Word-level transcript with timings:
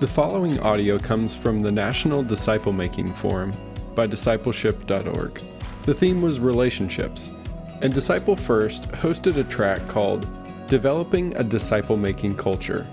The 0.00 0.08
following 0.08 0.58
audio 0.60 0.98
comes 0.98 1.36
from 1.36 1.60
the 1.60 1.70
National 1.70 2.22
Disciple 2.22 2.72
Making 2.72 3.12
Forum 3.12 3.54
by 3.94 4.06
discipleship.org. 4.06 5.42
The 5.82 5.92
theme 5.92 6.22
was 6.22 6.40
relationships, 6.40 7.30
and 7.82 7.92
discipleFIRST 7.92 8.92
hosted 8.92 9.36
a 9.36 9.44
track 9.44 9.86
called 9.88 10.26
Developing 10.68 11.36
a 11.36 11.44
Disciple 11.44 11.98
Making 11.98 12.34
Culture. 12.34 12.88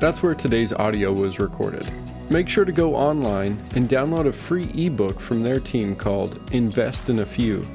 That's 0.00 0.22
where 0.22 0.34
today's 0.34 0.72
audio 0.72 1.12
was 1.12 1.38
recorded. 1.38 1.86
Make 2.30 2.48
sure 2.48 2.64
to 2.64 2.72
go 2.72 2.94
online 2.94 3.62
and 3.74 3.86
download 3.86 4.26
a 4.26 4.32
free 4.32 4.70
ebook 4.74 5.20
from 5.20 5.42
their 5.42 5.60
team 5.60 5.94
called 5.94 6.40
Invest 6.52 7.10
in 7.10 7.18
a 7.18 7.26
Few, 7.26 7.68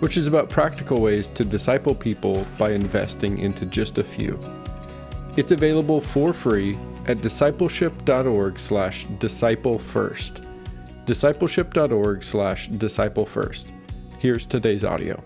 which 0.00 0.18
is 0.18 0.26
about 0.26 0.50
practical 0.50 1.00
ways 1.00 1.28
to 1.28 1.46
disciple 1.46 1.94
people 1.94 2.46
by 2.58 2.72
investing 2.72 3.38
into 3.38 3.64
just 3.64 3.96
a 3.96 4.04
few. 4.04 4.38
It's 5.38 5.52
available 5.52 6.02
for 6.02 6.34
free 6.34 6.78
at 7.08 7.22
discipleship.org 7.22 8.58
slash 8.58 9.06
disciple 9.18 9.78
first. 9.78 10.42
Discipleship.org 11.06 12.22
slash 12.22 12.68
disciple 12.68 13.24
first. 13.24 13.72
Here's 14.18 14.44
today's 14.44 14.84
audio. 14.84 15.22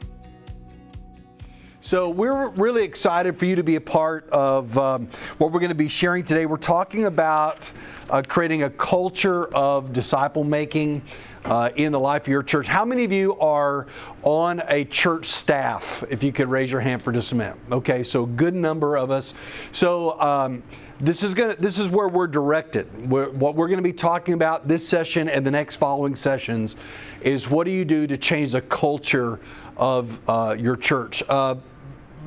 So, 1.80 2.10
we're 2.10 2.50
really 2.50 2.84
excited 2.84 3.36
for 3.36 3.44
you 3.44 3.56
to 3.56 3.64
be 3.64 3.74
a 3.74 3.80
part 3.80 4.30
of 4.30 4.78
um, 4.78 5.08
what 5.38 5.50
we're 5.50 5.58
going 5.58 5.70
to 5.70 5.74
be 5.74 5.88
sharing 5.88 6.22
today. 6.24 6.46
We're 6.46 6.56
talking 6.56 7.06
about 7.06 7.68
uh, 8.08 8.22
creating 8.24 8.62
a 8.62 8.70
culture 8.70 9.46
of 9.52 9.92
disciple 9.92 10.44
making 10.44 11.02
uh, 11.44 11.70
in 11.74 11.90
the 11.90 11.98
life 11.98 12.22
of 12.22 12.28
your 12.28 12.44
church. 12.44 12.68
How 12.68 12.84
many 12.84 13.02
of 13.02 13.10
you 13.10 13.36
are 13.40 13.88
on 14.22 14.62
a 14.68 14.84
church 14.84 15.26
staff? 15.26 16.04
If 16.08 16.22
you 16.22 16.30
could 16.30 16.46
raise 16.46 16.70
your 16.70 16.82
hand 16.82 17.02
for 17.02 17.10
just 17.10 17.32
a 17.32 17.34
minute. 17.34 17.56
Okay, 17.72 18.04
so 18.04 18.26
good 18.26 18.54
number 18.54 18.96
of 18.96 19.10
us. 19.10 19.34
So, 19.72 20.20
um, 20.20 20.62
this 21.02 21.24
is 21.24 21.34
going 21.34 21.56
this 21.58 21.78
is 21.78 21.90
where 21.90 22.08
we're 22.08 22.28
directed. 22.28 23.10
We're, 23.10 23.28
what 23.30 23.56
we're 23.56 23.66
going 23.66 23.78
to 23.78 23.82
be 23.82 23.92
talking 23.92 24.34
about 24.34 24.68
this 24.68 24.86
session 24.86 25.28
and 25.28 25.44
the 25.44 25.50
next 25.50 25.76
following 25.76 26.14
sessions 26.14 26.76
is 27.20 27.50
what 27.50 27.64
do 27.64 27.72
you 27.72 27.84
do 27.84 28.06
to 28.06 28.16
change 28.16 28.52
the 28.52 28.62
culture 28.62 29.40
of 29.76 30.20
uh, 30.28 30.54
your 30.56 30.76
church. 30.76 31.24
Uh, 31.28 31.56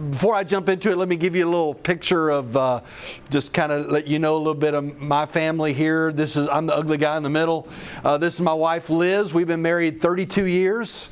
before 0.09 0.35
I 0.35 0.43
jump 0.43 0.67
into 0.67 0.91
it, 0.91 0.97
let 0.97 1.07
me 1.07 1.15
give 1.15 1.35
you 1.35 1.45
a 1.45 1.49
little 1.49 1.73
picture 1.73 2.29
of 2.29 2.57
uh, 2.57 2.81
just 3.29 3.53
kind 3.53 3.71
of 3.71 3.85
let 3.85 4.07
you 4.07 4.19
know 4.19 4.35
a 4.35 4.39
little 4.39 4.53
bit 4.53 4.73
of 4.73 4.99
my 4.99 5.25
family 5.25 5.71
here. 5.71 6.11
This 6.11 6.35
is 6.35 6.49
I'm 6.49 6.65
the 6.65 6.75
ugly 6.75 6.97
guy 6.97 7.15
in 7.15 7.23
the 7.23 7.29
middle. 7.29 7.69
Uh, 8.03 8.17
this 8.17 8.33
is 8.33 8.41
my 8.41 8.53
wife 8.53 8.89
Liz. 8.89 9.33
We've 9.33 9.47
been 9.47 9.61
married 9.61 10.01
32 10.01 10.47
years. 10.47 11.09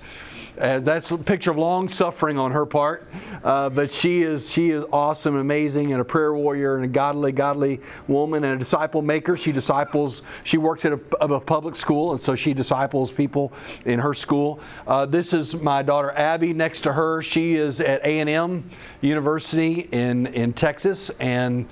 Uh, 0.58 0.80
that's 0.80 1.10
a 1.10 1.18
picture 1.18 1.50
of 1.50 1.58
long 1.58 1.90
suffering 1.90 2.38
on 2.38 2.52
her 2.52 2.66
part, 2.66 3.08
uh, 3.44 3.70
but 3.70 3.92
she 3.92 4.22
is 4.22 4.52
she 4.52 4.70
is 4.70 4.86
awesome, 4.92 5.36
amazing, 5.36 5.92
and 5.92 6.00
a 6.00 6.06
prayer 6.06 6.34
warrior 6.34 6.76
and 6.76 6.86
a 6.86 6.88
godly, 6.88 7.32
godly 7.32 7.82
woman 8.08 8.44
and 8.44 8.56
a 8.56 8.58
disciple 8.58 9.02
maker. 9.02 9.36
She 9.36 9.52
disciples. 9.52 10.22
She 10.44 10.58
works 10.58 10.86
at 10.86 10.94
a, 10.94 11.00
a 11.20 11.40
public 11.40 11.76
school, 11.76 12.12
and 12.12 12.22
so 12.22 12.36
she 12.36 12.54
disciples 12.54 13.12
people 13.12 13.52
in 13.86 14.00
her 14.00 14.14
school. 14.14 14.60
Uh, 14.86 15.08
this 15.08 15.34
is 15.34 15.60
my 15.60 15.82
daughter 15.82 16.12
Abby. 16.12 16.54
Next 16.54 16.82
to 16.82 16.94
her, 16.94 17.24
she 17.24 17.56
is 17.56 17.82
at 17.82 18.06
A 18.06 18.20
and 18.20 18.30
M 18.30 18.70
University 19.02 19.88
in 19.92 20.28
in 20.28 20.54
Texas, 20.54 21.10
and 21.20 21.68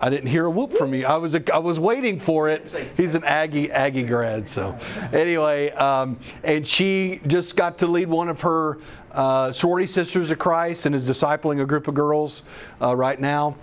I 0.00 0.10
didn't 0.10 0.28
hear 0.28 0.46
a 0.46 0.50
whoop 0.50 0.74
from 0.74 0.94
you. 0.94 1.06
I 1.06 1.16
was 1.16 1.34
a, 1.34 1.54
I 1.54 1.58
was 1.58 1.80
waiting 1.80 2.20
for 2.20 2.48
it. 2.48 2.72
He's 2.96 3.16
an 3.16 3.24
Aggie 3.24 3.70
Aggie 3.70 4.04
grad, 4.04 4.48
so 4.48 4.78
anyway, 5.12 5.70
um, 5.72 6.20
and 6.44 6.66
she 6.66 7.20
just 7.26 7.56
got 7.56 7.78
to 7.78 7.86
lead 7.88 8.08
one 8.08 8.28
of 8.28 8.42
her 8.42 8.78
uh, 9.10 9.50
sorority 9.50 9.86
sisters 9.86 10.30
of 10.30 10.38
Christ 10.38 10.86
and 10.86 10.94
is 10.94 11.08
discipling 11.08 11.60
a 11.60 11.66
group 11.66 11.88
of 11.88 11.94
girls 11.94 12.44
uh, 12.80 12.94
right 12.94 13.20
now. 13.20 13.56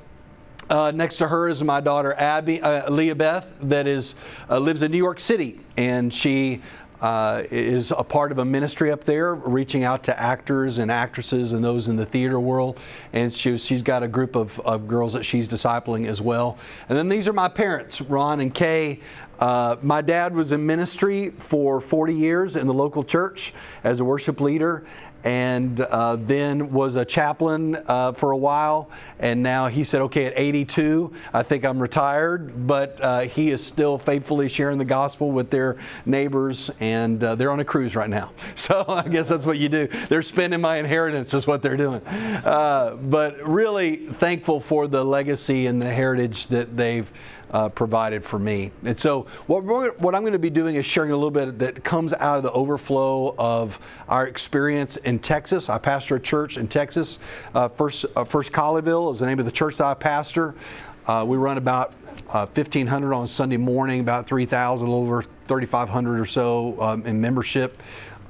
Uh, 0.70 0.92
next 0.92 1.18
to 1.18 1.28
her 1.28 1.48
is 1.48 1.64
my 1.64 1.80
daughter 1.80 2.14
Abby 2.14 2.60
uh, 2.60 2.90
Leah 2.90 3.16
Beth 3.16 3.54
that 3.62 3.88
is 3.88 4.16
uh, 4.50 4.60
lives 4.60 4.82
in 4.82 4.92
New 4.92 4.98
York 4.98 5.20
City, 5.20 5.60
and 5.78 6.14
she 6.14 6.62
uh, 7.06 7.44
is 7.52 7.92
a 7.92 8.04
part 8.04 8.32
of 8.32 8.40
a 8.40 8.46
ministry 8.46 8.92
up 8.92 9.04
there, 9.04 9.36
reaching 9.36 9.84
out 9.84 10.04
to 10.06 10.20
actors 10.20 10.80
and 10.80 10.90
actresses 10.90 11.54
and 11.54 11.64
those 11.64 11.88
in 11.88 11.98
the 11.98 12.06
theater 12.06 12.40
world. 12.40 12.80
And 13.14 13.32
she, 13.32 13.60
she's 13.60 13.84
got 13.84 14.02
a 14.02 14.08
group 14.08 14.36
of, 14.36 14.60
of 14.62 14.88
girls 14.88 15.14
that 15.14 15.22
she's 15.22 15.48
discipling 15.48 16.08
as 16.08 16.20
well. 16.20 16.58
And 16.90 16.98
then 16.98 17.08
these 17.08 17.28
are 17.28 17.34
my 17.34 17.48
parents, 17.48 18.02
Ron 18.02 18.40
and 18.40 18.52
Kay. 18.52 19.02
Uh, 19.40 19.76
my 19.84 20.02
dad 20.02 20.34
was 20.34 20.52
in 20.52 20.66
ministry 20.66 21.30
for 21.30 21.80
40 21.80 22.16
years 22.16 22.56
in 22.56 22.66
the 22.66 22.74
local 22.74 23.04
church 23.04 23.54
as 23.84 24.00
a 24.00 24.06
worship 24.06 24.42
leader 24.42 24.84
and 25.26 25.82
uh, 25.82 26.16
then 26.18 26.72
was 26.72 26.96
a 26.96 27.04
chaplain 27.04 27.76
uh, 27.88 28.14
for 28.14 28.32
a 28.32 28.38
while. 28.38 28.90
And 29.18 29.42
now 29.42 29.68
he 29.68 29.84
said, 29.84 30.02
okay, 30.04 30.26
at 30.28 30.34
82, 30.38 31.12
I 31.34 31.42
think 31.42 31.66
I'm 31.66 31.82
retired, 31.82 32.68
but 32.68 33.00
uh, 33.02 33.22
he 33.22 33.50
is 33.50 33.66
still 33.66 33.98
faithfully 33.98 34.48
sharing 34.48 34.78
the 34.78 34.86
gospel 34.86 35.32
with 35.32 35.50
their 35.50 35.78
neighbors, 36.06 36.70
and 36.80 37.22
uh, 37.24 37.34
they're 37.34 37.52
on 37.52 37.60
a 37.60 37.66
cruise 37.66 37.96
right 37.96 38.10
now. 38.10 38.32
So 38.56 38.86
I 38.88 39.08
guess 39.08 39.30
that's 39.30 39.46
what 39.46 39.58
you 39.58 39.70
do. 39.70 39.88
They're 39.88 40.24
spending 40.24 40.62
my 40.62 40.78
inheritance, 40.78 41.34
is 41.34 41.46
what 41.46 41.62
they're 41.62 41.78
doing. 41.78 42.02
Uh, 42.06 42.98
but 43.00 43.38
really 43.48 44.08
thankful 44.08 44.60
for 44.60 44.88
the 44.88 45.04
legacy 45.04 45.68
and 45.68 45.82
the 45.82 45.92
heritage 45.92 46.48
that 46.48 46.76
they've 46.76 47.12
uh, 47.52 47.70
provided 47.70 48.24
for 48.24 48.40
me. 48.40 48.72
And 48.84 49.00
so, 49.00 49.24
what, 49.48 49.64
what 50.00 50.16
I'm 50.16 50.22
going 50.22 50.34
to 50.34 50.40
be 50.40 50.50
doing 50.50 50.76
is 50.76 50.86
sharing 50.86 51.12
a 51.12 51.16
little 51.16 51.32
bit 51.32 51.60
that 51.60 51.84
comes 51.84 52.14
out 52.14 52.38
of 52.38 52.44
the 52.44 52.52
overflow 52.52 53.36
of 53.38 53.80
our 54.08 54.28
experience 54.28 54.98
in 54.98 55.20
Texas. 55.20 55.70
I 55.70 55.78
pastor 55.78 56.16
a 56.16 56.20
church 56.20 56.58
in 56.58 56.68
Texas. 56.68 57.20
Uh, 57.54 57.68
First, 57.68 58.06
uh, 58.16 58.24
First 58.24 58.52
Colleyville 58.52 59.12
is 59.12 59.20
the 59.20 59.26
name 59.26 59.40
of 59.40 59.46
the 59.46 59.52
church 59.52 59.78
that 59.78 59.86
I 59.86 59.94
pastor. 59.94 60.56
Uh, 61.08 61.24
we 61.28 61.38
run 61.38 61.58
about 61.58 61.94
uh, 62.30 62.46
1,500 62.48 63.14
on 63.14 63.28
Sunday 63.28 63.58
morning, 63.58 64.00
about 64.00 64.28
3,000, 64.28 64.88
a 64.88 64.90
little 64.90 65.06
over 65.06 65.22
3,500 65.22 66.20
or 66.20 66.26
so 66.26 66.82
um, 66.82 67.06
in 67.06 67.22
membership. 67.22 67.82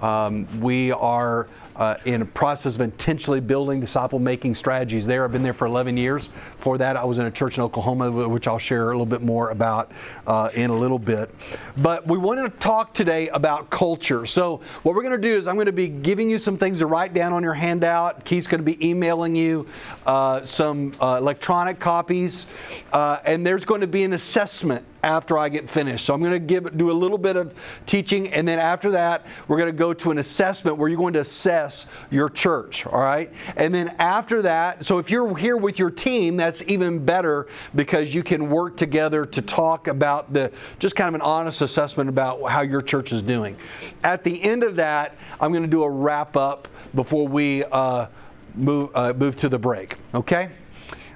Um, 0.02 0.48
we 0.60 0.92
are 0.92 1.48
uh, 1.76 1.98
in 2.06 2.22
a 2.22 2.26
process 2.26 2.76
of 2.76 2.82
intentionally 2.82 3.40
building 3.40 3.80
disciple 3.80 4.20
making 4.20 4.56
strategies 4.56 5.06
there. 5.06 5.24
I've 5.24 5.32
been 5.32 5.44
there 5.44 5.54
for 5.54 5.66
11 5.66 5.98
years. 5.98 6.30
For 6.58 6.78
that, 6.78 6.96
I 6.96 7.04
was 7.06 7.18
in 7.18 7.26
a 7.26 7.32
church 7.32 7.58
in 7.58 7.64
Oklahoma, 7.64 8.12
which 8.28 8.48
I'll 8.48 8.60
share 8.60 8.84
a 8.84 8.94
little 8.94 9.06
bit 9.06 9.22
more 9.22 9.50
about 9.50 9.92
uh, 10.26 10.50
in 10.54 10.70
a 10.70 10.76
little 10.76 11.00
bit. 11.00 11.30
But 11.78 12.08
we 12.08 12.18
wanted 12.18 12.44
to 12.54 12.58
talk 12.60 12.94
today 12.94 13.30
about 13.30 13.70
culture. 13.70 14.26
So, 14.26 14.58
what 14.84 14.96
we're 14.96 15.04
going 15.04 15.20
to 15.20 15.28
do 15.28 15.34
is 15.34 15.48
I'm 15.48 15.56
going 15.56 15.66
to 15.66 15.72
be 15.72 15.88
giving 15.88 16.30
you 16.30 16.38
some 16.38 16.58
things 16.58 16.80
to 16.80 16.86
write 16.86 17.14
down 17.14 17.34
on 17.34 17.44
your 17.44 17.54
handout. 17.54 18.26
Keith's 18.26 18.48
going 18.48 18.64
to 18.64 18.66
be 18.66 18.88
emailing 18.88 19.36
you 19.36 19.68
uh, 20.06 20.44
some 20.44 20.94
uh, 21.02 21.18
electronic 21.20 21.80
copies, 21.80 22.48
uh, 22.94 23.20
and 23.26 23.46
there's 23.46 23.66
going 23.66 23.82
to 23.82 23.88
be 23.88 24.04
an 24.04 24.14
assessment 24.14 24.86
after 25.06 25.38
I 25.38 25.50
get 25.50 25.70
finished. 25.70 26.04
So 26.04 26.14
I'm 26.14 26.20
going 26.20 26.34
to 26.34 26.40
give 26.40 26.76
do 26.76 26.92
a 26.92 26.94
little 26.94 27.20
bit 27.20 27.38
of 27.38 27.54
teaching, 27.86 28.28
and 28.34 28.48
then 28.48 28.58
after 28.58 28.92
that, 28.92 29.26
we're 29.48 29.58
going 29.58 29.72
to 29.72 29.78
go 29.78 29.94
to 29.94 30.12
an 30.12 30.18
assessment 30.18 30.78
where 30.78 30.90
you're 30.90 30.98
going 30.98 31.14
to 31.14 31.20
assess 31.20 31.86
your 32.10 32.28
church. 32.28 32.86
All 32.88 33.00
right, 33.00 33.32
and 33.56 33.74
then 33.74 33.96
after 34.00 34.42
that, 34.42 34.84
so 34.84 34.98
if 34.98 35.12
you're 35.12 35.38
here 35.38 35.58
with 35.58 35.78
your 35.78 35.92
team, 35.92 36.38
that's 36.38 36.64
even 36.64 37.06
better 37.06 37.48
because 37.76 38.14
you 38.14 38.24
can 38.24 38.50
work 38.50 38.78
together 38.78 39.26
to 39.28 39.42
talk 39.42 39.88
about 39.88 40.34
the 40.34 40.52
just 40.80 40.96
kind 40.96 41.08
of 41.08 41.16
an 41.16 41.22
honest 41.22 41.62
assessment 41.62 42.10
about 42.10 42.50
how 42.50 42.62
your 42.62 42.82
church 42.82 43.12
is 43.12 43.22
doing. 43.22 43.56
At 44.04 44.24
the 44.24 44.42
end 44.42 44.64
of 44.64 44.78
that, 44.78 45.16
I'm 45.40 45.52
going 45.52 45.64
to 45.64 45.70
do 45.70 45.84
a 45.84 45.90
wrap 45.90 46.36
up 46.36 46.68
before 46.96 47.28
we 47.28 47.64
uh, 47.66 48.08
move 48.56 48.90
uh, 48.96 49.14
move 49.14 49.36
to 49.38 49.50
the 49.50 49.60
break. 49.60 49.98
Okay. 50.14 50.50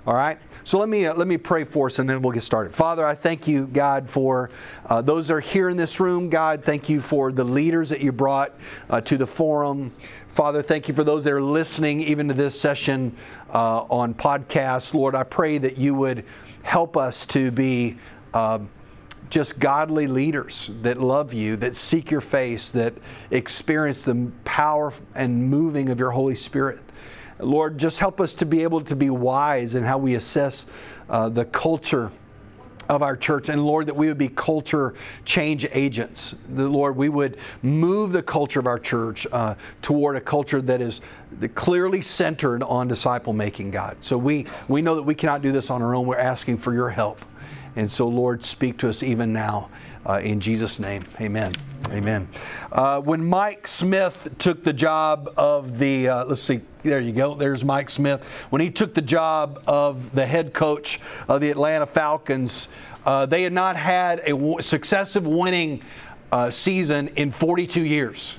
All 0.05 0.13
right. 0.13 0.37
So 0.63 0.77
let 0.77 0.89
me 0.89 1.05
uh, 1.05 1.13
let 1.13 1.27
me 1.27 1.37
pray 1.37 1.63
for 1.63 1.87
us, 1.87 1.99
and 1.99 2.09
then 2.09 2.21
we'll 2.21 2.33
get 2.33 2.43
started. 2.43 2.73
Father, 2.73 3.05
I 3.05 3.15
thank 3.15 3.47
you, 3.47 3.67
God, 3.67 4.09
for 4.09 4.49
uh, 4.85 5.01
those 5.01 5.27
that 5.27 5.35
are 5.35 5.39
here 5.39 5.69
in 5.69 5.77
this 5.77 5.99
room. 5.99 6.29
God, 6.29 6.63
thank 6.63 6.89
you 6.89 6.99
for 6.99 7.31
the 7.31 7.43
leaders 7.43 7.89
that 7.89 8.01
you 8.01 8.11
brought 8.11 8.53
uh, 8.89 9.01
to 9.01 9.17
the 9.17 9.27
forum. 9.27 9.91
Father, 10.27 10.61
thank 10.61 10.87
you 10.87 10.93
for 10.93 11.03
those 11.03 11.23
that 11.23 11.33
are 11.33 11.41
listening, 11.41 12.01
even 12.01 12.27
to 12.27 12.33
this 12.33 12.59
session 12.59 13.15
uh, 13.53 13.83
on 13.89 14.13
podcasts. 14.13 14.93
Lord, 14.93 15.15
I 15.15 15.23
pray 15.23 15.57
that 15.57 15.77
you 15.77 15.95
would 15.95 16.25
help 16.61 16.97
us 16.97 17.25
to 17.27 17.51
be 17.51 17.97
uh, 18.33 18.59
just 19.29 19.59
godly 19.59 20.07
leaders 20.07 20.69
that 20.81 20.99
love 20.99 21.33
you, 21.33 21.55
that 21.57 21.75
seek 21.75 22.11
your 22.11 22.21
face, 22.21 22.71
that 22.71 22.93
experience 23.31 24.03
the 24.03 24.31
power 24.43 24.93
and 25.15 25.49
moving 25.49 25.89
of 25.89 25.99
your 25.99 26.11
Holy 26.11 26.35
Spirit. 26.35 26.81
Lord, 27.39 27.77
just 27.77 27.99
help 27.99 28.19
us 28.19 28.33
to 28.35 28.45
be 28.45 28.63
able 28.63 28.81
to 28.81 28.95
be 28.95 29.09
wise 29.09 29.75
in 29.75 29.83
how 29.83 29.97
we 29.97 30.15
assess 30.15 30.65
uh, 31.09 31.29
the 31.29 31.45
culture 31.45 32.11
of 32.89 33.03
our 33.03 33.15
church. 33.15 33.49
And 33.49 33.63
Lord, 33.63 33.85
that 33.85 33.95
we 33.95 34.07
would 34.07 34.17
be 34.17 34.27
culture 34.27 34.95
change 35.23 35.65
agents. 35.71 36.31
The 36.49 36.67
Lord, 36.67 36.95
we 36.95 37.07
would 37.07 37.37
move 37.61 38.11
the 38.11 38.23
culture 38.23 38.59
of 38.59 38.65
our 38.65 38.79
church 38.79 39.27
uh, 39.31 39.55
toward 39.81 40.15
a 40.15 40.21
culture 40.21 40.61
that 40.63 40.81
is 40.81 41.01
clearly 41.53 42.01
centered 42.01 42.63
on 42.63 42.87
disciple 42.87 43.31
making, 43.31 43.71
God. 43.71 43.97
So 44.03 44.17
we, 44.17 44.47
we 44.67 44.81
know 44.81 44.95
that 44.95 45.03
we 45.03 45.13
cannot 45.13 45.43
do 45.43 45.51
this 45.51 45.69
on 45.69 45.83
our 45.83 45.93
own. 45.93 46.07
We're 46.07 46.17
asking 46.17 46.57
for 46.57 46.73
your 46.73 46.89
help. 46.89 47.23
And 47.75 47.89
so, 47.89 48.07
Lord, 48.07 48.43
speak 48.43 48.77
to 48.79 48.89
us 48.89 49.03
even 49.03 49.31
now. 49.31 49.69
Uh, 50.09 50.19
in 50.21 50.39
Jesus' 50.39 50.79
name, 50.79 51.03
amen. 51.21 51.51
Amen. 51.91 52.27
Uh, 52.71 52.99
when 52.99 53.23
Mike 53.23 53.67
Smith 53.67 54.27
took 54.39 54.63
the 54.63 54.73
job 54.73 55.31
of 55.37 55.77
the, 55.77 56.09
uh, 56.09 56.25
let's 56.25 56.41
see, 56.41 56.61
there 56.81 56.99
you 56.99 57.11
go, 57.11 57.35
there's 57.35 57.63
Mike 57.63 57.91
Smith. 57.91 58.23
When 58.49 58.59
he 58.59 58.71
took 58.71 58.95
the 58.95 59.03
job 59.03 59.61
of 59.67 60.15
the 60.15 60.25
head 60.25 60.51
coach 60.51 60.99
of 61.27 61.41
the 61.41 61.51
Atlanta 61.51 61.85
Falcons, 61.85 62.69
uh, 63.05 63.27
they 63.27 63.43
had 63.43 63.53
not 63.53 63.75
had 63.77 64.21
a 64.21 64.31
w- 64.31 64.59
successive 64.61 65.27
winning 65.27 65.83
uh, 66.31 66.49
season 66.49 67.09
in 67.09 67.31
42 67.31 67.81
years. 67.81 68.35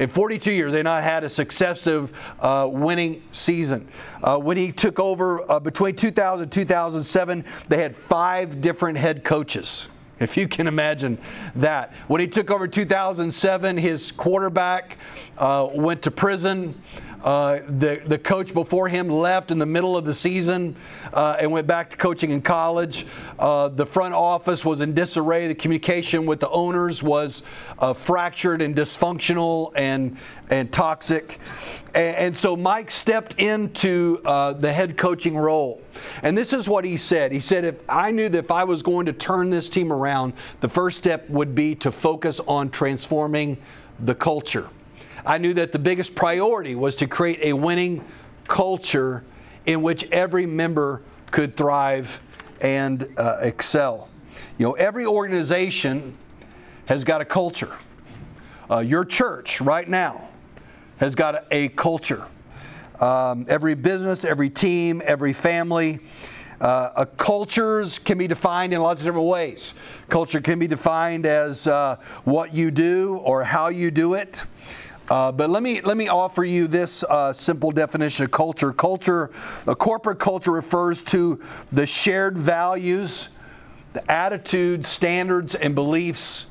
In 0.00 0.08
42 0.08 0.50
years, 0.50 0.72
they 0.72 0.82
not 0.82 1.04
had 1.04 1.22
a 1.22 1.30
successive 1.30 2.12
uh, 2.40 2.68
winning 2.68 3.22
season. 3.30 3.86
Uh, 4.20 4.36
when 4.38 4.56
he 4.56 4.72
took 4.72 4.98
over 4.98 5.48
uh, 5.48 5.60
between 5.60 5.94
2000 5.94 6.42
and 6.42 6.50
2007, 6.50 7.44
they 7.68 7.80
had 7.80 7.94
five 7.94 8.60
different 8.60 8.98
head 8.98 9.22
coaches. 9.22 9.86
If 10.32 10.36
you 10.36 10.46
can 10.46 10.66
imagine 10.66 11.18
that. 11.56 11.92
When 12.06 12.20
he 12.20 12.28
took 12.28 12.50
over 12.50 12.68
2007, 12.68 13.76
his 13.76 14.12
quarterback 14.12 14.96
uh, 15.36 15.68
went 15.74 16.02
to 16.02 16.10
prison. 16.10 16.80
Uh, 17.22 17.60
the, 17.68 18.02
the 18.04 18.18
coach 18.18 18.52
before 18.52 18.88
him 18.88 19.08
left 19.08 19.50
in 19.50 19.58
the 19.58 19.66
middle 19.66 19.96
of 19.96 20.04
the 20.04 20.14
season 20.14 20.74
uh, 21.12 21.36
and 21.38 21.52
went 21.52 21.66
back 21.66 21.90
to 21.90 21.96
coaching 21.96 22.30
in 22.30 22.42
college. 22.42 23.06
Uh, 23.38 23.68
the 23.68 23.86
front 23.86 24.14
office 24.14 24.64
was 24.64 24.80
in 24.80 24.92
disarray. 24.92 25.46
The 25.46 25.54
communication 25.54 26.26
with 26.26 26.40
the 26.40 26.50
owners 26.50 27.02
was 27.02 27.44
uh, 27.78 27.92
fractured 27.92 28.60
and 28.60 28.74
dysfunctional 28.74 29.72
and, 29.76 30.16
and 30.50 30.72
toxic. 30.72 31.38
And, 31.94 32.16
and 32.16 32.36
so 32.36 32.56
Mike 32.56 32.90
stepped 32.90 33.38
into 33.38 34.20
uh, 34.24 34.54
the 34.54 34.72
head 34.72 34.96
coaching 34.96 35.36
role. 35.36 35.80
And 36.22 36.36
this 36.36 36.52
is 36.52 36.68
what 36.68 36.84
he 36.84 36.96
said. 36.96 37.30
He 37.30 37.40
said, 37.40 37.64
if 37.64 37.76
I 37.88 38.10
knew 38.10 38.28
that 38.28 38.38
if 38.38 38.50
I 38.50 38.64
was 38.64 38.82
going 38.82 39.06
to 39.06 39.12
turn 39.12 39.50
this 39.50 39.68
team 39.68 39.92
around, 39.92 40.32
the 40.60 40.68
first 40.68 40.98
step 40.98 41.30
would 41.30 41.54
be 41.54 41.76
to 41.76 41.92
focus 41.92 42.40
on 42.40 42.70
transforming 42.70 43.58
the 44.00 44.14
culture. 44.14 44.68
I 45.24 45.38
knew 45.38 45.54
that 45.54 45.72
the 45.72 45.78
biggest 45.78 46.14
priority 46.14 46.74
was 46.74 46.96
to 46.96 47.06
create 47.06 47.40
a 47.42 47.52
winning 47.52 48.04
culture 48.48 49.22
in 49.66 49.82
which 49.82 50.10
every 50.10 50.46
member 50.46 51.02
could 51.30 51.56
thrive 51.56 52.20
and 52.60 53.08
uh, 53.16 53.38
excel. 53.40 54.08
You 54.58 54.66
know, 54.66 54.72
every 54.72 55.06
organization 55.06 56.16
has 56.86 57.04
got 57.04 57.20
a 57.20 57.24
culture. 57.24 57.76
Uh, 58.70 58.80
your 58.80 59.04
church 59.04 59.60
right 59.60 59.88
now 59.88 60.28
has 60.98 61.14
got 61.14 61.46
a, 61.50 61.68
culture. 61.68 62.26
Um, 63.00 63.46
every 63.48 63.74
business, 63.74 64.24
every 64.24 64.50
team, 64.50 65.02
every 65.04 65.32
family. 65.32 66.00
Uh, 66.60 67.04
cultures 67.16 67.98
can 67.98 68.18
be 68.18 68.28
defined 68.28 68.72
in 68.72 68.80
lots 68.80 69.00
of 69.00 69.06
different 69.06 69.26
ways. 69.26 69.74
Culture 70.08 70.40
can 70.40 70.60
be 70.60 70.68
defined 70.68 71.26
as 71.26 71.66
uh, 71.66 71.96
what 72.22 72.54
you 72.54 72.70
do 72.70 73.16
or 73.16 73.42
how 73.42 73.68
you 73.68 73.90
do 73.90 74.14
it. 74.14 74.44
Uh, 75.12 75.30
but 75.30 75.50
let 75.50 75.62
me 75.62 75.78
let 75.82 75.98
me 75.98 76.08
offer 76.08 76.42
you 76.42 76.66
this 76.66 77.04
uh, 77.04 77.30
simple 77.34 77.70
definition 77.70 78.24
of 78.24 78.30
culture. 78.30 78.72
Culture, 78.72 79.30
a 79.66 79.76
corporate 79.76 80.18
culture 80.18 80.52
refers 80.52 81.02
to 81.02 81.38
the 81.70 81.84
shared 81.84 82.38
values, 82.38 83.28
the 83.92 84.10
attitudes, 84.10 84.88
standards, 84.88 85.54
and 85.54 85.74
beliefs 85.74 86.46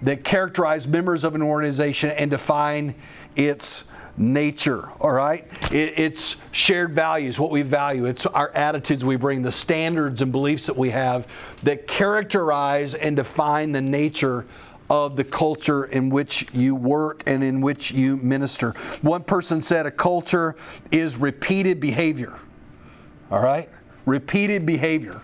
that 0.00 0.24
characterize 0.24 0.88
members 0.88 1.22
of 1.22 1.34
an 1.34 1.42
organization 1.42 2.08
and 2.12 2.30
define 2.30 2.94
its 3.36 3.84
nature. 4.16 4.88
All 5.02 5.12
right, 5.12 5.46
it, 5.70 5.98
it's 5.98 6.36
shared 6.50 6.94
values, 6.94 7.38
what 7.38 7.50
we 7.50 7.60
value. 7.60 8.06
It's 8.06 8.24
our 8.24 8.48
attitudes 8.52 9.04
we 9.04 9.16
bring, 9.16 9.42
the 9.42 9.52
standards 9.52 10.22
and 10.22 10.32
beliefs 10.32 10.64
that 10.64 10.78
we 10.78 10.88
have 10.90 11.26
that 11.62 11.86
characterize 11.86 12.94
and 12.94 13.16
define 13.16 13.72
the 13.72 13.82
nature 13.82 14.46
of 14.90 15.16
the 15.16 15.24
culture 15.24 15.84
in 15.84 16.10
which 16.10 16.46
you 16.52 16.74
work 16.74 17.22
and 17.26 17.44
in 17.44 17.60
which 17.60 17.90
you 17.90 18.16
minister. 18.16 18.72
One 19.02 19.22
person 19.22 19.60
said 19.60 19.86
a 19.86 19.90
culture 19.90 20.56
is 20.90 21.16
repeated 21.16 21.80
behavior. 21.80 22.38
All 23.30 23.40
right? 23.40 23.68
Repeated 24.06 24.64
behavior 24.64 25.22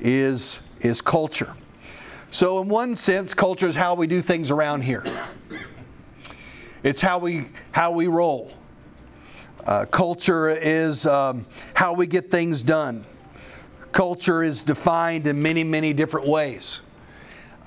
is, 0.00 0.60
is 0.80 1.00
culture. 1.00 1.54
So, 2.30 2.60
in 2.62 2.68
one 2.68 2.94
sense, 2.94 3.34
culture 3.34 3.66
is 3.66 3.74
how 3.74 3.94
we 3.94 4.06
do 4.06 4.20
things 4.22 4.50
around 4.50 4.82
here. 4.82 5.04
It's 6.82 7.00
how 7.00 7.18
we, 7.18 7.48
how 7.72 7.90
we 7.90 8.06
roll. 8.06 8.52
Uh, 9.66 9.84
culture 9.86 10.48
is 10.48 11.06
um, 11.06 11.46
how 11.74 11.92
we 11.92 12.06
get 12.06 12.30
things 12.30 12.62
done. 12.62 13.04
Culture 13.92 14.42
is 14.42 14.62
defined 14.62 15.26
in 15.26 15.42
many, 15.42 15.64
many 15.64 15.92
different 15.92 16.26
ways. 16.26 16.80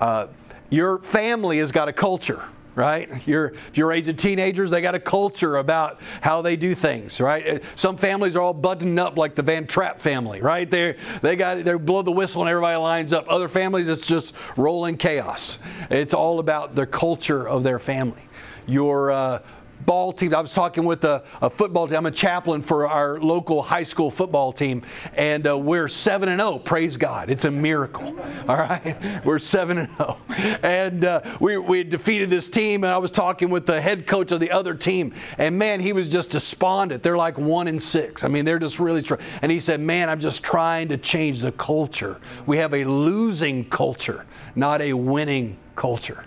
Uh, 0.00 0.28
your 0.74 0.98
family 0.98 1.58
has 1.58 1.72
got 1.72 1.88
a 1.88 1.92
culture 1.92 2.42
right? 2.74 3.26
You're, 3.26 3.46
if 3.46 3.76
you're 3.76 3.88
raising 3.88 4.16
teenagers, 4.16 4.70
they 4.70 4.80
got 4.80 4.94
a 4.94 5.00
culture 5.00 5.56
about 5.56 6.00
how 6.20 6.42
they 6.42 6.56
do 6.56 6.74
things, 6.74 7.20
right? 7.20 7.62
Some 7.76 7.96
families 7.96 8.36
are 8.36 8.42
all 8.42 8.52
buttoned 8.52 8.98
up 8.98 9.16
like 9.16 9.34
the 9.34 9.42
Von 9.42 9.66
Trapp 9.66 10.00
family, 10.00 10.40
right? 10.40 10.68
They 10.68 10.96
they 11.22 11.36
got 11.36 11.64
they 11.64 11.74
blow 11.74 12.02
the 12.02 12.12
whistle 12.12 12.42
and 12.42 12.50
everybody 12.50 12.76
lines 12.76 13.12
up. 13.12 13.26
Other 13.28 13.48
families, 13.48 13.88
it's 13.88 14.06
just 14.06 14.34
rolling 14.56 14.96
chaos. 14.96 15.58
It's 15.90 16.14
all 16.14 16.38
about 16.38 16.74
the 16.74 16.86
culture 16.86 17.48
of 17.48 17.62
their 17.62 17.78
family. 17.78 18.22
Your 18.66 19.12
uh, 19.12 19.42
ball 19.86 20.12
team. 20.12 20.34
I 20.34 20.40
was 20.40 20.54
talking 20.54 20.84
with 20.84 21.04
a, 21.04 21.24
a, 21.40 21.50
football 21.50 21.86
team. 21.86 21.98
I'm 21.98 22.06
a 22.06 22.10
chaplain 22.10 22.62
for 22.62 22.88
our 22.88 23.18
local 23.20 23.62
high 23.62 23.82
school 23.82 24.10
football 24.10 24.52
team, 24.52 24.82
and 25.14 25.46
uh, 25.46 25.58
we're 25.58 25.88
seven 25.88 26.28
and 26.28 26.40
zero. 26.40 26.54
Oh, 26.54 26.58
praise 26.58 26.96
God! 26.96 27.30
It's 27.30 27.44
a 27.44 27.50
miracle. 27.50 28.06
All 28.48 28.56
right, 28.56 29.24
we're 29.24 29.38
seven 29.38 29.78
and 29.78 29.96
zero, 29.96 30.18
oh. 30.28 30.34
and 30.62 31.04
uh, 31.04 31.20
we 31.40 31.58
we 31.58 31.84
defeated 31.84 32.30
this 32.30 32.48
team. 32.48 32.84
And 32.84 32.92
I 32.92 32.98
was 32.98 33.10
talking 33.10 33.50
with 33.50 33.66
the 33.66 33.80
head 33.80 34.06
coach 34.06 34.32
of 34.32 34.40
the 34.40 34.50
other 34.50 34.74
team, 34.74 35.14
and 35.38 35.58
man, 35.58 35.80
he 35.80 35.92
was 35.92 36.10
just 36.10 36.30
despondent. 36.30 37.02
They're 37.02 37.16
like 37.16 37.38
one 37.38 37.68
and 37.68 37.82
six. 37.82 38.24
I 38.24 38.28
mean, 38.28 38.44
they're 38.44 38.58
just 38.58 38.78
really. 38.78 39.02
Tr- 39.02 39.14
and 39.42 39.50
he 39.50 39.60
said, 39.60 39.80
"Man, 39.80 40.08
I'm 40.08 40.20
just 40.20 40.42
trying 40.42 40.88
to 40.88 40.96
change 40.96 41.40
the 41.40 41.52
culture. 41.52 42.20
We 42.46 42.58
have 42.58 42.74
a 42.74 42.84
losing 42.84 43.64
culture, 43.68 44.26
not 44.54 44.80
a 44.80 44.92
winning 44.94 45.58
culture." 45.76 46.22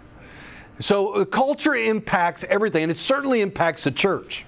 So 0.80 1.14
uh, 1.14 1.26
culture 1.26 1.76
impacts 1.76 2.44
everything, 2.46 2.84
and 2.84 2.92
it 2.92 2.98
certainly 2.98 3.42
impacts 3.42 3.84
the 3.84 3.92
church. 3.92 4.46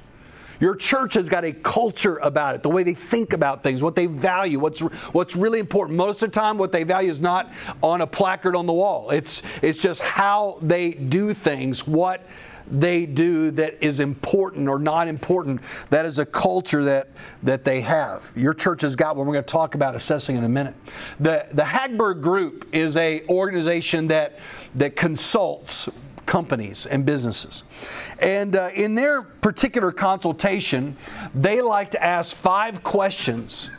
Your 0.59 0.75
church 0.75 1.13
has 1.13 1.29
got 1.29 1.45
a 1.45 1.53
culture 1.53 2.17
about 2.17 2.55
it, 2.55 2.63
the 2.63 2.69
way 2.69 2.83
they 2.83 2.93
think 2.93 3.31
about 3.31 3.63
things, 3.63 3.81
what 3.81 3.95
they 3.95 4.07
value, 4.07 4.59
what's 4.59 4.81
what's 5.13 5.35
really 5.35 5.59
important. 5.59 5.97
Most 5.97 6.21
of 6.21 6.31
the 6.31 6.39
time, 6.39 6.57
what 6.57 6.71
they 6.71 6.83
value 6.83 7.09
is 7.09 7.21
not 7.21 7.51
on 7.81 8.01
a 8.01 8.07
placard 8.07 8.55
on 8.55 8.65
the 8.65 8.73
wall. 8.73 9.09
It's 9.09 9.41
it's 9.61 9.81
just 9.81 10.01
how 10.01 10.59
they 10.61 10.91
do 10.91 11.33
things, 11.33 11.87
what 11.87 12.27
they 12.69 13.05
do 13.05 13.51
that 13.51 13.83
is 13.83 13.99
important 13.99 14.67
or 14.67 14.77
not 14.77 15.07
important. 15.07 15.61
That 15.89 16.05
is 16.05 16.19
a 16.19 16.25
culture 16.25 16.83
that 16.83 17.07
that 17.41 17.63
they 17.63 17.81
have. 17.81 18.29
Your 18.35 18.53
church 18.53 18.81
has 18.81 18.97
got 18.97 19.15
one. 19.15 19.27
We're 19.27 19.33
going 19.33 19.45
to 19.45 19.51
talk 19.51 19.75
about 19.75 19.95
assessing 19.95 20.35
in 20.35 20.43
a 20.43 20.49
minute. 20.49 20.75
The 21.21 21.47
the 21.51 21.63
Hagberg 21.63 22.21
Group 22.21 22.67
is 22.73 22.97
a 22.97 23.25
organization 23.27 24.07
that 24.09 24.39
that 24.75 24.97
consults 24.97 25.89
companies 26.29 26.85
and 26.85 27.07
businesses. 27.07 27.63
And 28.19 28.55
uh, 28.55 28.69
in 28.75 28.93
their 28.93 29.23
particular 29.23 29.91
consultation, 29.91 30.95
they 31.33 31.59
like 31.59 31.89
to 31.91 32.03
ask 32.03 32.35
five 32.35 32.83
questions 32.83 33.71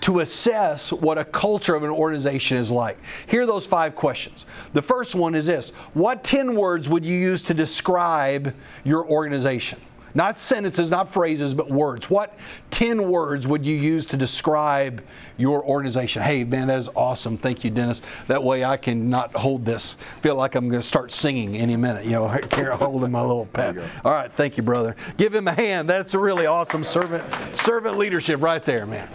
to 0.00 0.18
assess 0.18 0.92
what 0.92 1.16
a 1.16 1.24
culture 1.24 1.76
of 1.76 1.84
an 1.84 1.90
organization 1.90 2.58
is 2.58 2.72
like. 2.72 2.98
Here 3.28 3.42
are 3.42 3.46
those 3.46 3.66
five 3.66 3.94
questions. 3.94 4.46
The 4.72 4.82
first 4.82 5.14
one 5.14 5.36
is 5.36 5.46
this 5.46 5.70
What 5.94 6.24
10 6.24 6.56
words 6.56 6.88
would 6.88 7.04
you 7.04 7.16
use 7.16 7.44
to 7.44 7.54
describe 7.54 8.52
your 8.82 9.06
organization? 9.06 9.80
Not 10.14 10.36
sentences, 10.36 10.90
not 10.90 11.08
phrases, 11.08 11.54
but 11.54 11.70
words. 11.70 12.10
What 12.10 12.38
10 12.70 13.08
words 13.08 13.46
would 13.46 13.64
you 13.64 13.76
use 13.76 14.06
to 14.06 14.16
describe 14.16 15.02
your 15.36 15.64
organization? 15.64 16.22
Hey, 16.22 16.44
man, 16.44 16.68
that 16.68 16.78
is 16.78 16.90
awesome. 16.94 17.38
Thank 17.38 17.64
you, 17.64 17.70
Dennis. 17.70 18.02
That 18.26 18.42
way 18.42 18.64
I 18.64 18.76
can 18.76 19.08
not 19.08 19.34
hold 19.34 19.64
this. 19.64 19.94
Feel 20.20 20.36
like 20.36 20.54
I'm 20.54 20.68
going 20.68 20.80
to 20.80 20.86
start 20.86 21.12
singing 21.12 21.56
any 21.56 21.76
minute. 21.76 22.04
You 22.04 22.12
know, 22.12 22.28
here 22.54 22.72
holding 22.72 23.10
my 23.10 23.20
little 23.22 23.46
pet. 23.46 23.76
All 24.04 24.12
right, 24.12 24.32
thank 24.32 24.56
you, 24.56 24.62
brother. 24.62 24.96
Give 25.16 25.34
him 25.34 25.48
a 25.48 25.52
hand. 25.52 25.88
That's 25.88 26.14
a 26.14 26.18
really 26.18 26.46
awesome 26.46 26.84
servant 26.84 27.22
servant 27.54 27.98
leadership 27.98 28.42
right 28.42 28.64
there, 28.64 28.86
man. 28.86 29.08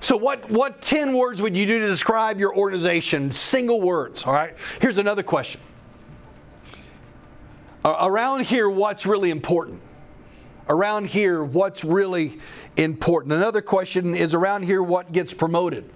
So, 0.00 0.16
what, 0.16 0.50
what 0.50 0.80
10 0.80 1.12
words 1.12 1.42
would 1.42 1.56
you 1.56 1.66
do 1.66 1.78
to 1.78 1.86
describe 1.86 2.40
your 2.40 2.56
organization? 2.56 3.30
Single 3.30 3.82
words, 3.82 4.24
all 4.24 4.32
right? 4.32 4.54
Here's 4.80 4.96
another 4.96 5.22
question 5.22 5.60
around 7.84 8.44
here, 8.44 8.68
what's 8.68 9.06
really 9.06 9.30
important? 9.30 9.80
Around 10.68 11.06
here, 11.06 11.42
what's 11.42 11.84
really 11.84 12.38
important? 12.76 13.32
Another 13.32 13.62
question 13.62 14.14
is 14.14 14.34
around 14.34 14.64
here, 14.64 14.82
what 14.82 15.12
gets 15.12 15.34
promoted? 15.34 15.90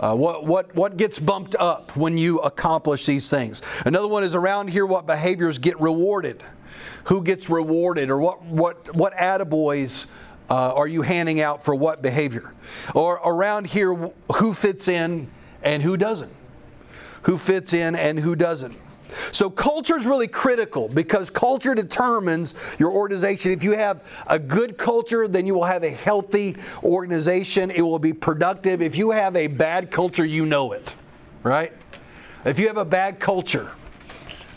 Uh, 0.00 0.14
what, 0.14 0.46
what, 0.46 0.74
what 0.76 0.96
gets 0.96 1.18
bumped 1.18 1.56
up 1.58 1.96
when 1.96 2.16
you 2.16 2.38
accomplish 2.38 3.04
these 3.04 3.28
things? 3.28 3.60
Another 3.84 4.06
one 4.06 4.22
is 4.22 4.34
around 4.34 4.68
here, 4.68 4.86
what 4.86 5.06
behaviors 5.06 5.58
get 5.58 5.78
rewarded? 5.80 6.42
Who 7.04 7.22
gets 7.22 7.50
rewarded? 7.50 8.08
Or 8.08 8.18
what, 8.18 8.44
what, 8.44 8.94
what 8.94 9.12
attaboys 9.16 10.06
uh, 10.48 10.72
are 10.74 10.86
you 10.86 11.02
handing 11.02 11.40
out 11.40 11.64
for 11.64 11.74
what 11.74 12.00
behavior? 12.00 12.54
Or 12.94 13.14
around 13.24 13.66
here, 13.66 13.92
who 14.36 14.54
fits 14.54 14.86
in 14.86 15.30
and 15.62 15.82
who 15.82 15.96
doesn't? 15.96 16.32
Who 17.22 17.36
fits 17.36 17.74
in 17.74 17.96
and 17.96 18.20
who 18.20 18.36
doesn't? 18.36 18.76
So 19.32 19.48
culture 19.48 19.96
is 19.96 20.06
really 20.06 20.28
critical 20.28 20.88
because 20.88 21.30
culture 21.30 21.74
determines 21.74 22.54
your 22.78 22.92
organization. 22.92 23.52
If 23.52 23.64
you 23.64 23.72
have 23.72 24.04
a 24.26 24.38
good 24.38 24.76
culture, 24.78 25.28
then 25.28 25.46
you 25.46 25.54
will 25.54 25.64
have 25.64 25.82
a 25.82 25.90
healthy 25.90 26.56
organization. 26.82 27.70
It 27.70 27.82
will 27.82 27.98
be 27.98 28.12
productive. 28.12 28.82
If 28.82 28.96
you 28.96 29.10
have 29.10 29.36
a 29.36 29.46
bad 29.46 29.90
culture, 29.90 30.24
you 30.24 30.46
know 30.46 30.72
it, 30.72 30.96
right? 31.42 31.72
If 32.44 32.58
you 32.58 32.66
have 32.68 32.76
a 32.76 32.84
bad 32.84 33.20
culture, 33.20 33.72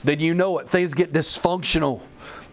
then 0.04 0.20
you 0.20 0.34
know 0.34 0.60
it. 0.60 0.70
Things 0.70 0.94
get 0.94 1.14
dysfunctional. 1.14 2.02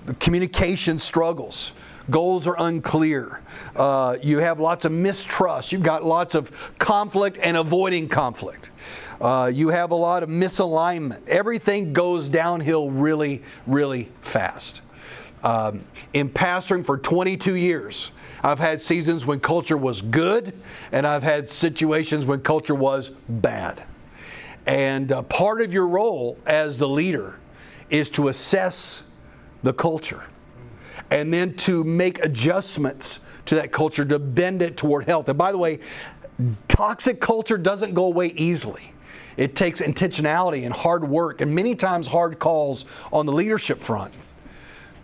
The 0.06 0.14
communication 0.14 0.98
struggles. 0.98 1.72
Goals 2.10 2.46
are 2.46 2.56
unclear. 2.58 3.42
Uh, 3.76 4.16
you 4.22 4.38
have 4.38 4.60
lots 4.60 4.84
of 4.86 4.92
mistrust. 4.92 5.72
You've 5.72 5.82
got 5.82 6.04
lots 6.04 6.34
of 6.34 6.72
conflict 6.78 7.38
and 7.42 7.56
avoiding 7.56 8.08
conflict. 8.08 8.70
Uh, 9.20 9.50
you 9.52 9.68
have 9.70 9.90
a 9.90 9.96
lot 9.96 10.22
of 10.22 10.28
misalignment. 10.28 11.26
Everything 11.26 11.92
goes 11.92 12.28
downhill 12.28 12.90
really, 12.90 13.42
really 13.66 14.08
fast. 14.20 14.80
Um, 15.42 15.84
in 16.12 16.30
pastoring 16.30 16.84
for 16.84 16.98
22 16.98 17.54
years, 17.54 18.10
I've 18.42 18.60
had 18.60 18.80
seasons 18.80 19.26
when 19.26 19.40
culture 19.40 19.76
was 19.76 20.02
good, 20.02 20.52
and 20.92 21.06
I've 21.06 21.22
had 21.22 21.48
situations 21.48 22.26
when 22.26 22.40
culture 22.40 22.74
was 22.74 23.10
bad. 23.28 23.82
And 24.66 25.10
uh, 25.10 25.22
part 25.22 25.60
of 25.60 25.72
your 25.72 25.88
role 25.88 26.38
as 26.46 26.78
the 26.78 26.88
leader 26.88 27.38
is 27.90 28.10
to 28.10 28.28
assess 28.28 29.08
the 29.62 29.72
culture 29.72 30.24
and 31.10 31.32
then 31.32 31.54
to 31.54 31.84
make 31.84 32.22
adjustments 32.24 33.20
to 33.46 33.54
that 33.54 33.72
culture 33.72 34.04
to 34.04 34.18
bend 34.18 34.60
it 34.60 34.76
toward 34.76 35.06
health. 35.06 35.28
And 35.28 35.38
by 35.38 35.52
the 35.52 35.58
way, 35.58 35.80
toxic 36.68 37.20
culture 37.20 37.56
doesn't 37.56 37.94
go 37.94 38.04
away 38.04 38.28
easily. 38.28 38.92
It 39.38 39.54
takes 39.54 39.80
intentionality 39.80 40.66
and 40.66 40.74
hard 40.74 41.08
work 41.08 41.40
and 41.40 41.54
many 41.54 41.74
times 41.76 42.08
hard 42.08 42.38
calls 42.38 42.84
on 43.12 43.24
the 43.24 43.32
leadership 43.32 43.80
front 43.80 44.12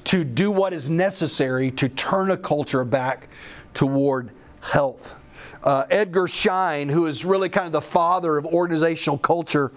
to 0.04 0.24
do 0.24 0.50
what 0.50 0.74
is 0.74 0.90
necessary 0.90 1.70
to 1.70 1.88
turn 1.88 2.30
a 2.30 2.36
culture 2.36 2.84
back 2.84 3.28
toward 3.72 4.30
health. 4.60 5.18
Uh, 5.62 5.86
Edgar 5.88 6.28
Schein, 6.28 6.90
who 6.90 7.06
is 7.06 7.24
really 7.24 7.48
kind 7.48 7.66
of 7.66 7.72
the 7.72 7.80
father 7.80 8.36
of 8.36 8.44
organizational 8.44 9.16
culture, 9.16 9.72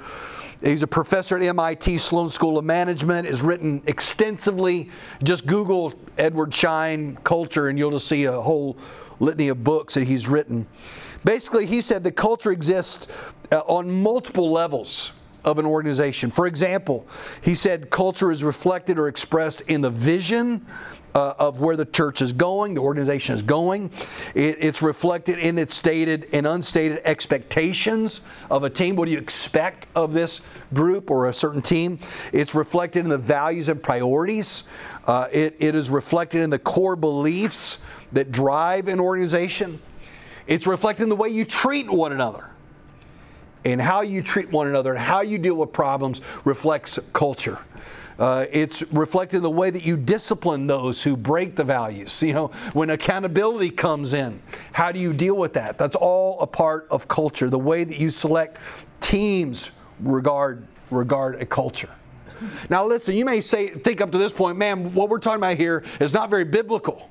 He's 0.61 0.81
a 0.81 0.87
professor 0.87 1.37
at 1.37 1.43
MIT 1.43 1.99
Sloan 1.99 2.29
School 2.29 2.57
of 2.57 2.65
Management, 2.65 3.27
has 3.27 3.43
written 3.43 3.83
extensively. 3.85 4.89
Just 5.23 5.45
Google 5.45 5.93
Edward 6.17 6.51
Schein 6.51 7.15
culture, 7.23 7.67
and 7.67 7.77
you'll 7.77 7.91
just 7.91 8.07
see 8.07 8.23
a 8.23 8.41
whole 8.41 8.75
litany 9.19 9.49
of 9.49 9.63
books 9.63 9.93
that 9.93 10.07
he's 10.07 10.27
written. 10.27 10.65
Basically, 11.23 11.65
he 11.65 11.81
said 11.81 12.03
the 12.03 12.11
culture 12.11 12.51
exists 12.51 13.07
uh, 13.51 13.59
on 13.67 13.89
multiple 13.89 14.51
levels 14.51 15.11
of 15.47 15.59
an 15.59 15.65
organization. 15.65 16.29
For 16.29 16.45
example, 16.45 17.07
he 17.41 17.55
said 17.55 17.89
culture 17.89 18.31
is 18.31 18.43
reflected 18.43 18.99
or 18.99 19.07
expressed 19.07 19.61
in 19.61 19.79
the 19.81 19.89
vision 19.89 20.65
uh, 21.15 21.33
of 21.39 21.61
where 21.61 21.77
the 21.77 21.85
church 21.85 22.21
is 22.21 22.33
going, 22.33 22.73
the 22.73 22.81
organization 22.81 23.33
is 23.33 23.41
going. 23.41 23.89
It, 24.35 24.57
it's 24.59 24.81
reflected 24.81 25.39
in 25.39 25.57
its 25.57 25.73
stated 25.73 26.27
and 26.33 26.45
unstated 26.45 27.01
expectations 27.05 28.21
of 28.51 28.63
a 28.63 28.69
team. 28.69 28.97
What 28.97 29.05
do 29.05 29.11
you 29.11 29.17
expect 29.17 29.87
of 29.95 30.13
this 30.13 30.41
group 30.73 31.09
or 31.09 31.27
a 31.27 31.33
certain 31.33 31.61
team? 31.61 31.97
It's 32.33 32.53
reflected 32.53 32.99
in 32.99 33.09
the 33.09 33.17
values 33.17 33.69
and 33.69 33.81
priorities. 33.81 34.65
Uh, 35.05 35.29
it, 35.31 35.55
it 35.59 35.75
is 35.75 35.89
reflected 35.89 36.41
in 36.41 36.49
the 36.49 36.59
core 36.59 36.97
beliefs 36.97 37.79
that 38.11 38.31
drive 38.31 38.89
an 38.89 38.99
organization. 38.99 39.79
It's 40.45 40.67
reflected 40.67 41.03
in 41.03 41.09
the 41.09 41.15
way 41.15 41.29
you 41.29 41.45
treat 41.45 41.89
one 41.89 42.11
another 42.11 42.51
and 43.73 43.81
how 43.81 44.01
you 44.01 44.21
treat 44.21 44.49
one 44.49 44.67
another 44.67 44.91
and 44.91 44.99
how 44.99 45.21
you 45.21 45.37
deal 45.37 45.55
with 45.55 45.73
problems 45.73 46.21
reflects 46.45 46.97
culture. 47.13 47.59
Uh, 48.17 48.45
it's 48.51 48.81
reflected 48.93 49.37
in 49.37 49.43
the 49.43 49.49
way 49.49 49.69
that 49.69 49.85
you 49.85 49.95
discipline 49.95 50.65
those 50.65 51.03
who 51.03 51.15
break 51.15 51.55
the 51.55 51.63
values. 51.63 52.23
You 52.27 52.33
know, 52.33 52.47
when 52.73 52.89
accountability 52.89 53.69
comes 53.69 54.13
in, 54.13 54.41
how 54.73 54.91
do 54.91 54.99
you 54.99 55.13
deal 55.13 55.37
with 55.37 55.53
that? 55.53 55.77
That's 55.77 55.95
all 55.95 56.39
a 56.41 56.47
part 56.47 56.87
of 56.89 57.07
culture. 57.07 57.49
The 57.49 57.59
way 57.59 57.83
that 57.83 57.99
you 57.99 58.09
select 58.09 58.57
teams 58.99 59.71
regard 59.99 60.67
regard 60.89 61.41
a 61.41 61.45
culture. 61.45 61.89
Now, 62.69 62.85
listen, 62.85 63.15
you 63.15 63.25
may 63.25 63.41
say, 63.41 63.69
think 63.69 63.99
up 64.01 64.11
to 64.11 64.17
this 64.17 64.31
point, 64.31 64.57
man, 64.57 64.93
what 64.93 65.09
we're 65.09 65.19
talking 65.19 65.39
about 65.39 65.57
here 65.57 65.83
is 65.99 66.13
not 66.13 66.29
very 66.29 66.45
biblical. 66.45 67.09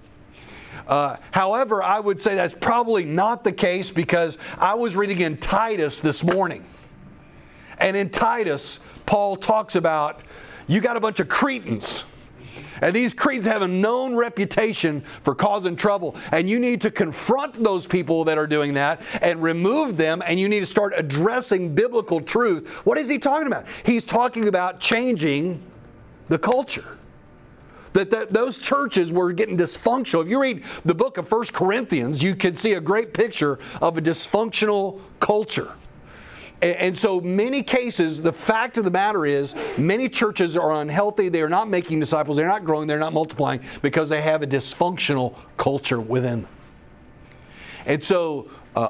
Uh, 0.86 1.16
however, 1.32 1.82
I 1.82 1.98
would 1.98 2.20
say 2.20 2.36
that's 2.36 2.54
probably 2.54 3.04
not 3.04 3.44
the 3.44 3.52
case 3.52 3.90
because 3.90 4.38
I 4.58 4.74
was 4.74 4.94
reading 4.94 5.20
in 5.20 5.36
Titus 5.36 6.00
this 6.00 6.22
morning. 6.22 6.64
And 7.78 7.96
in 7.96 8.10
Titus, 8.10 8.80
Paul 9.04 9.36
talks 9.36 9.74
about 9.74 10.22
you 10.66 10.80
got 10.80 10.96
a 10.96 11.00
bunch 11.00 11.20
of 11.20 11.28
Cretans. 11.28 12.04
And 12.80 12.94
these 12.94 13.14
Cretans 13.14 13.46
have 13.46 13.62
a 13.62 13.68
known 13.68 14.14
reputation 14.14 15.00
for 15.22 15.34
causing 15.34 15.76
trouble. 15.76 16.14
And 16.30 16.48
you 16.48 16.60
need 16.60 16.80
to 16.82 16.90
confront 16.90 17.62
those 17.62 17.86
people 17.86 18.24
that 18.24 18.38
are 18.38 18.46
doing 18.46 18.74
that 18.74 19.00
and 19.22 19.42
remove 19.42 19.96
them. 19.96 20.22
And 20.24 20.38
you 20.38 20.48
need 20.48 20.60
to 20.60 20.66
start 20.66 20.92
addressing 20.96 21.74
biblical 21.74 22.20
truth. 22.20 22.84
What 22.84 22.98
is 22.98 23.08
he 23.08 23.18
talking 23.18 23.46
about? 23.46 23.66
He's 23.84 24.04
talking 24.04 24.48
about 24.48 24.80
changing 24.80 25.62
the 26.28 26.38
culture 26.38 26.95
that, 27.96 28.10
that 28.10 28.32
those 28.32 28.58
churches 28.58 29.10
were 29.10 29.32
getting 29.32 29.56
dysfunctional. 29.56 30.22
If 30.22 30.28
you 30.28 30.40
read 30.40 30.62
the 30.84 30.94
book 30.94 31.16
of 31.16 31.26
First 31.26 31.54
Corinthians, 31.54 32.22
you 32.22 32.36
can 32.36 32.54
see 32.54 32.74
a 32.74 32.80
great 32.80 33.14
picture 33.14 33.58
of 33.80 33.96
a 33.96 34.02
dysfunctional 34.02 35.00
culture. 35.18 35.72
And 36.60 36.96
so, 36.96 37.20
many 37.20 37.62
cases, 37.62 38.22
the 38.22 38.32
fact 38.32 38.78
of 38.78 38.84
the 38.84 38.90
matter 38.90 39.26
is, 39.26 39.54
many 39.76 40.08
churches 40.08 40.56
are 40.56 40.72
unhealthy. 40.72 41.28
They 41.28 41.42
are 41.42 41.50
not 41.50 41.68
making 41.68 42.00
disciples. 42.00 42.38
They're 42.38 42.48
not 42.48 42.64
growing. 42.64 42.86
They're 42.86 42.98
not 42.98 43.12
multiplying 43.12 43.60
because 43.82 44.08
they 44.08 44.22
have 44.22 44.42
a 44.42 44.46
dysfunctional 44.46 45.36
culture 45.58 46.00
within 46.00 46.42
them. 46.42 46.52
And 47.84 48.02
so, 48.02 48.50
uh, 48.74 48.88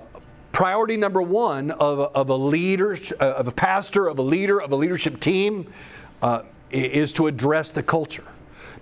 priority 0.53 0.97
number 0.97 1.21
one 1.23 1.73
of 1.73 1.99
of 1.99 2.29
a 2.29 2.37
leader, 2.37 2.97
uh, 3.21 3.25
of 3.25 3.49
a 3.49 3.53
pastor, 3.53 4.07
of 4.09 4.19
a 4.19 4.23
leader, 4.23 4.61
of 4.63 4.71
a 4.71 4.77
leadership 4.77 5.19
team, 5.19 5.73
uh, 6.23 6.43
is 6.71 7.13
to 7.15 7.27
address 7.27 7.73
the 7.73 7.83
culture. 7.83 8.25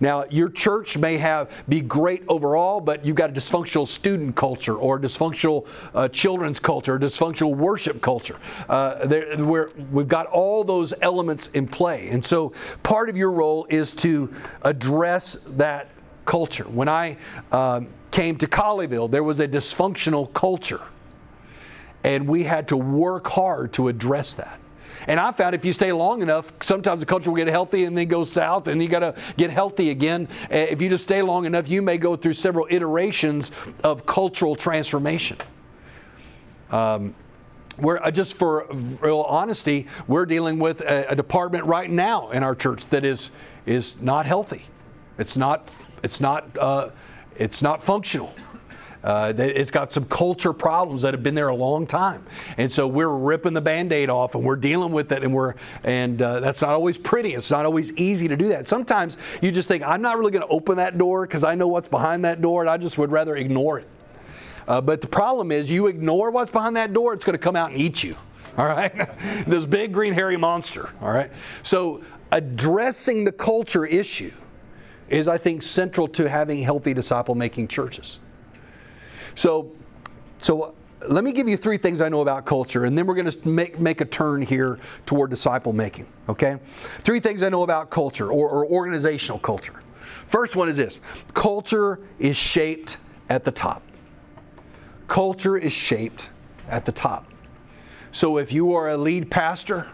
Now, 0.00 0.24
your 0.30 0.48
church 0.48 0.98
may 0.98 1.18
have 1.18 1.64
be 1.68 1.80
great 1.80 2.22
overall, 2.28 2.80
but 2.80 3.04
you've 3.04 3.16
got 3.16 3.30
a 3.30 3.32
dysfunctional 3.32 3.86
student 3.86 4.36
culture 4.36 4.74
or 4.74 4.96
a 4.96 5.00
dysfunctional 5.00 5.66
uh, 5.94 6.08
children's 6.08 6.60
culture, 6.60 6.94
or 6.94 6.98
dysfunctional 6.98 7.56
worship 7.56 8.00
culture. 8.00 8.36
Uh, 8.68 9.06
we've 9.92 10.08
got 10.08 10.26
all 10.26 10.64
those 10.64 10.92
elements 11.00 11.48
in 11.48 11.66
play, 11.66 12.08
and 12.08 12.24
so 12.24 12.52
part 12.82 13.08
of 13.08 13.16
your 13.16 13.32
role 13.32 13.66
is 13.70 13.94
to 13.94 14.32
address 14.62 15.34
that 15.50 15.88
culture. 16.24 16.64
When 16.64 16.88
I 16.88 17.16
um, 17.52 17.88
came 18.10 18.36
to 18.38 18.46
Colleyville, 18.46 19.10
there 19.10 19.24
was 19.24 19.40
a 19.40 19.48
dysfunctional 19.48 20.32
culture, 20.32 20.82
and 22.02 22.26
we 22.26 22.44
had 22.44 22.68
to 22.68 22.76
work 22.76 23.26
hard 23.26 23.72
to 23.74 23.88
address 23.88 24.34
that. 24.36 24.60
And 25.06 25.20
I 25.20 25.32
found 25.32 25.54
if 25.54 25.64
you 25.64 25.72
stay 25.72 25.92
long 25.92 26.22
enough, 26.22 26.52
sometimes 26.60 27.00
the 27.00 27.06
culture 27.06 27.30
will 27.30 27.36
get 27.36 27.48
healthy 27.48 27.84
and 27.84 27.96
then 27.96 28.08
go 28.08 28.24
south, 28.24 28.68
and 28.68 28.82
you 28.82 28.88
got 28.88 29.00
to 29.00 29.14
get 29.36 29.50
healthy 29.50 29.90
again. 29.90 30.28
Eh, 30.50 30.66
if 30.70 30.80
you 30.80 30.88
just 30.88 31.04
stay 31.04 31.22
long 31.22 31.44
enough, 31.44 31.68
you 31.68 31.82
may 31.82 31.98
go 31.98 32.16
through 32.16 32.32
several 32.32 32.66
iterations 32.70 33.50
of 33.82 34.06
cultural 34.06 34.56
transformation. 34.56 35.36
Um, 36.70 37.14
we're 37.78 37.98
uh, 37.98 38.10
just 38.10 38.34
for 38.34 38.66
real 38.70 39.22
honesty, 39.22 39.86
we're 40.06 40.26
dealing 40.26 40.58
with 40.58 40.80
a, 40.80 41.10
a 41.10 41.16
department 41.16 41.64
right 41.64 41.90
now 41.90 42.30
in 42.30 42.42
our 42.42 42.54
church 42.54 42.86
that 42.86 43.04
is 43.04 43.30
is 43.66 44.00
not 44.00 44.26
healthy. 44.26 44.64
It's 45.18 45.36
not. 45.36 45.70
It's 46.02 46.20
not. 46.20 46.56
Uh, 46.58 46.90
it's 47.36 47.62
not 47.62 47.82
functional. 47.82 48.32
Uh, 49.04 49.34
it's 49.36 49.70
got 49.70 49.92
some 49.92 50.06
culture 50.06 50.54
problems 50.54 51.02
that 51.02 51.12
have 51.12 51.22
been 51.22 51.34
there 51.34 51.48
a 51.48 51.54
long 51.54 51.86
time, 51.86 52.24
and 52.56 52.72
so 52.72 52.88
we're 52.88 53.14
ripping 53.14 53.52
the 53.52 53.60
band-aid 53.60 54.08
off 54.08 54.34
and 54.34 54.42
we're 54.42 54.56
dealing 54.56 54.92
with 54.92 55.12
it, 55.12 55.22
and 55.22 55.34
we're 55.34 55.52
and 55.82 56.22
uh, 56.22 56.40
that's 56.40 56.62
not 56.62 56.70
always 56.70 56.96
pretty. 56.96 57.34
It's 57.34 57.50
not 57.50 57.66
always 57.66 57.92
easy 57.92 58.28
to 58.28 58.36
do 58.36 58.48
that. 58.48 58.66
Sometimes 58.66 59.18
you 59.42 59.52
just 59.52 59.68
think 59.68 59.82
I'm 59.82 60.00
not 60.00 60.16
really 60.16 60.30
going 60.30 60.46
to 60.46 60.48
open 60.48 60.78
that 60.78 60.96
door 60.96 61.26
because 61.26 61.44
I 61.44 61.54
know 61.54 61.68
what's 61.68 61.86
behind 61.86 62.24
that 62.24 62.40
door, 62.40 62.62
and 62.62 62.70
I 62.70 62.78
just 62.78 62.96
would 62.96 63.12
rather 63.12 63.36
ignore 63.36 63.80
it. 63.80 63.88
Uh, 64.66 64.80
but 64.80 65.02
the 65.02 65.06
problem 65.06 65.52
is, 65.52 65.70
you 65.70 65.86
ignore 65.86 66.30
what's 66.30 66.50
behind 66.50 66.74
that 66.76 66.94
door, 66.94 67.12
it's 67.12 67.26
going 67.26 67.34
to 67.34 67.42
come 67.42 67.56
out 67.56 67.72
and 67.72 67.78
eat 67.78 68.02
you. 68.02 68.16
All 68.56 68.64
right, 68.64 69.10
this 69.46 69.66
big 69.66 69.92
green 69.92 70.14
hairy 70.14 70.38
monster. 70.38 70.88
All 71.02 71.10
right, 71.10 71.30
so 71.62 72.02
addressing 72.32 73.24
the 73.24 73.32
culture 73.32 73.84
issue 73.84 74.32
is, 75.10 75.28
I 75.28 75.36
think, 75.36 75.60
central 75.60 76.08
to 76.08 76.30
having 76.30 76.62
healthy 76.62 76.94
disciple 76.94 77.34
making 77.34 77.68
churches. 77.68 78.20
So, 79.34 79.72
so 80.38 80.62
uh, 80.62 80.72
let 81.08 81.24
me 81.24 81.32
give 81.32 81.48
you 81.48 81.56
three 81.56 81.76
things 81.76 82.00
I 82.00 82.08
know 82.08 82.20
about 82.20 82.46
culture, 82.46 82.84
and 82.84 82.96
then 82.96 83.06
we're 83.06 83.14
going 83.14 83.30
to 83.30 83.48
make, 83.48 83.78
make 83.78 84.00
a 84.00 84.04
turn 84.04 84.42
here 84.42 84.78
toward 85.06 85.30
disciple 85.30 85.72
making. 85.72 86.06
Okay? 86.28 86.58
Three 86.64 87.20
things 87.20 87.42
I 87.42 87.48
know 87.48 87.62
about 87.62 87.90
culture 87.90 88.30
or, 88.30 88.48
or 88.48 88.66
organizational 88.66 89.38
culture. 89.38 89.82
First 90.28 90.56
one 90.56 90.68
is 90.68 90.76
this 90.76 91.00
culture 91.32 92.00
is 92.18 92.36
shaped 92.36 92.96
at 93.28 93.44
the 93.44 93.52
top. 93.52 93.82
Culture 95.06 95.56
is 95.56 95.72
shaped 95.72 96.30
at 96.68 96.86
the 96.86 96.92
top. 96.92 97.30
So 98.10 98.38
if 98.38 98.52
you 98.52 98.74
are 98.74 98.90
a 98.90 98.96
lead 98.96 99.30
pastor, 99.30 99.88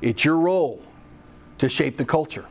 it's 0.00 0.24
your 0.24 0.38
role 0.38 0.82
to 1.58 1.68
shape 1.68 1.96
the 1.96 2.04
culture, 2.04 2.46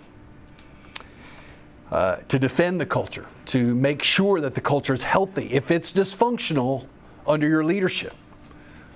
uh, 1.94 2.16
to 2.28 2.40
defend 2.40 2.82
the 2.82 2.86
culture, 2.88 3.28
to 3.46 3.76
make 3.76 4.02
sure 4.02 4.42
that 4.42 4.56
the 4.56 4.62
culture 4.62 4.96
is 4.96 5.04
healthy. 5.04 5.46
If 5.52 5.70
it's 5.70 5.94
dysfunctional 5.94 6.88
under 7.28 7.48
your 7.48 7.64
leadership, 7.64 8.14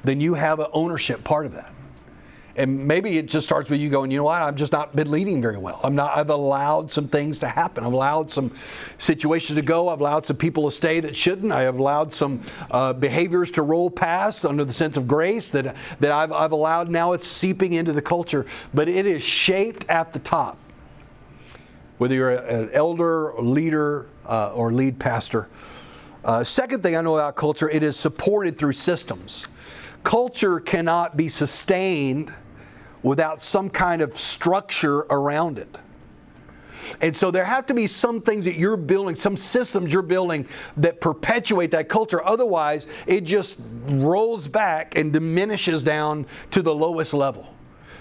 then 0.03 0.19
you 0.19 0.33
have 0.33 0.59
an 0.59 0.65
ownership 0.73 1.23
part 1.23 1.45
of 1.45 1.53
that. 1.53 1.71
And 2.55 2.87
maybe 2.87 3.19
it 3.19 3.27
just 3.27 3.45
starts 3.45 3.69
with 3.69 3.79
you 3.79 3.91
going, 3.91 4.09
you 4.09 4.17
know 4.17 4.23
what, 4.23 4.41
I've 4.41 4.55
just 4.55 4.71
not 4.71 4.95
been 4.95 5.11
leading 5.11 5.43
very 5.43 5.59
well. 5.59 5.79
I'm 5.83 5.93
not, 5.93 6.17
I've 6.17 6.31
allowed 6.31 6.91
some 6.91 7.07
things 7.07 7.37
to 7.41 7.47
happen. 7.47 7.85
I've 7.85 7.93
allowed 7.93 8.31
some 8.31 8.51
situations 8.97 9.57
to 9.57 9.61
go. 9.61 9.89
I've 9.89 9.99
allowed 9.99 10.25
some 10.25 10.37
people 10.37 10.67
to 10.67 10.75
stay 10.75 10.99
that 11.01 11.15
shouldn't. 11.15 11.51
I 11.51 11.61
have 11.61 11.77
allowed 11.77 12.11
some 12.13 12.41
uh, 12.71 12.93
behaviors 12.93 13.51
to 13.51 13.61
roll 13.61 13.91
past 13.91 14.43
under 14.43 14.65
the 14.65 14.73
sense 14.73 14.97
of 14.97 15.07
grace 15.07 15.51
that, 15.51 15.75
that 15.99 16.09
I've, 16.09 16.31
I've 16.31 16.51
allowed. 16.51 16.89
Now 16.89 17.13
it's 17.13 17.27
seeping 17.27 17.73
into 17.73 17.93
the 17.93 18.01
culture. 18.01 18.47
But 18.73 18.89
it 18.89 19.05
is 19.05 19.21
shaped 19.21 19.87
at 19.87 20.13
the 20.13 20.19
top. 20.19 20.57
Whether 21.97 22.15
you're 22.15 22.31
an 22.31 22.69
elder, 22.73 23.33
leader, 23.39 24.07
uh, 24.25 24.53
or 24.53 24.71
lead 24.71 24.99
pastor. 24.99 25.47
Uh, 26.23 26.43
second 26.43 26.83
thing 26.83 26.95
I 26.95 27.01
know 27.01 27.15
about 27.15 27.35
culture, 27.35 27.69
it 27.69 27.83
is 27.83 27.97
supported 27.97 28.57
through 28.57 28.73
systems. 28.73 29.47
Culture 30.03 30.59
cannot 30.59 31.17
be 31.17 31.29
sustained 31.29 32.33
without 33.01 33.41
some 33.41 33.69
kind 33.69 34.01
of 34.01 34.17
structure 34.17 34.99
around 35.09 35.57
it. 35.57 35.77
And 37.01 37.15
so 37.15 37.31
there 37.31 37.45
have 37.45 37.65
to 37.67 37.73
be 37.73 37.87
some 37.87 38.21
things 38.21 38.45
that 38.45 38.55
you're 38.55 38.77
building, 38.77 39.15
some 39.15 39.35
systems 39.35 39.91
you're 39.91 40.01
building 40.01 40.47
that 40.77 41.01
perpetuate 41.01 41.71
that 41.71 41.89
culture. 41.89 42.23
Otherwise, 42.25 42.87
it 43.05 43.21
just 43.21 43.59
rolls 43.85 44.47
back 44.47 44.95
and 44.95 45.11
diminishes 45.11 45.83
down 45.83 46.25
to 46.51 46.61
the 46.61 46.73
lowest 46.73 47.13
level. 47.13 47.53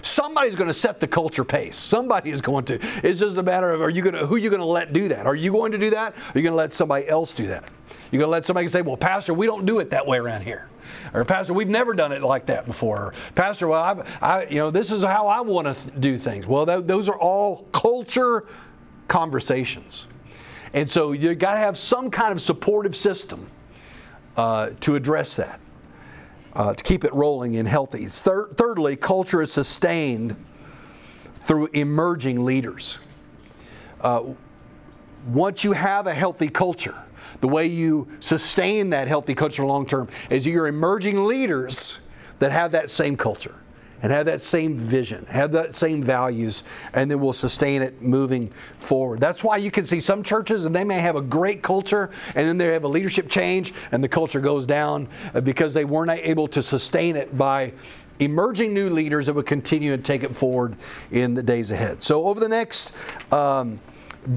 Somebody's 0.07 0.55
going 0.55 0.69
to 0.69 0.73
set 0.73 0.99
the 0.99 1.07
culture 1.07 1.43
pace. 1.43 1.75
Somebody 1.77 2.31
is 2.31 2.41
going 2.41 2.65
to. 2.65 2.79
It's 3.03 3.19
just 3.19 3.37
a 3.37 3.43
matter 3.43 3.71
of 3.71 3.81
are 3.81 3.89
you 3.89 4.01
going 4.01 4.15
to 4.15 4.25
who 4.25 4.35
are 4.35 4.39
you 4.39 4.49
going 4.49 4.61
to 4.61 4.65
let 4.65 4.93
do 4.93 5.09
that? 5.09 5.27
Are 5.27 5.35
you 5.35 5.51
going 5.51 5.73
to 5.73 5.77
do 5.77 5.89
that? 5.91 6.13
Or 6.13 6.17
are 6.17 6.37
you 6.37 6.41
going 6.41 6.53
to 6.53 6.57
let 6.57 6.73
somebody 6.73 7.07
else 7.07 7.33
do 7.33 7.47
that? 7.47 7.65
You're 8.11 8.19
going 8.19 8.27
to 8.27 8.31
let 8.31 8.45
somebody 8.45 8.67
say, 8.69 8.81
"Well, 8.81 8.97
pastor, 8.97 9.33
we 9.33 9.45
don't 9.45 9.65
do 9.65 9.79
it 9.79 9.89
that 9.91 10.07
way 10.07 10.17
around 10.17 10.43
here." 10.43 10.67
Or 11.13 11.25
pastor, 11.25 11.53
we've 11.53 11.67
never 11.67 11.93
done 11.93 12.11
it 12.11 12.21
like 12.21 12.45
that 12.47 12.65
before. 12.65 12.97
Or, 12.97 13.13
pastor, 13.35 13.67
well, 13.67 13.81
I, 13.81 14.03
I, 14.25 14.45
you 14.45 14.57
know, 14.57 14.71
this 14.71 14.91
is 14.91 15.03
how 15.03 15.27
I 15.27 15.41
want 15.41 15.75
to 15.75 15.91
do 15.91 16.17
things. 16.17 16.47
Well, 16.47 16.65
th- 16.65 16.85
those 16.85 17.09
are 17.09 17.17
all 17.17 17.63
culture 17.71 18.45
conversations, 19.07 20.05
and 20.73 20.89
so 20.89 21.11
you 21.11 21.35
got 21.35 21.53
to 21.53 21.59
have 21.59 21.77
some 21.77 22.09
kind 22.09 22.31
of 22.31 22.41
supportive 22.41 22.95
system 22.95 23.49
uh, 24.37 24.71
to 24.81 24.95
address 24.95 25.35
that, 25.35 25.59
uh, 26.57 26.73
to 26.73 26.83
keep 26.83 27.03
it 27.05 27.13
rolling 27.13 27.55
and 27.55 27.67
healthy. 27.67 28.05
Thir- 28.07 28.49
thirdly, 28.49 28.95
culture 28.95 29.41
is 29.43 29.53
sustained 29.53 30.35
through 31.43 31.67
emerging 31.67 32.43
leaders. 32.43 32.97
Uh, 34.01 34.33
once 35.27 35.63
you 35.63 35.73
have 35.73 36.07
a 36.07 36.13
healthy 36.13 36.49
culture, 36.49 37.03
the 37.41 37.47
way 37.47 37.67
you 37.67 38.07
sustain 38.19 38.89
that 38.89 39.07
healthy 39.07 39.35
culture 39.35 39.65
long 39.65 39.85
term 39.85 40.09
is 40.31 40.47
you're 40.47 40.67
emerging 40.67 41.25
leaders 41.25 41.99
that 42.39 42.51
have 42.51 42.71
that 42.71 42.89
same 42.89 43.15
culture 43.15 43.61
and 44.01 44.11
have 44.11 44.25
that 44.27 44.41
same 44.41 44.75
vision, 44.75 45.25
have 45.25 45.51
that 45.53 45.73
same 45.73 46.01
values, 46.01 46.63
and 46.93 47.09
then 47.09 47.19
we'll 47.19 47.33
sustain 47.33 47.81
it 47.81 48.01
moving 48.01 48.49
forward. 48.77 49.19
That's 49.19 49.43
why 49.43 49.57
you 49.57 49.71
can 49.71 49.85
see 49.85 49.99
some 49.99 50.23
churches 50.23 50.65
and 50.65 50.75
they 50.75 50.83
may 50.83 50.99
have 50.99 51.15
a 51.15 51.21
great 51.21 51.61
culture 51.61 52.09
and 52.35 52.47
then 52.47 52.57
they 52.57 52.67
have 52.67 52.83
a 52.83 52.87
leadership 52.87 53.29
change 53.29 53.73
and 53.91 54.03
the 54.03 54.09
culture 54.09 54.39
goes 54.39 54.65
down 54.65 55.07
because 55.43 55.73
they 55.73 55.85
weren't 55.85 56.11
able 56.11 56.47
to 56.49 56.61
sustain 56.61 57.15
it 57.15 57.37
by 57.37 57.73
emerging 58.19 58.73
new 58.73 58.89
leaders 58.89 59.27
that 59.27 59.33
would 59.33 59.45
continue 59.45 59.93
and 59.93 60.03
take 60.03 60.23
it 60.23 60.35
forward 60.35 60.75
in 61.11 61.33
the 61.33 61.43
days 61.43 61.71
ahead. 61.71 62.03
So 62.03 62.25
over 62.27 62.39
the 62.39 62.49
next 62.49 62.93
um, 63.31 63.79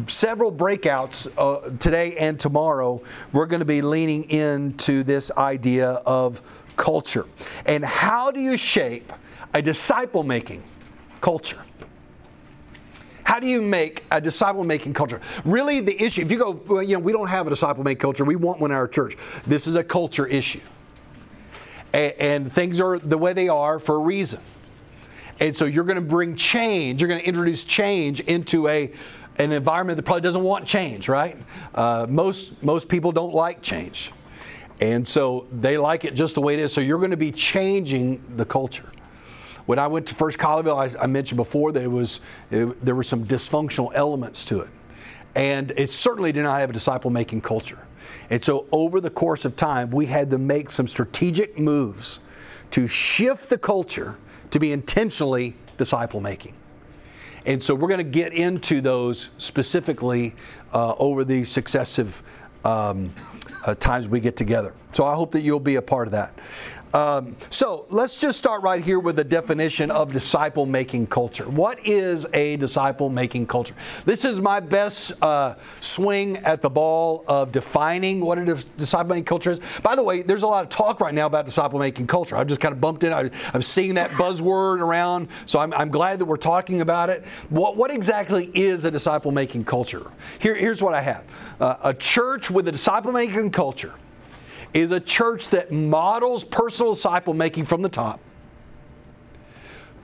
several 0.07 0.53
breakouts 0.53 1.33
uh, 1.39 1.71
today 1.79 2.17
and 2.17 2.39
tomorrow, 2.39 3.03
we're 3.33 3.47
going 3.47 3.61
to 3.61 3.67
be 3.67 3.83
leaning 3.83 4.25
into 4.31 5.03
this 5.03 5.31
idea 5.37 5.91
of 6.07 6.43
culture. 6.77 7.27
And 7.67 7.85
how 7.85 8.31
do 8.31 8.41
you 8.41 8.57
shape 8.57 9.13
a 9.55 9.63
disciple 9.63 10.23
making 10.23 10.63
culture? 11.21 11.65
How 13.25 13.39
do 13.39 13.47
you 13.47 13.63
make 13.63 14.05
a 14.11 14.21
disciple 14.21 14.65
making 14.65 14.93
culture? 14.93 15.21
Really, 15.45 15.81
the 15.81 16.03
issue, 16.03 16.23
if 16.23 16.33
you 16.33 16.39
go, 16.39 16.81
you 16.81 16.95
know, 16.95 16.99
we 16.99 17.13
don't 17.13 17.29
have 17.29 17.47
a 17.47 17.51
disciple 17.51 17.85
making 17.85 18.01
culture, 18.01 18.25
we 18.25 18.35
want 18.35 18.61
one 18.61 18.73
in 18.73 18.77
our 18.77 18.89
church. 18.89 19.17
This 19.47 19.67
is 19.69 19.77
a 19.77 19.85
culture 19.85 20.27
issue. 20.27 20.61
And, 21.93 22.13
and 22.19 22.53
things 22.53 22.81
are 22.81 22.99
the 22.99 23.17
way 23.17 23.33
they 23.33 23.49
are 23.49 23.79
for 23.79 23.97
a 23.97 24.01
reason. 24.01 24.41
And 25.39 25.57
so 25.57 25.65
you're 25.65 25.85
going 25.85 25.97
to 25.97 26.03
bring 26.03 26.37
change, 26.37 27.01
you're 27.01 27.09
going 27.09 27.21
to 27.21 27.27
introduce 27.27 27.65
change 27.65 28.21
into 28.21 28.69
a 28.69 28.93
an 29.39 29.53
environment 29.53 29.97
that 29.97 30.03
probably 30.03 30.21
doesn't 30.21 30.43
want 30.43 30.67
change, 30.67 31.09
right? 31.09 31.37
Uh, 31.75 32.07
most 32.09 32.63
most 32.63 32.89
people 32.89 33.11
don't 33.11 33.33
like 33.33 33.63
change, 33.63 34.13
and 34.81 35.07
so 35.07 35.47
they 35.51 35.79
like 35.79 36.05
it 36.05 36.15
just 36.15 36.35
the 36.35 36.43
way 36.43 36.55
it 36.55 36.61
is. 36.61 36.73
So 36.75 36.83
you're 36.83 36.99
going 36.99 37.13
to 37.13 37.17
be 37.17 37.33
changing 37.33 38.23
the 38.37 38.45
culture. 38.45 38.91
When 39.71 39.79
I 39.79 39.87
went 39.87 40.09
to 40.09 40.17
First 40.17 40.37
Colleyville, 40.37 40.99
I, 40.99 41.01
I 41.01 41.07
mentioned 41.07 41.37
before 41.37 41.71
that 41.71 41.81
it 41.81 41.87
was 41.87 42.19
it, 42.51 42.85
there 42.85 42.97
were 42.97 43.05
some 43.05 43.25
dysfunctional 43.25 43.93
elements 43.95 44.45
to 44.47 44.63
it, 44.63 44.71
and 45.37 45.71
it 45.77 45.91
certainly 45.91 46.33
did 46.33 46.43
not 46.43 46.59
have 46.59 46.71
a 46.71 46.73
disciple-making 46.73 47.41
culture. 47.41 47.79
And 48.31 48.45
so 48.45 48.67
over 48.73 49.01
the 49.01 49.11
course 49.11 49.45
of 49.45 49.55
time, 49.55 49.91
we 49.91 50.07
had 50.07 50.29
to 50.33 50.39
make 50.39 50.71
some 50.71 50.89
strategic 50.89 51.57
moves 51.57 52.19
to 52.73 52.89
shift 52.89 53.49
the 53.49 53.59
culture 53.59 54.17
to 54.51 54.59
be 54.59 54.73
intentionally 54.73 55.55
disciple-making. 55.79 56.55
And 57.47 57.63
so 57.63 57.77
we're 57.77 57.87
going 57.87 57.99
to 57.99 58.03
get 58.03 58.33
into 58.33 58.81
those 58.81 59.31
specifically 59.39 60.35
uh, 60.73 60.95
over 60.99 61.25
the 61.25 61.45
successive 61.45 62.25
um, 62.65 63.15
uh, 63.65 63.77
times 63.77 64.09
we 64.09 64.19
get 64.19 64.35
together. 64.35 64.75
So 64.95 65.05
I 65.05 65.15
hope 65.15 65.31
that 65.31 65.43
you'll 65.43 65.61
be 65.61 65.77
a 65.77 65.83
part 65.83 66.09
of 66.09 66.13
that. 66.13 66.35
Um, 66.93 67.37
so 67.51 67.87
let's 67.91 68.21
just 68.21 68.39
start 68.39 68.63
right 68.63 68.83
here 68.83 68.99
with 68.99 69.17
the 69.17 69.25
definition 69.25 69.91
of 69.93 70.13
disciple 70.13 70.67
making 70.67 71.07
culture. 71.07 71.49
What 71.49 71.87
is 71.87 72.27
a 72.35 72.57
disciple 72.57 73.09
making 73.09 73.47
culture? 73.47 73.75
This 74.05 74.25
is 74.25 74.41
my 74.41 74.59
best 74.59 75.13
uh, 75.23 75.55
swing 75.79 76.39
at 76.39 76.63
the 76.63 76.71
ball 76.71 77.25
of 77.29 77.53
defining 77.53 78.21
what 78.21 78.39
a 78.39 78.55
disciple 78.77 79.11
making 79.11 79.27
culture 79.27 79.53
is. 79.53 79.61
By 79.83 79.95
the 79.95 80.03
way, 80.03 80.23
there's 80.23 80.43
a 80.43 80.49
lot 80.49 80.65
of 80.65 80.71
talk 80.71 81.01
right 81.01 81.15
now 81.15 81.27
about 81.27 81.47
disciple 81.47 81.79
making 81.79 82.09
culture. 82.09 82.37
I've 82.37 82.49
just 82.49 82.61
kind 82.61 82.73
of 82.73 82.81
bumped 82.81 83.05
in, 83.05 83.13
I, 83.13 83.31
am 83.55 83.63
seeing 83.63 83.95
that 83.95 84.11
buzzword 84.11 84.81
around, 84.81 85.29
so 85.47 85.61
I'm, 85.61 85.73
I'm, 85.75 85.91
glad 85.91 86.21
that 86.21 86.25
we're 86.25 86.37
talking 86.37 86.81
about 86.81 87.11
it. 87.11 87.25
What, 87.51 87.77
what 87.77 87.91
exactly 87.91 88.51
is 88.55 88.85
a 88.85 88.91
disciple 88.91 89.33
making 89.33 89.65
culture? 89.65 90.11
Here, 90.39 90.55
here's 90.55 90.83
what 90.83 90.95
I 90.95 91.03
have 91.03 91.25
uh, 91.61 91.77
a 91.83 91.95
church 91.95 92.51
with 92.51 92.67
a 92.69 92.73
disciple 92.73 93.13
making 93.13 93.51
culture 93.51 93.95
is 94.73 94.93
a 94.93 95.01
church 95.01 95.49
that 95.49 95.73
models 95.73 96.45
personal 96.45 96.95
disciple 96.95 97.35
making 97.35 97.65
from 97.65 97.83
the 97.83 97.89
top, 97.89 98.21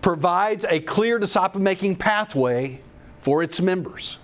provides 0.02 0.64
a 0.68 0.80
clear 0.80 1.18
disciple 1.18 1.60
making 1.60 1.96
pathway 1.96 2.80
for 3.20 3.42
its 3.42 3.60
members, 3.60 4.18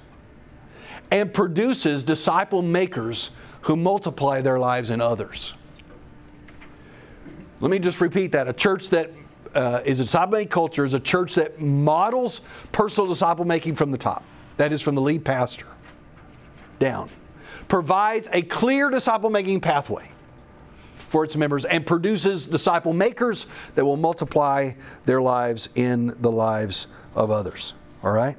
and 1.11 1.33
produces 1.33 2.05
disciple 2.05 2.63
makers 2.63 3.31
who 3.63 3.77
multiply 3.77 4.41
their 4.41 4.59
lives 4.59 4.91
in 4.91 5.01
others. 5.01 5.55
Let 7.61 7.71
me 7.71 7.79
just 7.79 8.01
repeat 8.01 8.33
that. 8.33 8.49
A 8.49 8.53
church 8.53 8.91
that 8.91 9.13
uh, 9.55 9.83
is 9.85 10.01
a 10.01 10.05
disciple 10.05 10.33
making 10.33 10.49
culture 10.49 10.85
is 10.85 10.95
a 10.95 11.01
church 11.01 11.35
that 11.37 11.61
models 11.61 12.41
personal 12.73 13.09
disciple 13.09 13.45
making 13.45 13.75
from 13.77 13.91
the 13.91 13.99
top. 13.99 14.25
That 14.57 14.73
is 14.73 14.83
from 14.83 14.95
the 14.95 15.01
lead 15.01 15.25
pastor 15.25 15.67
down. 16.79 17.09
Provides 17.69 18.29
a 18.33 18.43
clear 18.43 18.91
disciple 18.91 19.31
making 19.31 19.61
pathway 19.61 20.11
for 21.13 21.25
its 21.25 21.37
members 21.37 21.67
and 21.67 21.87
produces 21.87 22.47
disciple 22.47 22.95
makers 22.95 23.45
that 23.75 23.85
will 23.85 23.99
multiply 23.99 24.73
their 25.05 25.21
lives 25.21 25.69
in 25.75 26.07
the 26.23 26.31
lives 26.31 26.87
of 27.15 27.31
others. 27.31 27.75
All 28.03 28.13
right? 28.13 28.35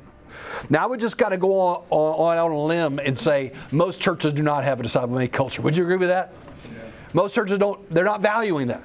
Now, 0.71 0.87
we 0.87 0.97
just 0.97 1.19
got 1.19 1.29
to 1.29 1.37
go 1.37 1.59
on, 1.59 1.85
on, 1.91 2.37
on, 2.39 2.51
a 2.51 2.63
limb 2.63 2.97
and 2.97 3.17
say 3.17 3.53
most 3.71 4.01
churches 4.01 4.33
do 4.33 4.41
not 4.41 4.63
have 4.63 4.79
a 4.79 4.83
disciple 4.83 5.09
making 5.09 5.33
culture. 5.33 5.61
Would 5.61 5.77
you 5.77 5.83
agree 5.83 5.97
with 5.97 6.09
that? 6.09 6.33
Yeah. 6.65 6.71
Most 7.13 7.35
churches 7.35 7.59
don't, 7.59 7.87
they're 7.93 8.03
not 8.03 8.21
valuing 8.21 8.65
that. 8.69 8.83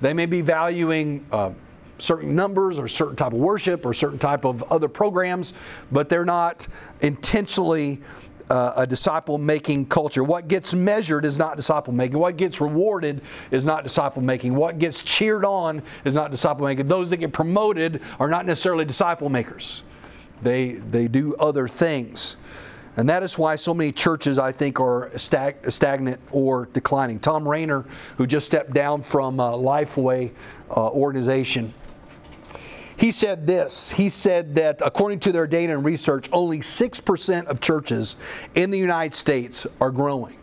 They 0.00 0.14
may 0.14 0.24
be 0.24 0.40
valuing 0.40 1.26
uh, 1.30 1.52
certain 1.98 2.34
numbers 2.34 2.78
or 2.78 2.88
certain 2.88 3.16
type 3.16 3.34
of 3.34 3.38
worship 3.38 3.84
or 3.84 3.92
certain 3.92 4.18
type 4.18 4.46
of 4.46 4.62
other 4.72 4.88
programs, 4.88 5.52
but 5.92 6.08
they're 6.08 6.24
not 6.24 6.66
intentionally 7.02 8.00
uh, 8.50 8.72
a 8.76 8.86
disciple 8.86 9.38
making 9.38 9.86
culture. 9.86 10.24
What 10.24 10.48
gets 10.48 10.74
measured 10.74 11.24
is 11.24 11.38
not 11.38 11.56
disciple 11.56 11.92
making. 11.92 12.18
What 12.18 12.36
gets 12.36 12.60
rewarded 12.60 13.20
is 13.50 13.66
not 13.66 13.82
disciple 13.82 14.22
making. 14.22 14.54
What 14.54 14.78
gets 14.78 15.02
cheered 15.02 15.44
on 15.44 15.82
is 16.04 16.14
not 16.14 16.30
disciple 16.30 16.64
making. 16.64 16.86
Those 16.86 17.10
that 17.10 17.18
get 17.18 17.32
promoted 17.32 18.00
are 18.18 18.28
not 18.28 18.46
necessarily 18.46 18.84
disciple 18.84 19.28
makers, 19.28 19.82
they, 20.42 20.72
they 20.72 21.08
do 21.08 21.34
other 21.36 21.68
things. 21.68 22.36
And 22.96 23.08
that 23.08 23.22
is 23.22 23.38
why 23.38 23.54
so 23.54 23.74
many 23.74 23.92
churches, 23.92 24.38
I 24.38 24.50
think, 24.50 24.80
are 24.80 25.16
stag- 25.16 25.70
stagnant 25.70 26.20
or 26.32 26.66
declining. 26.72 27.20
Tom 27.20 27.46
Rainer, 27.46 27.84
who 28.16 28.26
just 28.26 28.48
stepped 28.48 28.72
down 28.72 29.02
from 29.02 29.38
uh, 29.38 29.52
Lifeway 29.52 30.32
uh, 30.68 30.88
organization, 30.88 31.74
he 32.98 33.12
said 33.12 33.46
this. 33.46 33.90
He 33.90 34.10
said 34.10 34.56
that 34.56 34.80
according 34.84 35.20
to 35.20 35.32
their 35.32 35.46
data 35.46 35.72
and 35.72 35.84
research, 35.84 36.28
only 36.32 36.58
6% 36.58 37.46
of 37.46 37.60
churches 37.60 38.16
in 38.56 38.70
the 38.70 38.78
United 38.78 39.14
States 39.14 39.66
are 39.80 39.92
growing. 39.92 40.36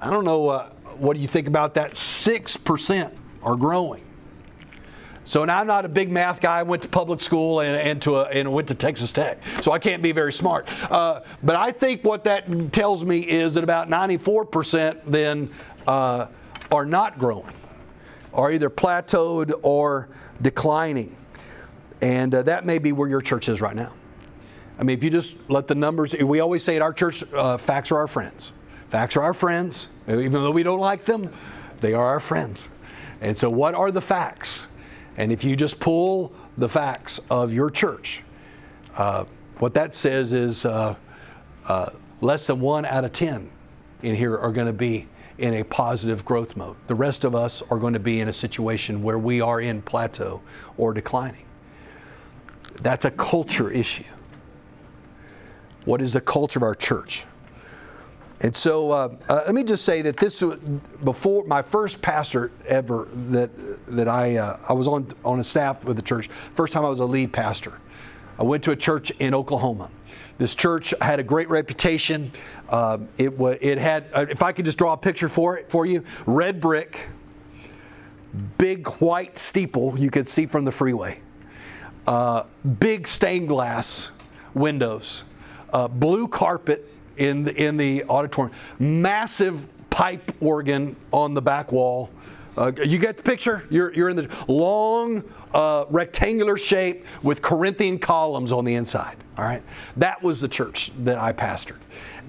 I 0.00 0.10
don't 0.10 0.24
know 0.24 0.48
uh, 0.48 0.68
what 0.96 1.14
do 1.14 1.20
you 1.20 1.26
think 1.26 1.48
about 1.48 1.74
that. 1.74 1.92
6% 1.92 3.12
are 3.42 3.56
growing. 3.56 4.04
So 5.24 5.44
now 5.44 5.58
I'm 5.58 5.66
not 5.66 5.84
a 5.84 5.88
big 5.88 6.08
math 6.08 6.40
guy. 6.40 6.60
I 6.60 6.62
went 6.62 6.82
to 6.82 6.88
public 6.88 7.20
school 7.20 7.58
and, 7.58 7.76
and 7.76 8.00
to 8.02 8.18
a, 8.18 8.24
and 8.26 8.52
went 8.52 8.68
to 8.68 8.76
Texas 8.76 9.10
Tech, 9.10 9.42
so 9.60 9.72
I 9.72 9.80
can't 9.80 10.00
be 10.00 10.12
very 10.12 10.32
smart. 10.32 10.68
Uh, 10.88 11.22
but 11.42 11.56
I 11.56 11.72
think 11.72 12.04
what 12.04 12.22
that 12.24 12.72
tells 12.72 13.04
me 13.04 13.20
is 13.20 13.54
that 13.54 13.64
about 13.64 13.88
94% 13.88 15.00
then 15.04 15.50
uh, 15.88 16.26
are 16.70 16.86
not 16.86 17.18
growing, 17.18 17.52
are 18.32 18.52
either 18.52 18.70
plateaued 18.70 19.52
or 19.62 20.08
declining, 20.40 21.16
and 22.00 22.34
uh, 22.34 22.42
that 22.42 22.64
may 22.66 22.78
be 22.78 22.92
where 22.92 23.08
your 23.08 23.20
church 23.20 23.48
is 23.48 23.60
right 23.60 23.76
now. 23.76 23.92
I 24.78 24.82
mean, 24.82 24.96
if 24.96 25.02
you 25.02 25.10
just 25.10 25.36
let 25.48 25.68
the 25.68 25.74
numbers, 25.74 26.14
we 26.14 26.40
always 26.40 26.62
say 26.62 26.76
at 26.76 26.82
our 26.82 26.92
church, 26.92 27.24
uh, 27.32 27.56
facts 27.56 27.90
are 27.90 27.96
our 27.96 28.06
friends. 28.06 28.52
Facts 28.88 29.16
are 29.16 29.22
our 29.22 29.34
friends, 29.34 29.88
even 30.06 30.32
though 30.32 30.50
we 30.50 30.62
don't 30.62 30.80
like 30.80 31.06
them, 31.06 31.32
they 31.80 31.92
are 31.92 32.04
our 32.04 32.20
friends. 32.20 32.68
And 33.20 33.36
so, 33.36 33.50
what 33.50 33.74
are 33.74 33.90
the 33.90 34.00
facts? 34.00 34.68
And 35.16 35.32
if 35.32 35.44
you 35.44 35.56
just 35.56 35.80
pull 35.80 36.32
the 36.56 36.68
facts 36.68 37.20
of 37.30 37.52
your 37.52 37.70
church, 37.70 38.22
uh, 38.96 39.24
what 39.58 39.74
that 39.74 39.94
says 39.94 40.32
is 40.32 40.64
uh, 40.64 40.94
uh, 41.66 41.90
less 42.20 42.46
than 42.46 42.60
one 42.60 42.84
out 42.84 43.04
of 43.04 43.12
10 43.12 43.50
in 44.02 44.14
here 44.14 44.36
are 44.36 44.52
going 44.52 44.66
to 44.66 44.72
be 44.72 45.06
in 45.38 45.54
a 45.54 45.64
positive 45.64 46.24
growth 46.24 46.56
mode. 46.56 46.76
The 46.86 46.94
rest 46.94 47.24
of 47.24 47.34
us 47.34 47.62
are 47.70 47.78
going 47.78 47.92
to 47.92 48.00
be 48.00 48.20
in 48.20 48.28
a 48.28 48.32
situation 48.32 49.02
where 49.02 49.18
we 49.18 49.40
are 49.40 49.60
in 49.60 49.82
plateau 49.82 50.40
or 50.76 50.94
declining. 50.94 51.46
That's 52.80 53.04
a 53.04 53.10
culture 53.10 53.70
issue. 53.70 54.04
What 55.84 56.00
is 56.00 56.12
the 56.12 56.20
culture 56.20 56.58
of 56.58 56.62
our 56.62 56.74
church? 56.74 57.24
And 58.40 58.54
so 58.54 58.90
uh, 58.90 59.16
uh, 59.28 59.42
let 59.46 59.54
me 59.54 59.64
just 59.64 59.84
say 59.84 60.02
that 60.02 60.18
this 60.18 60.42
before 61.02 61.44
my 61.44 61.62
first 61.62 62.02
pastor 62.02 62.50
ever 62.66 63.08
that 63.10 63.50
that 63.86 64.08
I 64.08 64.36
uh, 64.36 64.58
I 64.68 64.74
was 64.74 64.88
on 64.88 65.08
on 65.24 65.40
a 65.40 65.44
staff 65.44 65.86
with 65.86 65.96
the 65.96 66.02
church. 66.02 66.28
First 66.28 66.74
time 66.74 66.84
I 66.84 66.88
was 66.88 67.00
a 67.00 67.06
lead 67.06 67.32
pastor. 67.32 67.80
I 68.38 68.42
went 68.42 68.62
to 68.64 68.72
a 68.72 68.76
church 68.76 69.10
in 69.12 69.32
Oklahoma. 69.32 69.90
This 70.38 70.54
church 70.54 70.92
had 71.00 71.18
a 71.18 71.22
great 71.22 71.48
reputation. 71.48 72.30
Uh, 72.68 72.98
it 73.16 73.30
it 73.60 73.78
had 73.78 74.06
uh, 74.12 74.26
if 74.28 74.42
I 74.42 74.52
could 74.52 74.64
just 74.64 74.78
draw 74.78 74.92
a 74.92 74.96
picture 74.96 75.28
for 75.28 75.56
it 75.56 75.70
for 75.70 75.86
you, 75.86 76.04
red 76.26 76.60
brick, 76.60 77.08
big 78.58 78.86
white 79.00 79.38
steeple 79.38 79.98
you 79.98 80.10
could 80.10 80.28
see 80.28 80.46
from 80.46 80.64
the 80.64 80.72
freeway, 80.72 81.20
uh, 82.06 82.44
big 82.80 83.06
stained 83.08 83.48
glass 83.48 84.10
windows, 84.54 85.24
blue 85.90 86.28
carpet 86.28 86.92
in 87.16 87.44
the, 87.44 87.54
in 87.54 87.76
the 87.76 88.04
auditorium. 88.04 88.54
Massive 88.78 89.66
pipe 89.90 90.32
organ 90.40 90.96
on 91.12 91.34
the 91.34 91.42
back 91.42 91.72
wall. 91.72 92.10
Uh, 92.56 92.72
you 92.84 92.98
get 92.98 93.16
the 93.16 93.22
picture? 93.22 93.66
You're, 93.70 93.92
you're 93.92 94.08
in 94.08 94.16
the 94.16 94.44
long 94.48 95.22
uh, 95.56 95.86
rectangular 95.88 96.58
shape 96.58 97.06
with 97.22 97.40
Corinthian 97.40 97.98
columns 97.98 98.52
on 98.52 98.66
the 98.66 98.74
inside. 98.74 99.16
All 99.38 99.44
right, 99.44 99.62
that 99.96 100.22
was 100.22 100.40
the 100.40 100.48
church 100.48 100.92
that 101.04 101.18
I 101.18 101.32
pastored, 101.32 101.80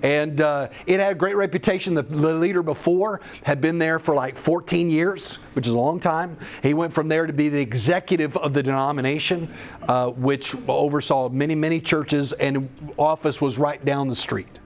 and 0.02 0.40
uh, 0.40 0.70
it 0.86 1.02
had 1.02 1.12
a 1.12 1.16
great 1.16 1.36
reputation. 1.36 1.94
The, 1.94 2.04
the, 2.04 2.34
leader 2.34 2.64
before 2.64 3.20
had 3.44 3.60
been 3.60 3.80
there 3.80 4.00
for 4.00 4.16
like 4.16 4.38
14 4.38 4.90
years, 4.90 5.36
which 5.54 5.68
is 5.68 5.74
a 5.74 5.78
long 5.78 6.00
time. 6.00 6.38
He 6.64 6.74
went 6.74 6.94
from 6.94 7.10
there 7.10 7.28
to 7.28 7.34
be 7.34 7.50
the 7.50 7.60
executive 7.60 8.38
of 8.38 8.54
the 8.54 8.64
denomination, 8.64 9.54
uh, 9.88 10.12
which 10.12 10.56
oversaw 10.68 11.28
many, 11.28 11.56
many 11.56 11.82
churches, 11.82 12.32
and 12.32 12.70
office 12.98 13.42
was 13.42 13.58
right 13.58 13.84
down 13.84 14.08
the 14.08 14.16
street. 14.16 14.60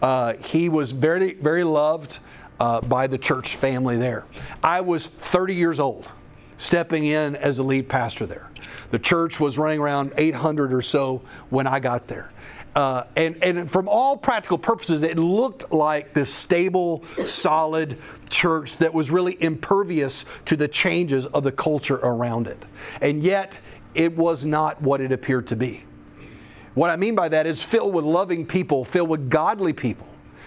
Uh, 0.00 0.34
he 0.34 0.68
was 0.68 0.92
very, 0.92 1.34
very 1.34 1.64
loved 1.64 2.18
uh, 2.60 2.80
by 2.82 3.06
the 3.06 3.18
church 3.18 3.56
family 3.56 3.96
there. 3.96 4.26
I 4.62 4.80
was 4.80 5.06
30 5.06 5.54
years 5.54 5.80
old, 5.80 6.10
stepping 6.58 7.04
in 7.04 7.36
as 7.36 7.58
a 7.58 7.62
lead 7.62 7.88
pastor 7.88 8.26
there. 8.26 8.50
The 8.90 8.98
church 8.98 9.40
was 9.40 9.58
running 9.58 9.80
around 9.80 10.12
800 10.16 10.72
or 10.72 10.82
so 10.82 11.22
when 11.50 11.66
I 11.66 11.80
got 11.80 12.06
there. 12.06 12.32
Uh, 12.74 13.04
and, 13.16 13.42
and 13.42 13.70
from 13.70 13.88
all 13.88 14.18
practical 14.18 14.58
purposes, 14.58 15.02
it 15.02 15.18
looked 15.18 15.72
like 15.72 16.12
this 16.12 16.32
stable, 16.32 17.02
solid 17.24 17.98
church 18.28 18.76
that 18.78 18.92
was 18.92 19.10
really 19.10 19.42
impervious 19.42 20.26
to 20.44 20.56
the 20.56 20.68
changes 20.68 21.24
of 21.26 21.42
the 21.42 21.52
culture 21.52 21.96
around 21.96 22.46
it. 22.46 22.62
And 23.00 23.22
yet, 23.22 23.56
it 23.94 24.14
was 24.14 24.44
not 24.44 24.82
what 24.82 25.00
it 25.00 25.10
appeared 25.10 25.46
to 25.46 25.56
be. 25.56 25.84
What 26.74 26.90
I 26.90 26.96
mean 26.96 27.14
by 27.14 27.30
that 27.30 27.46
is 27.46 27.62
filled 27.62 27.94
with 27.94 28.04
loving 28.04 28.44
people, 28.44 28.84
filled 28.84 29.08
with 29.08 29.30
godly 29.30 29.72
people, 29.72 30.06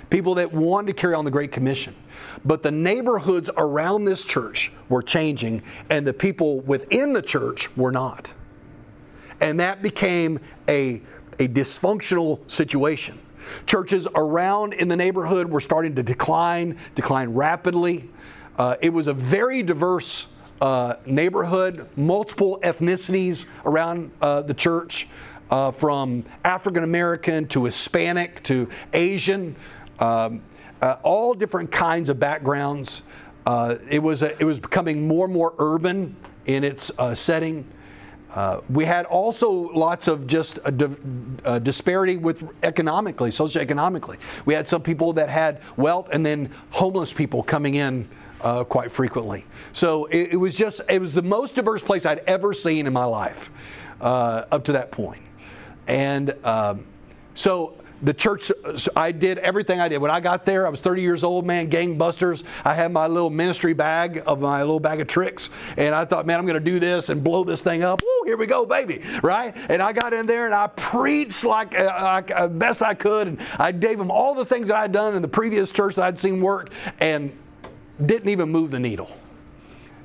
people 0.10 0.36
that 0.36 0.52
wanted 0.52 0.88
to 0.88 0.94
carry 0.94 1.14
on 1.14 1.26
the 1.26 1.32
Great 1.32 1.52
Commission. 1.52 1.96
But 2.44 2.64
the 2.64 2.72
neighborhoods 2.72 3.50
around 3.58 4.06
this 4.06 4.26
church 4.26 4.72
were 4.88 5.04
changing, 5.04 5.64
and 5.90 6.06
the 6.06 6.14
people 6.14 6.62
within 6.62 7.14
the 7.14 7.22
church 7.22 7.76
were 7.78 7.92
not. 7.92 8.34
And 9.40 9.60
that 9.60 9.82
became 9.82 10.40
a, 10.68 11.02
a 11.38 11.48
dysfunctional 11.48 12.50
situation. 12.50 13.20
Churches 13.66 14.08
around 14.16 14.74
in 14.74 14.88
the 14.90 14.96
neighborhood 14.96 15.50
were 15.50 15.62
starting 15.62 15.96
to 15.96 16.04
decline, 16.04 16.78
decline 16.96 17.30
rapidly. 17.30 18.10
Uh, 18.58 18.76
it 18.82 18.92
was 18.92 19.08
a 19.08 19.14
very 19.14 19.64
diverse 19.64 20.28
uh, 20.62 20.96
neighborhood, 21.06 21.88
multiple 21.96 22.60
ethnicities 22.64 23.46
around 23.66 24.12
uh, 24.22 24.42
the 24.42 24.54
church 24.54 25.08
uh, 25.50 25.72
from 25.72 26.24
African 26.44 26.84
American 26.84 27.48
to 27.48 27.66
Hispanic 27.66 28.44
to 28.44 28.70
Asian, 28.94 29.56
um, 30.00 30.42
uh, 30.82 30.98
all 31.04 31.34
different 31.34 31.72
kinds 31.72 32.10
of 32.10 32.20
backgrounds. 32.20 33.02
Uh, 33.46 33.76
it, 33.90 34.02
was 34.02 34.22
a, 34.22 34.38
it 34.40 34.46
was 34.46 34.60
becoming 34.60 35.08
more 35.08 35.26
and 35.26 35.34
more 35.34 35.54
urban 35.58 36.16
in 36.46 36.64
its 36.64 36.92
uh, 37.00 37.16
setting. 37.16 37.68
Uh, 38.34 38.62
we 38.70 38.86
had 38.86 39.06
also 39.06 39.50
lots 39.50 40.08
of 40.08 40.28
just 40.28 40.60
a 40.64 40.72
di- 40.72 40.96
a 41.46 41.60
disparity 41.60 42.16
with 42.16 42.48
economically, 42.62 43.32
socioeconomically. 43.32 44.18
We 44.46 44.54
had 44.54 44.68
some 44.68 44.84
people 44.84 45.14
that 45.14 45.30
had 45.30 45.62
wealth 45.78 46.10
and 46.12 46.24
then 46.24 46.52
homeless 46.70 47.12
people 47.12 47.42
coming 47.42 47.74
in 47.74 48.08
uh, 48.42 48.64
quite 48.66 48.92
frequently. 48.92 49.46
So 49.74 50.06
it, 50.06 50.34
it, 50.34 50.38
was 50.38 50.56
just, 50.56 50.82
it 50.90 51.02
was 51.02 51.14
the 51.16 51.24
most 51.24 51.56
diverse 51.56 51.82
place 51.82 52.06
I'd 52.06 52.20
ever 52.20 52.54
seen 52.54 52.86
in 52.86 52.94
my 52.94 53.06
life 53.06 53.50
uh, 54.00 54.46
up 54.52 54.64
to 54.66 54.74
that 54.74 54.92
point. 54.92 55.24
And 55.88 56.36
um, 56.46 56.86
so 57.34 57.76
the 58.02 58.14
church, 58.14 58.52
I 58.96 59.12
did 59.12 59.38
everything 59.40 59.80
I 59.80 59.88
did. 59.88 59.98
When 59.98 60.12
I 60.12 60.20
got 60.20 60.46
there, 60.46 60.66
I 60.66 60.70
was 60.70 60.80
30 60.82 61.02
years 61.02 61.24
old, 61.24 61.46
man, 61.46 61.70
gangbusters. 61.70 62.44
I 62.66 62.74
had 62.74 62.92
my 62.92 63.08
little 63.08 63.30
ministry 63.30 63.74
bag 63.74 64.24
of 64.26 64.40
my 64.40 64.62
little 64.62 64.80
bag 64.80 65.02
of 65.02 65.08
tricks. 65.08 65.50
And 65.78 65.94
I 65.94 66.06
thought, 66.06 66.26
man, 66.26 66.40
I'm 66.40 66.46
going 66.46 66.54
to 66.54 66.72
do 66.72 66.80
this 66.80 67.10
and 67.10 67.24
blow 67.24 67.44
this 67.44 67.62
thing 67.62 67.84
up. 67.84 68.02
Woo, 68.02 68.26
here 68.26 68.38
we 68.38 68.46
go, 68.46 68.66
baby. 68.66 69.04
Right? 69.22 69.54
And 69.70 69.82
I 69.82 69.94
got 69.94 70.14
in 70.14 70.26
there 70.26 70.46
and 70.46 70.54
I 70.54 70.68
preached 70.68 71.44
like, 71.44 71.78
uh, 71.78 71.86
like 72.02 72.32
uh, 72.32 72.48
best 72.48 72.82
I 72.82 72.94
could. 72.94 73.28
And 73.28 73.40
I 73.58 73.72
gave 73.72 73.98
them 73.98 74.12
all 74.12 74.34
the 74.34 74.46
things 74.46 74.70
that 74.70 74.78
I'd 74.78 74.92
done 74.92 75.16
in 75.16 75.22
the 75.22 75.28
previous 75.28 75.72
church 75.72 75.96
that 75.96 76.06
I'd 76.06 76.18
seen 76.18 76.42
work 76.42 76.72
and 77.00 77.38
didn't 78.04 78.30
even 78.30 78.50
move 78.50 78.72
the 78.72 78.80
needle. 78.80 79.10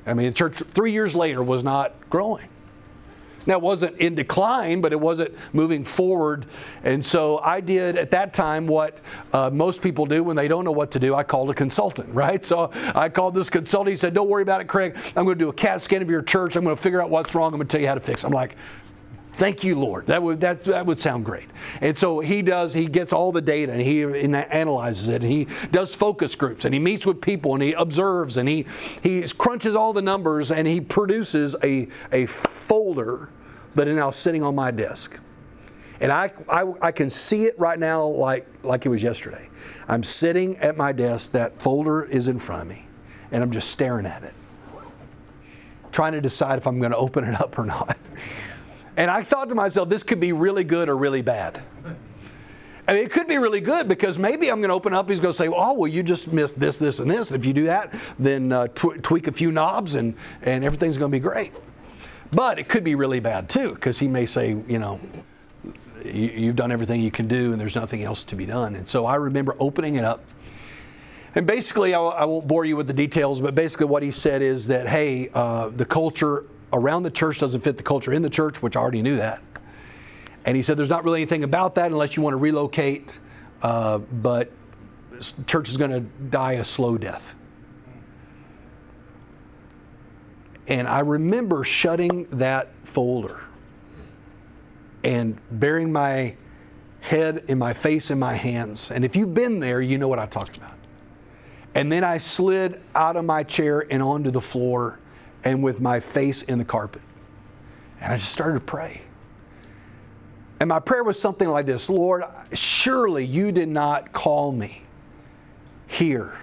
I 0.07 0.14
mean, 0.14 0.26
the 0.26 0.33
church 0.33 0.57
three 0.57 0.92
years 0.92 1.14
later 1.14 1.42
was 1.42 1.62
not 1.64 1.94
growing. 2.11 2.48
Now, 3.46 3.54
it 3.54 3.62
wasn't 3.62 3.96
in 3.98 4.14
decline, 4.14 4.80
but 4.80 4.92
it 4.92 5.00
wasn't 5.00 5.35
moving 5.52 5.85
forward. 5.85 6.46
And 6.83 7.04
so 7.04 7.38
I 7.38 7.61
did 7.61 7.96
at 7.96 8.11
that 8.12 8.35
time 8.35 8.66
what 8.66 8.98
uh, 9.33 9.50
most 9.50 9.83
people 9.83 10.07
do 10.07 10.22
when 10.22 10.37
they 10.37 10.48
don't 10.48 10.64
know 10.64 10.72
what 10.72 10.90
to 10.92 10.98
do. 10.98 11.14
I 11.14 11.22
called 11.22 11.50
a 11.50 11.54
consultant, 11.54 12.09
right? 12.14 12.44
So 12.44 12.70
I 12.94 13.09
called 13.09 13.35
this 13.35 13.50
consultant. 13.50 13.90
He 13.90 13.96
said, 13.96 14.14
Don't 14.14 14.28
worry 14.28 14.42
about 14.42 14.61
it, 14.61 14.68
Craig. 14.68 14.96
I'm 15.16 15.24
going 15.24 15.38
to 15.38 15.44
do 15.44 15.48
a 15.48 15.52
CAT 15.52 15.80
scan 15.80 16.02
of 16.02 16.11
your 16.11 16.22
church. 16.22 16.57
I'm 16.57 16.64
going 16.64 16.76
to 16.76 16.83
figure 16.83 17.02
out 17.02 17.11
what's 17.11 17.35
wrong. 17.35 17.52
I'm 17.52 17.59
going 17.59 17.68
to 17.68 17.72
tell 17.72 17.80
you 17.80 17.88
how 17.88 17.94
to 17.94 18.00
fix 18.00 18.24
it. 18.24 18.26
I'm 18.26 18.33
like, 18.33 18.57
Thank 19.36 19.64
you, 19.64 19.78
Lord. 19.78 20.06
That 20.06 20.22
would 20.22 20.40
that, 20.42 20.62
that 20.64 20.86
would 20.86 21.00
sound 21.00 21.24
great. 21.24 21.48
And 21.80 21.98
so 21.98 22.20
he 22.20 22.40
does. 22.40 22.72
He 22.72 22.86
gets 22.86 23.12
all 23.12 23.32
the 23.32 23.40
data 23.40 23.72
and 23.72 23.80
he 23.80 24.04
analyzes 24.04 25.08
it 25.08 25.22
and 25.22 25.30
he 25.30 25.48
does 25.72 25.94
focus 25.94 26.36
groups 26.36 26.64
and 26.64 26.72
he 26.72 26.78
meets 26.78 27.04
with 27.04 27.20
people 27.20 27.54
and 27.54 27.62
he 27.62 27.72
observes 27.72 28.36
and 28.36 28.48
he 28.48 28.64
he 29.02 29.24
crunches 29.36 29.74
all 29.74 29.92
the 29.92 30.02
numbers 30.02 30.52
and 30.52 30.68
he 30.68 30.80
produces 30.80 31.56
a 31.64 31.88
a 32.12 32.26
folder 32.26 33.30
that 33.74 33.88
is 33.88 33.96
now 33.96 34.10
sitting 34.10 34.44
on 34.44 34.54
my 34.54 34.70
desk. 34.70 35.18
And 36.00 36.12
I, 36.12 36.32
I, 36.48 36.72
I, 36.82 36.92
can 36.92 37.08
see 37.08 37.44
it 37.44 37.58
right 37.58 37.78
now 37.78 38.04
like, 38.04 38.46
like 38.62 38.84
it 38.84 38.88
was 38.88 39.02
yesterday. 39.02 39.48
I'm 39.88 40.02
sitting 40.02 40.56
at 40.58 40.76
my 40.76 40.92
desk, 40.92 41.32
that 41.32 41.60
folder 41.60 42.04
is 42.04 42.26
in 42.28 42.38
front 42.38 42.62
of 42.62 42.68
me, 42.68 42.86
and 43.30 43.42
I'm 43.42 43.52
just 43.52 43.70
staring 43.70 44.04
at 44.04 44.24
it, 44.24 44.34
trying 45.92 46.12
to 46.12 46.20
decide 46.20 46.58
if 46.58 46.66
I'm 46.66 46.80
going 46.80 46.90
to 46.90 46.96
open 46.96 47.24
it 47.24 47.40
up 47.40 47.58
or 47.58 47.64
not. 47.64 47.96
And 48.96 49.11
I 49.11 49.22
thought 49.22 49.48
to 49.48 49.54
myself, 49.54 49.88
this 49.88 50.02
could 50.02 50.20
be 50.20 50.33
really 50.33 50.64
good 50.64 50.88
or 50.88 50.96
really 50.96 51.22
bad. 51.22 51.62
I 52.87 52.92
mean, 52.92 53.04
it 53.04 53.11
could 53.11 53.26
be 53.26 53.38
really 53.38 53.62
good 53.62 53.88
because 53.88 54.18
maybe 54.18 54.50
I'm 54.50 54.61
going 54.61 54.68
to 54.68 54.74
open 54.74 54.92
up. 54.92 55.09
He's 55.09 55.18
going 55.18 55.33
to 55.33 55.37
say, 55.37 55.48
"Oh, 55.48 55.72
well, 55.72 55.88
you 55.88 56.02
just 56.02 56.33
missed 56.33 56.61
this, 56.61 56.78
this, 56.78 57.00
and 57.00 57.11
this. 57.11 57.30
And 57.30 57.40
if 57.40 57.46
you 57.46 57.54
do 57.54 57.64
that, 57.64 57.94
then 58.18 58.52
uh, 58.52 58.68
tw- 58.68 59.02
tweak 59.02 59.26
a 59.26 59.33
few 59.33 59.50
knobs, 59.50 59.94
and 59.94 60.14
and 60.42 60.62
everything's 60.62 60.98
going 60.98 61.11
to 61.11 61.16
be 61.16 61.20
great." 61.20 61.52
But 62.30 62.59
it 62.59 62.68
could 62.68 62.85
be 62.85 62.94
really 62.94 63.20
bad 63.20 63.48
too, 63.48 63.74
because 63.74 64.00
he 64.00 64.09
may 64.09 64.26
say, 64.26 64.50
you 64.50 64.78
know, 64.78 65.00
you, 66.04 66.48
have 66.48 66.57
done 66.57 66.72
everything 66.72 67.00
you 67.00 67.11
can 67.11 67.28
do 67.28 67.52
and 67.52 67.61
there's 67.61 67.76
nothing 67.76 68.02
else 68.02 68.24
to 68.24 68.37
be 68.37 68.44
done. 68.44 68.74
And 68.74 68.88
so 68.88 69.07
I 69.07 69.14
remember 69.14 69.57
opening 69.59 69.94
it 69.94 70.04
up. 70.04 70.24
And 71.37 71.46
basically, 71.46 71.94
I, 71.94 72.00
I 72.00 72.24
won't 72.24 72.46
bore 72.46 72.64
you 72.64 72.76
with 72.76 72.87
the 72.87 72.92
details, 72.92 73.40
but 73.40 73.54
basically, 73.54 73.87
what 73.87 74.02
he 74.02 74.11
said 74.11 74.42
is 74.42 74.68
that, 74.68 74.88
hey, 74.88 75.30
uh, 75.35 75.68
the 75.68 75.85
culture 75.85 76.44
around 76.74 77.04
the 77.04 77.10
church 77.10 77.38
doesn't 77.38 77.62
fit 77.62 77.76
the 77.76 77.82
culture 77.82 78.12
in 78.12 78.22
the 78.22 78.30
church, 78.30 78.60
which 78.62 78.76
I 78.76 78.80
already 78.80 79.00
knew 79.00 79.16
that. 79.16 79.42
And 80.44 80.56
he 80.56 80.62
said 80.62 80.76
there's 80.76 80.90
not 80.90 81.04
really 81.04 81.22
anything 81.22 81.44
about 81.44 81.76
that 81.76 81.90
unless 81.90 82.16
you 82.16 82.22
want 82.22 82.34
to 82.34 82.38
relocate, 82.38 83.18
uh, 83.62 83.98
but 83.98 84.50
church 85.46 85.70
is 85.70 85.76
going 85.76 85.92
to 85.92 86.00
die 86.00 86.54
a 86.54 86.64
slow 86.64 86.98
death. 86.98 87.34
And 90.66 90.88
I 90.88 91.00
remember 91.00 91.62
shutting 91.62 92.24
that 92.30 92.70
folder 92.84 93.42
and 95.02 95.38
burying 95.50 95.92
my 95.92 96.37
head 97.00 97.44
in 97.48 97.58
my 97.58 97.74
face 97.74 98.10
in 98.10 98.18
my 98.18 98.34
hands. 98.34 98.90
And 98.90 99.04
if 99.04 99.14
you've 99.14 99.34
been 99.34 99.60
there, 99.60 99.80
you 99.80 99.98
know 99.98 100.08
what 100.08 100.18
I 100.18 100.26
talked 100.26 100.56
about. 100.56 100.74
And 101.74 101.92
then 101.92 102.02
I 102.02 102.18
slid 102.18 102.80
out 102.94 103.16
of 103.16 103.24
my 103.24 103.42
chair 103.42 103.87
and 103.90 104.02
onto 104.02 104.30
the 104.30 104.40
floor 104.40 105.00
and 105.44 105.62
with 105.62 105.80
my 105.80 106.00
face 106.00 106.42
in 106.42 106.59
the 106.59 106.64
carpet. 106.64 107.02
And 108.00 108.12
I 108.12 108.16
just 108.16 108.33
started 108.33 108.54
to 108.54 108.64
pray. 108.64 109.02
And 110.59 110.68
my 110.68 110.80
prayer 110.80 111.04
was 111.04 111.20
something 111.20 111.48
like 111.48 111.66
this 111.66 111.90
Lord, 111.90 112.24
surely 112.52 113.24
you 113.24 113.52
did 113.52 113.68
not 113.68 114.12
call 114.12 114.50
me 114.50 114.83
here 115.87 116.40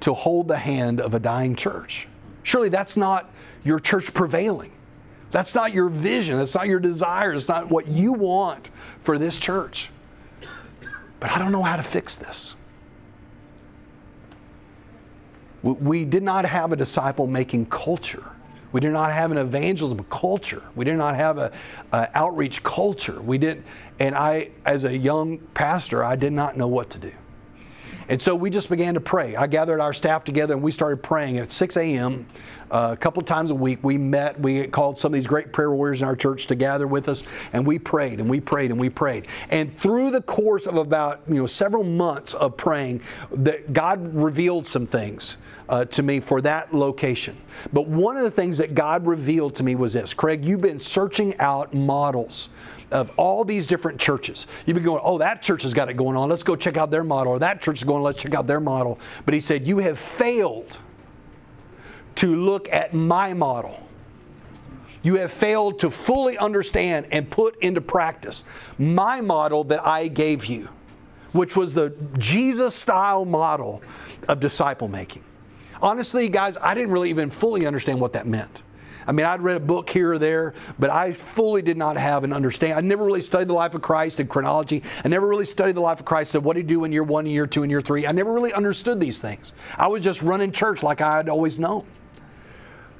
to 0.00 0.12
hold 0.12 0.48
the 0.48 0.58
hand 0.58 1.00
of 1.00 1.14
a 1.14 1.18
dying 1.18 1.56
church. 1.56 2.06
Surely 2.42 2.68
that's 2.68 2.96
not 2.96 3.30
your 3.64 3.80
church 3.80 4.14
prevailing. 4.14 4.72
That's 5.30 5.54
not 5.54 5.72
your 5.72 5.88
vision. 5.88 6.38
That's 6.38 6.54
not 6.54 6.68
your 6.68 6.78
desire. 6.78 7.32
It's 7.32 7.48
not 7.48 7.68
what 7.68 7.88
you 7.88 8.12
want 8.12 8.70
for 9.00 9.18
this 9.18 9.38
church. 9.38 9.90
But 11.18 11.32
I 11.32 11.38
don't 11.38 11.50
know 11.50 11.62
how 11.62 11.76
to 11.76 11.82
fix 11.82 12.16
this. 12.16 12.54
We 15.74 16.04
did 16.04 16.22
not 16.22 16.44
have 16.44 16.72
a 16.72 16.76
disciple 16.76 17.26
making 17.26 17.66
culture. 17.66 18.32
We 18.72 18.80
did 18.80 18.92
not 18.92 19.12
have 19.12 19.30
an 19.30 19.38
evangelism 19.38 20.04
culture. 20.04 20.62
We 20.74 20.84
did 20.84 20.96
not 20.96 21.16
have 21.16 21.38
a, 21.38 21.52
a, 21.92 22.08
outreach 22.14 22.62
culture. 22.62 23.20
We 23.20 23.38
didn't, 23.38 23.64
and 23.98 24.14
I, 24.14 24.50
as 24.64 24.84
a 24.84 24.96
young 24.96 25.38
pastor, 25.54 26.04
I 26.04 26.16
did 26.16 26.32
not 26.32 26.56
know 26.56 26.68
what 26.68 26.90
to 26.90 26.98
do. 26.98 27.12
And 28.08 28.22
so 28.22 28.36
we 28.36 28.50
just 28.50 28.68
began 28.68 28.94
to 28.94 29.00
pray. 29.00 29.34
I 29.34 29.48
gathered 29.48 29.80
our 29.80 29.92
staff 29.92 30.22
together 30.22 30.54
and 30.54 30.62
we 30.62 30.70
started 30.70 31.02
praying 31.02 31.38
at 31.38 31.50
6 31.50 31.76
a.m. 31.76 32.26
Uh, 32.70 32.90
a 32.92 32.96
couple 32.96 33.20
times 33.22 33.50
a 33.50 33.54
week. 33.54 33.80
We 33.82 33.98
met, 33.98 34.38
we 34.38 34.66
called 34.68 34.96
some 34.96 35.08
of 35.08 35.14
these 35.14 35.26
great 35.26 35.52
prayer 35.52 35.72
warriors 35.72 36.02
in 36.02 36.08
our 36.08 36.14
church 36.14 36.46
to 36.48 36.54
gather 36.54 36.86
with 36.86 37.08
us, 37.08 37.24
and 37.52 37.66
we 37.66 37.78
prayed 37.78 38.20
and 38.20 38.30
we 38.30 38.40
prayed 38.40 38.70
and 38.70 38.78
we 38.78 38.90
prayed. 38.90 39.26
And 39.50 39.76
through 39.76 40.12
the 40.12 40.22
course 40.22 40.66
of 40.66 40.76
about 40.76 41.22
you 41.26 41.34
know 41.34 41.46
several 41.46 41.82
months 41.82 42.34
of 42.34 42.56
praying, 42.56 43.02
that 43.32 43.72
God 43.72 44.14
revealed 44.14 44.66
some 44.66 44.86
things. 44.86 45.36
Uh, 45.68 45.84
to 45.84 46.00
me 46.00 46.20
for 46.20 46.40
that 46.40 46.72
location. 46.72 47.36
But 47.72 47.88
one 47.88 48.16
of 48.16 48.22
the 48.22 48.30
things 48.30 48.58
that 48.58 48.76
God 48.76 49.04
revealed 49.04 49.56
to 49.56 49.64
me 49.64 49.74
was 49.74 49.94
this 49.94 50.14
Craig, 50.14 50.44
you've 50.44 50.60
been 50.60 50.78
searching 50.78 51.36
out 51.40 51.74
models 51.74 52.50
of 52.92 53.10
all 53.16 53.44
these 53.44 53.66
different 53.66 53.98
churches. 53.98 54.46
You've 54.64 54.76
been 54.76 54.84
going, 54.84 55.00
oh, 55.02 55.18
that 55.18 55.42
church 55.42 55.62
has 55.62 55.74
got 55.74 55.88
it 55.88 55.94
going 55.94 56.16
on. 56.16 56.28
Let's 56.28 56.44
go 56.44 56.54
check 56.54 56.76
out 56.76 56.92
their 56.92 57.02
model. 57.02 57.32
Or 57.32 57.38
that 57.40 57.60
church 57.60 57.78
is 57.78 57.84
going, 57.84 58.04
let's 58.04 58.22
check 58.22 58.32
out 58.32 58.46
their 58.46 58.60
model. 58.60 59.00
But 59.24 59.34
he 59.34 59.40
said, 59.40 59.66
you 59.66 59.78
have 59.78 59.98
failed 59.98 60.78
to 62.16 62.34
look 62.34 62.68
at 62.70 62.94
my 62.94 63.34
model. 63.34 63.88
You 65.02 65.16
have 65.16 65.32
failed 65.32 65.80
to 65.80 65.90
fully 65.90 66.38
understand 66.38 67.06
and 67.10 67.28
put 67.28 67.56
into 67.60 67.80
practice 67.80 68.44
my 68.78 69.20
model 69.20 69.64
that 69.64 69.84
I 69.86 70.08
gave 70.08 70.46
you, 70.46 70.68
which 71.32 71.56
was 71.56 71.74
the 71.74 71.92
Jesus 72.18 72.74
style 72.74 73.24
model 73.24 73.82
of 74.28 74.38
disciple 74.40 74.88
making. 74.88 75.24
Honestly, 75.82 76.28
guys, 76.28 76.56
I 76.60 76.74
didn't 76.74 76.90
really 76.90 77.10
even 77.10 77.30
fully 77.30 77.66
understand 77.66 78.00
what 78.00 78.12
that 78.14 78.26
meant. 78.26 78.62
I 79.06 79.12
mean, 79.12 79.24
I'd 79.24 79.40
read 79.40 79.56
a 79.56 79.60
book 79.60 79.88
here 79.88 80.14
or 80.14 80.18
there, 80.18 80.52
but 80.78 80.90
I 80.90 81.12
fully 81.12 81.62
did 81.62 81.76
not 81.76 81.96
have 81.96 82.24
an 82.24 82.32
understanding. 82.32 82.76
I 82.76 82.80
never 82.80 83.04
really 83.04 83.20
studied 83.20 83.46
the 83.46 83.54
life 83.54 83.74
of 83.74 83.82
Christ 83.82 84.18
in 84.18 84.26
chronology. 84.26 84.82
I 85.04 85.08
never 85.08 85.28
really 85.28 85.44
studied 85.44 85.76
the 85.76 85.80
life 85.80 86.00
of 86.00 86.04
Christ. 86.04 86.32
Said, 86.32 86.42
what 86.42 86.56
he 86.56 86.64
do 86.64 86.82
in 86.82 86.90
year 86.90 87.04
one, 87.04 87.24
year 87.24 87.46
two, 87.46 87.62
and 87.62 87.70
year 87.70 87.80
three? 87.80 88.04
I 88.06 88.10
never 88.10 88.32
really 88.32 88.52
understood 88.52 88.98
these 88.98 89.20
things. 89.20 89.52
I 89.78 89.86
was 89.86 90.02
just 90.02 90.22
running 90.22 90.50
church 90.50 90.82
like 90.82 91.00
I 91.00 91.18
had 91.18 91.28
always 91.28 91.58
known. 91.58 91.86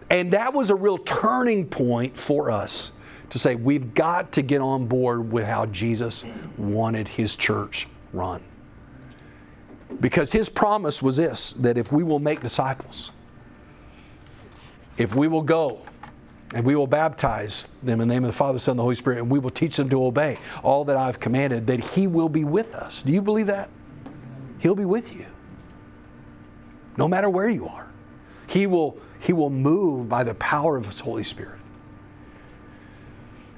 And 0.09 0.33
that 0.33 0.55
was 0.55 0.71
a 0.71 0.77
real 0.77 0.99
turning 0.99 1.67
point 1.67 2.17
for 2.17 2.53
us 2.53 2.93
to 3.31 3.39
say, 3.41 3.57
we've 3.57 3.93
got 3.93 4.31
to 4.33 4.43
get 4.43 4.61
on 4.61 4.87
board 4.87 5.33
with 5.33 5.47
how 5.47 5.67
Jesus 5.67 6.25
wanted 6.57 7.09
his 7.09 7.35
church 7.35 7.89
run. 8.13 8.45
Because 10.01 10.33
his 10.33 10.49
promise 10.49 11.03
was 11.03 11.17
this 11.17 11.53
that 11.55 11.79
if 11.79 11.93
we 11.93 12.03
will 12.03 12.19
make 12.19 12.41
disciples, 12.41 13.11
if 14.99 15.15
we 15.15 15.29
will 15.29 15.43
go 15.43 15.83
and 16.55 16.65
we 16.65 16.77
will 16.77 16.87
baptize 16.87 17.67
them 17.83 18.01
in 18.01 18.09
the 18.09 18.15
name 18.15 18.25
of 18.25 18.29
the 18.29 18.37
Father, 18.37 18.59
Son, 18.59 18.73
and 18.73 18.79
the 18.79 18.83
Holy 18.83 18.95
Spirit, 18.95 19.19
and 19.19 19.31
we 19.31 19.39
will 19.39 19.51
teach 19.51 19.77
them 19.77 19.89
to 19.91 20.05
obey 20.05 20.39
all 20.63 20.85
that 20.85 20.97
I've 20.97 21.19
commanded, 21.19 21.67
that 21.67 21.81
He 21.81 22.07
will 22.07 22.29
be 22.29 22.45
with 22.45 22.75
us. 22.75 23.03
Do 23.03 23.13
you 23.13 23.21
believe 23.21 23.49
that? 23.49 23.69
He'll 24.59 24.77
be 24.77 24.85
with 24.85 25.15
you. 25.15 25.27
No 26.97 27.09
matter 27.09 27.29
where 27.29 27.49
you 27.49 27.67
are. 27.67 27.91
He 28.47 28.67
will, 28.67 28.99
he 29.19 29.33
will 29.33 29.51
move 29.51 30.09
by 30.09 30.23
the 30.25 30.35
power 30.35 30.77
of 30.77 30.87
His 30.87 31.01
Holy 31.01 31.25
Spirit. 31.25 31.61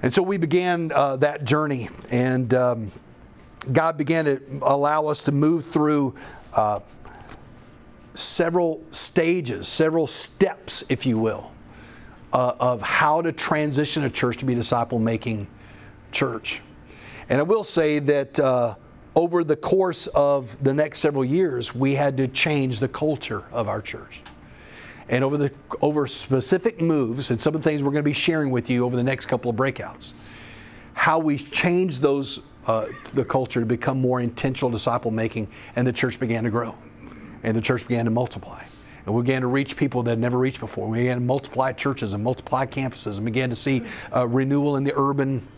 And 0.03 0.13
so 0.13 0.23
we 0.23 0.39
began 0.39 0.91
uh, 0.93 1.17
that 1.17 1.45
journey, 1.45 1.91
and 2.11 2.53
um, 2.55 2.93
God 3.73 3.97
began 3.97 4.25
to 4.25 4.41
allow 4.63 5.07
us 5.07 5.23
to 5.25 5.33
move 5.33 5.67
through 5.67 6.15
uh, 6.55 6.81
several 8.15 8.83
stages, 8.91 9.69
several 9.69 10.07
steps, 10.07 10.85
if 10.89 11.07
you 11.07 11.19
will 11.19 11.53
uh, 12.33 12.55
of 12.61 12.83
how 12.83 13.23
to 13.23 13.33
transition 13.33 14.05
a 14.05 14.11
church 14.11 14.39
to 14.39 14.45
be 14.45 14.53
a 14.53 14.57
disciple 14.57 14.99
making 14.99 15.47
church. 16.13 16.61
And 17.29 17.41
I 17.41 17.43
will 17.43 17.65
say 17.65 17.99
that 17.99 18.41
uh, 18.41 18.75
over 19.15 19.45
the 19.45 19.57
course 19.57 20.07
of 20.09 20.63
the 20.63 20.73
next 20.73 20.99
several 20.99 21.25
years, 21.25 21.75
we 21.75 21.95
had 21.95 22.17
to 22.19 22.29
change 22.29 22.81
the 22.81 22.89
culture 22.89 23.45
of 23.53 23.69
our 23.69 23.83
church. 23.83 24.21
And 25.11 25.25
over 25.25 25.39
the 25.39 25.53
over 25.81 26.07
specific 26.07 26.83
moves 26.83 27.31
and 27.31 27.41
some 27.41 27.55
of 27.55 27.63
the 27.63 27.71
things 27.71 27.83
we're 27.83 27.93
going 27.93 28.05
to 28.05 28.11
be 28.11 28.13
sharing 28.13 28.51
with 28.51 28.69
you 28.69 28.85
over 28.85 28.95
the 28.95 29.03
next 29.03 29.27
couple 29.27 29.51
of 29.51 29.57
breakouts, 29.57 30.13
how 30.93 31.19
we 31.19 31.39
changed 31.39 32.03
those 32.03 32.41
uh, 32.69 32.87
the 33.15 33.25
culture 33.25 33.61
to 33.61 33.67
become 33.67 34.01
more 34.01 34.21
intentional 34.21 34.71
disciple 34.71 35.11
making, 35.11 35.49
and 35.75 35.87
the 35.87 35.93
church 35.93 36.21
began 36.21 36.45
to 36.45 36.51
grow, 36.51 36.77
and 37.43 37.57
the 37.57 37.61
church 37.61 37.89
began 37.89 38.05
to 38.05 38.11
multiply. 38.11 38.63
And 39.07 39.15
we 39.15 39.23
began 39.23 39.41
to 39.41 39.49
reach 39.49 39.77
people 39.77 40.03
that 40.03 40.11
had 40.11 40.19
never 40.19 40.39
reached 40.39 40.61
before. 40.61 40.87
We 40.87 40.99
began 40.99 41.17
to 41.17 41.25
multiply 41.25 41.73
churches 41.73 42.13
and 42.13 42.23
multiply 42.23 42.67
campuses 42.67 43.17
and 43.17 43.25
began 43.25 43.49
to 43.49 43.57
see 43.57 43.83
uh, 44.15 44.29
renewal 44.29 44.77
in 44.77 44.85
the 44.85 44.93
urban, 44.95 45.49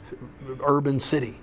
urban 0.64 1.00
city 1.00 1.36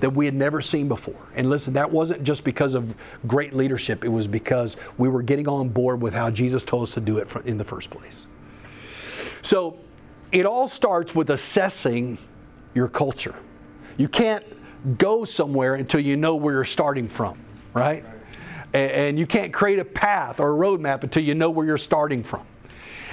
that 0.00 0.10
we 0.10 0.24
had 0.24 0.34
never 0.34 0.60
seen 0.60 0.88
before. 0.88 1.30
And 1.36 1.48
listen, 1.48 1.74
that 1.74 1.90
wasn't 1.90 2.24
just 2.24 2.44
because 2.44 2.74
of 2.74 2.94
great 3.26 3.54
leadership, 3.54 4.04
it 4.04 4.08
was 4.08 4.26
because 4.26 4.76
we 4.98 5.08
were 5.08 5.22
getting 5.22 5.48
on 5.48 5.68
board 5.68 6.02
with 6.02 6.14
how 6.14 6.30
Jesus 6.30 6.64
told 6.64 6.82
us 6.82 6.94
to 6.94 7.00
do 7.00 7.18
it 7.18 7.28
in 7.44 7.58
the 7.58 7.64
first 7.64 7.90
place. 7.90 8.26
So 9.42 9.78
it 10.32 10.44
all 10.46 10.66
starts 10.66 11.14
with 11.14 11.30
assessing 11.30 12.18
your 12.74 12.88
culture. 12.88 13.36
You 13.96 14.08
can't 14.08 14.44
go 14.98 15.24
somewhere 15.24 15.74
until 15.74 16.00
you 16.00 16.16
know 16.16 16.36
where 16.36 16.54
you're 16.54 16.64
starting 16.64 17.08
from, 17.08 17.38
right? 17.74 18.04
and 18.76 19.18
you 19.18 19.26
can't 19.26 19.52
create 19.52 19.78
a 19.78 19.84
path 19.84 20.38
or 20.38 20.52
a 20.52 20.54
roadmap 20.54 21.02
until 21.02 21.22
you 21.22 21.34
know 21.34 21.50
where 21.50 21.64
you're 21.64 21.78
starting 21.78 22.22
from. 22.22 22.46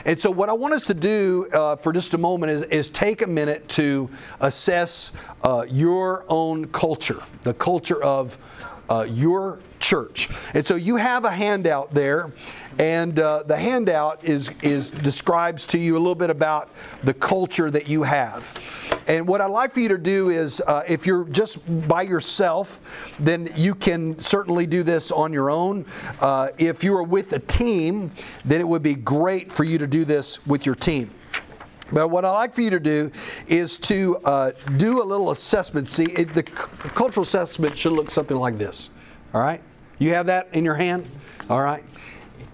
And 0.05 0.19
so, 0.19 0.29
what 0.29 0.49
I 0.49 0.53
want 0.53 0.73
us 0.73 0.87
to 0.87 0.93
do 0.93 1.47
uh, 1.53 1.77
for 1.77 1.93
just 1.93 2.13
a 2.13 2.17
moment 2.17 2.51
is, 2.51 2.61
is, 2.63 2.89
take 2.89 3.21
a 3.21 3.27
minute 3.27 3.69
to 3.69 4.09
assess 4.41 5.13
uh, 5.43 5.65
your 5.69 6.25
own 6.27 6.67
culture, 6.67 7.23
the 7.43 7.53
culture 7.53 8.03
of 8.03 8.37
uh, 8.89 9.05
your 9.09 9.59
church. 9.79 10.29
And 10.53 10.65
so, 10.65 10.75
you 10.75 10.95
have 10.95 11.25
a 11.25 11.31
handout 11.31 11.93
there, 11.93 12.31
and 12.79 13.17
uh, 13.19 13.43
the 13.43 13.57
handout 13.57 14.23
is, 14.23 14.49
is 14.61 14.91
describes 14.91 15.65
to 15.67 15.77
you 15.77 15.95
a 15.95 15.99
little 15.99 16.15
bit 16.15 16.29
about 16.29 16.69
the 17.03 17.13
culture 17.13 17.69
that 17.69 17.87
you 17.87 18.03
have. 18.03 18.93
And 19.07 19.27
what 19.27 19.41
I'd 19.41 19.47
like 19.47 19.71
for 19.71 19.81
you 19.81 19.89
to 19.89 19.97
do 19.97 20.29
is, 20.29 20.61
uh, 20.65 20.83
if 20.87 21.05
you're 21.05 21.25
just 21.25 21.59
by 21.87 22.03
yourself, 22.03 23.15
then 23.19 23.49
you 23.55 23.75
can 23.75 24.17
certainly 24.17 24.65
do 24.65 24.83
this 24.83 25.11
on 25.11 25.33
your 25.33 25.51
own. 25.51 25.85
Uh, 26.19 26.49
if 26.57 26.83
you 26.83 26.95
are 26.95 27.03
with 27.03 27.33
a 27.33 27.39
team, 27.39 28.11
then 28.45 28.61
it 28.61 28.67
would 28.67 28.83
be 28.83 28.95
great 28.95 29.51
for 29.51 29.63
you 29.63 29.77
to 29.77 29.87
do 29.87 30.05
this 30.05 30.45
with 30.45 30.65
your 30.65 30.75
team. 30.75 31.11
But 31.91 32.07
what 32.09 32.25
I'd 32.25 32.31
like 32.31 32.53
for 32.53 32.61
you 32.61 32.69
to 32.71 32.79
do 32.79 33.11
is 33.47 33.77
to 33.79 34.17
uh, 34.23 34.51
do 34.77 35.01
a 35.01 35.05
little 35.05 35.31
assessment. 35.31 35.89
See, 35.89 36.05
it, 36.05 36.33
the, 36.33 36.43
the 36.43 36.89
cultural 36.89 37.23
assessment 37.23 37.77
should 37.77 37.91
look 37.91 38.09
something 38.09 38.37
like 38.37 38.57
this. 38.57 38.89
All 39.33 39.41
right? 39.41 39.61
You 39.99 40.13
have 40.13 40.27
that 40.27 40.49
in 40.53 40.65
your 40.65 40.75
hand? 40.75 41.07
All 41.49 41.61
right? 41.61 41.83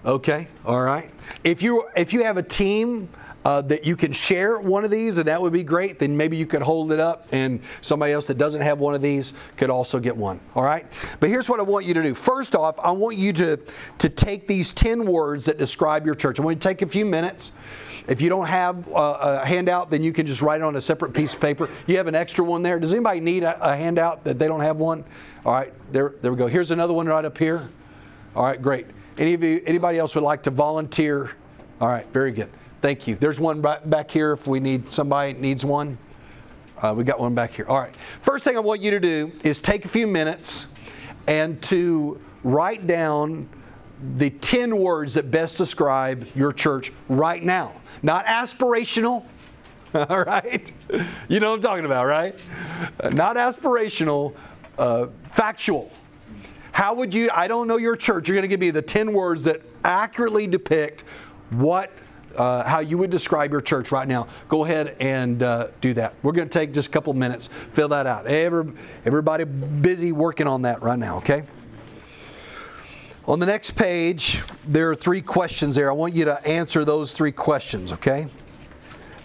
Okay, 0.04 0.48
all 0.64 0.80
right. 0.80 1.10
If 1.44 1.62
you 1.62 1.86
if 1.94 2.14
you 2.14 2.24
have 2.24 2.38
a 2.38 2.42
team 2.42 3.10
uh, 3.44 3.62
that 3.62 3.84
you 3.84 3.96
can 3.96 4.12
share 4.12 4.58
one 4.58 4.84
of 4.84 4.90
these, 4.90 5.16
and 5.16 5.26
that 5.26 5.40
would 5.40 5.52
be 5.52 5.62
great. 5.62 5.98
Then 5.98 6.16
maybe 6.16 6.36
you 6.36 6.46
could 6.46 6.62
hold 6.62 6.92
it 6.92 7.00
up, 7.00 7.28
and 7.32 7.60
somebody 7.80 8.12
else 8.12 8.26
that 8.26 8.38
doesn't 8.38 8.62
have 8.62 8.80
one 8.80 8.94
of 8.94 9.02
these 9.02 9.32
could 9.56 9.70
also 9.70 9.98
get 9.98 10.16
one. 10.16 10.40
All 10.54 10.62
right? 10.62 10.86
But 11.20 11.30
here's 11.30 11.48
what 11.48 11.60
I 11.60 11.62
want 11.62 11.86
you 11.86 11.94
to 11.94 12.02
do. 12.02 12.14
First 12.14 12.54
off, 12.54 12.78
I 12.78 12.90
want 12.90 13.16
you 13.16 13.32
to, 13.34 13.58
to 13.98 14.08
take 14.08 14.46
these 14.46 14.72
10 14.72 15.06
words 15.06 15.46
that 15.46 15.58
describe 15.58 16.04
your 16.04 16.14
church. 16.14 16.38
I 16.38 16.42
want 16.42 16.56
you 16.56 16.60
to 16.60 16.68
take 16.68 16.82
a 16.82 16.88
few 16.88 17.06
minutes. 17.06 17.52
If 18.08 18.20
you 18.20 18.28
don't 18.28 18.46
have 18.46 18.88
a, 18.88 19.40
a 19.42 19.46
handout, 19.46 19.90
then 19.90 20.02
you 20.02 20.12
can 20.12 20.26
just 20.26 20.42
write 20.42 20.60
it 20.60 20.64
on 20.64 20.76
a 20.76 20.80
separate 20.80 21.14
piece 21.14 21.34
of 21.34 21.40
paper. 21.40 21.70
You 21.86 21.96
have 21.96 22.06
an 22.06 22.14
extra 22.14 22.44
one 22.44 22.62
there. 22.62 22.78
Does 22.78 22.92
anybody 22.92 23.20
need 23.20 23.44
a, 23.44 23.58
a 23.62 23.76
handout 23.76 24.24
that 24.24 24.38
they 24.38 24.48
don't 24.48 24.60
have 24.60 24.78
one? 24.78 25.04
All 25.44 25.52
right, 25.52 25.72
there, 25.92 26.14
there 26.20 26.32
we 26.32 26.36
go. 26.38 26.46
Here's 26.46 26.70
another 26.70 26.92
one 26.92 27.06
right 27.06 27.24
up 27.24 27.38
here. 27.38 27.68
All 28.34 28.44
right, 28.44 28.60
great. 28.60 28.86
Any 29.16 29.34
of 29.34 29.42
you, 29.42 29.62
anybody 29.66 29.98
else 29.98 30.14
would 30.14 30.24
like 30.24 30.42
to 30.44 30.50
volunteer? 30.50 31.32
All 31.80 31.88
right, 31.88 32.06
very 32.12 32.30
good. 32.30 32.50
Thank 32.80 33.06
you. 33.06 33.14
There's 33.14 33.38
one 33.38 33.60
back 33.60 34.10
here 34.10 34.32
if 34.32 34.46
we 34.46 34.58
need 34.58 34.90
somebody 34.90 35.34
needs 35.34 35.64
one. 35.64 35.98
Uh, 36.80 36.94
we 36.96 37.04
got 37.04 37.20
one 37.20 37.34
back 37.34 37.52
here. 37.52 37.66
All 37.68 37.78
right. 37.78 37.94
First 38.22 38.42
thing 38.42 38.56
I 38.56 38.60
want 38.60 38.80
you 38.80 38.90
to 38.92 39.00
do 39.00 39.32
is 39.44 39.60
take 39.60 39.84
a 39.84 39.88
few 39.88 40.06
minutes 40.06 40.66
and 41.26 41.60
to 41.64 42.18
write 42.42 42.86
down 42.86 43.50
the 44.14 44.30
10 44.30 44.78
words 44.78 45.12
that 45.14 45.30
best 45.30 45.58
describe 45.58 46.26
your 46.34 46.52
church 46.52 46.90
right 47.08 47.42
now. 47.42 47.72
Not 48.02 48.24
aspirational, 48.24 49.26
all 49.94 50.24
right? 50.24 50.72
You 51.28 51.38
know 51.40 51.50
what 51.50 51.56
I'm 51.56 51.60
talking 51.60 51.84
about, 51.84 52.06
right? 52.06 52.38
Not 53.12 53.36
aspirational, 53.36 54.34
uh, 54.78 55.08
factual. 55.28 55.92
How 56.72 56.94
would 56.94 57.14
you, 57.14 57.28
I 57.34 57.46
don't 57.46 57.68
know 57.68 57.76
your 57.76 57.96
church, 57.96 58.26
you're 58.26 58.36
going 58.36 58.42
to 58.42 58.48
give 58.48 58.60
me 58.60 58.70
the 58.70 58.80
10 58.80 59.12
words 59.12 59.44
that 59.44 59.60
accurately 59.84 60.46
depict 60.46 61.02
what 61.50 61.92
uh, 62.36 62.64
how 62.64 62.80
you 62.80 62.98
would 62.98 63.10
describe 63.10 63.52
your 63.52 63.60
church 63.60 63.92
right 63.92 64.06
now, 64.06 64.28
go 64.48 64.64
ahead 64.64 64.96
and 65.00 65.42
uh, 65.42 65.68
do 65.80 65.94
that. 65.94 66.14
We're 66.22 66.32
going 66.32 66.48
to 66.48 66.52
take 66.52 66.72
just 66.72 66.88
a 66.88 66.90
couple 66.90 67.12
minutes, 67.14 67.46
fill 67.48 67.88
that 67.88 68.06
out. 68.06 68.26
Every, 68.26 68.72
everybody 69.04 69.44
busy 69.44 70.12
working 70.12 70.46
on 70.46 70.62
that 70.62 70.82
right 70.82 70.98
now, 70.98 71.18
okay? 71.18 71.44
On 73.26 73.38
the 73.38 73.46
next 73.46 73.72
page, 73.72 74.42
there 74.66 74.90
are 74.90 74.94
three 74.94 75.22
questions 75.22 75.76
there. 75.76 75.90
I 75.90 75.94
want 75.94 76.14
you 76.14 76.24
to 76.24 76.44
answer 76.46 76.84
those 76.84 77.12
three 77.12 77.32
questions, 77.32 77.92
okay? 77.92 78.26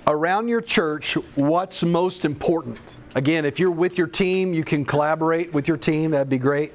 Around 0.06 0.50
your 0.50 0.62
church, 0.62 1.16
what's 1.36 1.84
most 1.84 2.26
important? 2.26 2.80
Again, 3.16 3.46
if 3.46 3.60
you're 3.60 3.72
with 3.72 3.98
your 3.98 4.08
team, 4.08 4.54
you 4.54 4.64
can 4.64 4.86
collaborate 4.86 5.54
with 5.54 5.68
your 5.68 5.78
team, 5.78 6.12
that'd 6.12 6.30
be 6.30 6.38
great. 6.38 6.74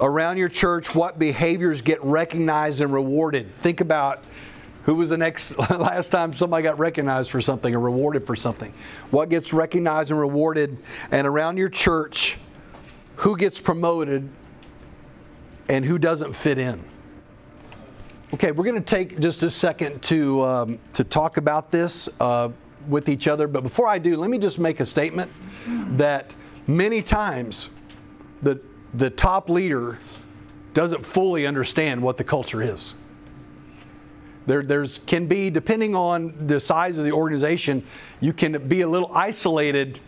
Around 0.00 0.36
your 0.36 0.48
church, 0.48 0.94
what 0.94 1.18
behaviors 1.18 1.80
get 1.80 2.02
recognized 2.04 2.80
and 2.80 2.92
rewarded? 2.92 3.54
Think 3.56 3.80
about 3.80 4.24
who 4.88 4.94
was 4.94 5.10
the 5.10 5.18
next 5.18 5.58
last 5.70 6.08
time 6.08 6.32
somebody 6.32 6.62
got 6.62 6.78
recognized 6.78 7.30
for 7.30 7.42
something 7.42 7.76
or 7.76 7.78
rewarded 7.78 8.26
for 8.26 8.34
something? 8.34 8.72
What 9.10 9.28
gets 9.28 9.52
recognized 9.52 10.10
and 10.10 10.18
rewarded? 10.18 10.78
And 11.10 11.26
around 11.26 11.58
your 11.58 11.68
church, 11.68 12.38
who 13.16 13.36
gets 13.36 13.60
promoted 13.60 14.26
and 15.68 15.84
who 15.84 15.98
doesn't 15.98 16.34
fit 16.34 16.56
in? 16.56 16.82
Okay, 18.32 18.50
we're 18.50 18.64
going 18.64 18.76
to 18.76 18.80
take 18.80 19.20
just 19.20 19.42
a 19.42 19.50
second 19.50 20.00
to 20.04 20.42
um, 20.42 20.78
to 20.94 21.04
talk 21.04 21.36
about 21.36 21.70
this 21.70 22.08
uh, 22.18 22.48
with 22.88 23.10
each 23.10 23.28
other. 23.28 23.46
But 23.46 23.64
before 23.64 23.88
I 23.88 23.98
do, 23.98 24.16
let 24.16 24.30
me 24.30 24.38
just 24.38 24.58
make 24.58 24.80
a 24.80 24.86
statement 24.86 25.30
that 25.98 26.34
many 26.66 27.02
times 27.02 27.68
the 28.40 28.58
the 28.94 29.10
top 29.10 29.50
leader 29.50 29.98
doesn't 30.72 31.04
fully 31.04 31.46
understand 31.46 32.02
what 32.02 32.16
the 32.16 32.24
culture 32.24 32.62
is. 32.62 32.94
There 34.48 34.62
there's, 34.62 34.98
can 35.00 35.26
be, 35.26 35.50
depending 35.50 35.94
on 35.94 36.46
the 36.46 36.58
size 36.58 36.96
of 36.96 37.04
the 37.04 37.12
organization, 37.12 37.84
you 38.18 38.32
can 38.32 38.66
be 38.66 38.80
a 38.80 38.88
little 38.88 39.14
isolated 39.14 40.00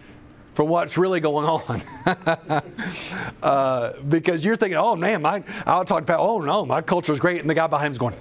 from 0.54 0.68
what's 0.68 0.96
really 0.96 1.20
going 1.20 1.46
on. 1.46 1.82
uh, 3.42 3.92
because 4.08 4.42
you're 4.42 4.56
thinking, 4.56 4.78
oh 4.78 4.96
man, 4.96 5.20
my, 5.20 5.44
I'll 5.66 5.84
talk 5.84 6.02
about, 6.02 6.20
oh 6.20 6.40
no, 6.40 6.64
my 6.64 6.80
culture 6.80 7.12
is 7.12 7.20
great. 7.20 7.42
And 7.42 7.50
the 7.50 7.54
guy 7.54 7.66
behind 7.66 7.88
him's 7.88 7.98
going, 7.98 8.14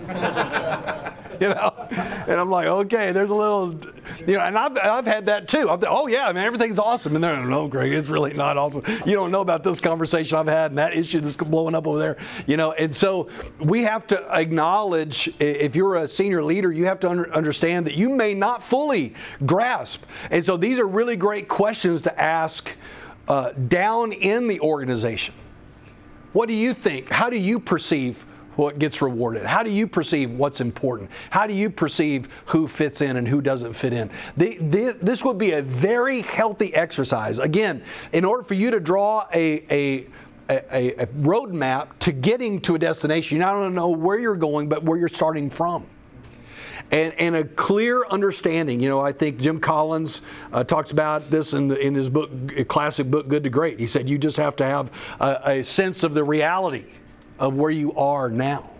you 1.40 1.48
know? 1.48 1.72
And 1.90 2.40
I'm 2.40 2.50
like, 2.50 2.66
okay, 2.66 3.12
there's 3.12 3.30
a 3.30 3.34
little, 3.34 3.78
you 4.26 4.34
know, 4.34 4.40
and 4.40 4.56
I've, 4.56 4.76
I've 4.78 5.06
had 5.06 5.26
that 5.26 5.48
too. 5.48 5.68
I'm, 5.70 5.80
oh, 5.86 6.06
yeah, 6.06 6.26
I 6.26 6.32
mean 6.32 6.44
everything's 6.44 6.78
awesome. 6.78 7.14
And 7.14 7.24
they're, 7.24 7.44
no, 7.44 7.68
Craig, 7.68 7.92
it's 7.92 8.08
really 8.08 8.32
not 8.32 8.56
awesome. 8.56 8.82
You 9.04 9.14
don't 9.14 9.30
know 9.30 9.40
about 9.40 9.62
this 9.64 9.80
conversation 9.80 10.38
I've 10.38 10.46
had 10.46 10.70
and 10.70 10.78
that 10.78 10.94
issue 10.94 11.20
that's 11.20 11.36
blowing 11.36 11.74
up 11.74 11.86
over 11.86 11.98
there, 11.98 12.16
you 12.46 12.56
know? 12.56 12.72
And 12.72 12.94
so 12.94 13.28
we 13.58 13.82
have 13.82 14.06
to 14.08 14.22
acknowledge, 14.34 15.28
if 15.38 15.76
you're 15.76 15.96
a 15.96 16.08
senior 16.08 16.42
leader, 16.42 16.72
you 16.72 16.86
have 16.86 17.00
to 17.00 17.10
under, 17.10 17.32
understand 17.32 17.86
that 17.86 17.94
you 17.94 18.08
may 18.10 18.34
not 18.34 18.62
fully 18.62 19.14
grasp. 19.44 20.04
And 20.30 20.44
so 20.44 20.56
these 20.56 20.78
are 20.78 20.86
really 20.86 21.16
great 21.16 21.48
questions 21.48 22.02
to 22.02 22.20
ask 22.20 22.70
uh, 23.28 23.52
down 23.52 24.12
in 24.12 24.48
the 24.48 24.60
organization. 24.60 25.34
What 26.32 26.48
do 26.48 26.54
you 26.54 26.74
think? 26.74 27.10
How 27.10 27.30
do 27.30 27.38
you 27.38 27.60
perceive 27.60 28.26
what 28.56 28.78
gets 28.78 29.00
rewarded? 29.02 29.44
How 29.44 29.62
do 29.62 29.70
you 29.70 29.86
perceive 29.86 30.30
what's 30.30 30.60
important? 30.60 31.10
How 31.30 31.46
do 31.46 31.54
you 31.54 31.70
perceive 31.70 32.28
who 32.46 32.68
fits 32.68 33.00
in 33.00 33.16
and 33.16 33.28
who 33.28 33.40
doesn't 33.40 33.74
fit 33.74 33.92
in? 33.92 34.10
The, 34.36 34.56
the, 34.58 34.96
this 35.00 35.24
would 35.24 35.38
be 35.38 35.52
a 35.52 35.62
very 35.62 36.22
healthy 36.22 36.74
exercise. 36.74 37.38
Again, 37.38 37.82
in 38.12 38.24
order 38.24 38.42
for 38.42 38.54
you 38.54 38.70
to 38.70 38.80
draw 38.80 39.26
a, 39.32 39.64
a 39.70 40.06
a, 40.48 40.94
a 40.94 41.06
roadmap 41.06 41.98
to 42.00 42.12
getting 42.12 42.60
to 42.62 42.74
a 42.74 42.78
destination. 42.78 43.36
You 43.36 43.40
not 43.40 43.54
only 43.54 43.74
know 43.74 43.88
where 43.88 44.18
you're 44.18 44.36
going, 44.36 44.68
but 44.68 44.82
where 44.82 44.98
you're 44.98 45.08
starting 45.08 45.48
from. 45.48 45.86
And, 46.90 47.14
and, 47.14 47.34
a 47.34 47.44
clear 47.44 48.04
understanding. 48.06 48.78
You 48.78 48.90
know, 48.90 49.00
I 49.00 49.12
think 49.12 49.40
Jim 49.40 49.58
Collins 49.58 50.20
uh, 50.52 50.64
talks 50.64 50.92
about 50.92 51.30
this 51.30 51.54
in, 51.54 51.68
the, 51.68 51.78
in 51.78 51.94
his 51.94 52.10
book, 52.10 52.30
classic 52.68 53.10
book, 53.10 53.26
Good 53.26 53.42
to 53.44 53.50
Great. 53.50 53.80
He 53.80 53.86
said 53.86 54.06
you 54.06 54.18
just 54.18 54.36
have 54.36 54.54
to 54.56 54.64
have 54.66 54.90
a, 55.18 55.40
a 55.44 55.64
sense 55.64 56.02
of 56.02 56.12
the 56.12 56.22
reality 56.22 56.84
of 57.38 57.56
where 57.56 57.70
you 57.70 57.92
are 57.94 58.28
now 58.28 58.70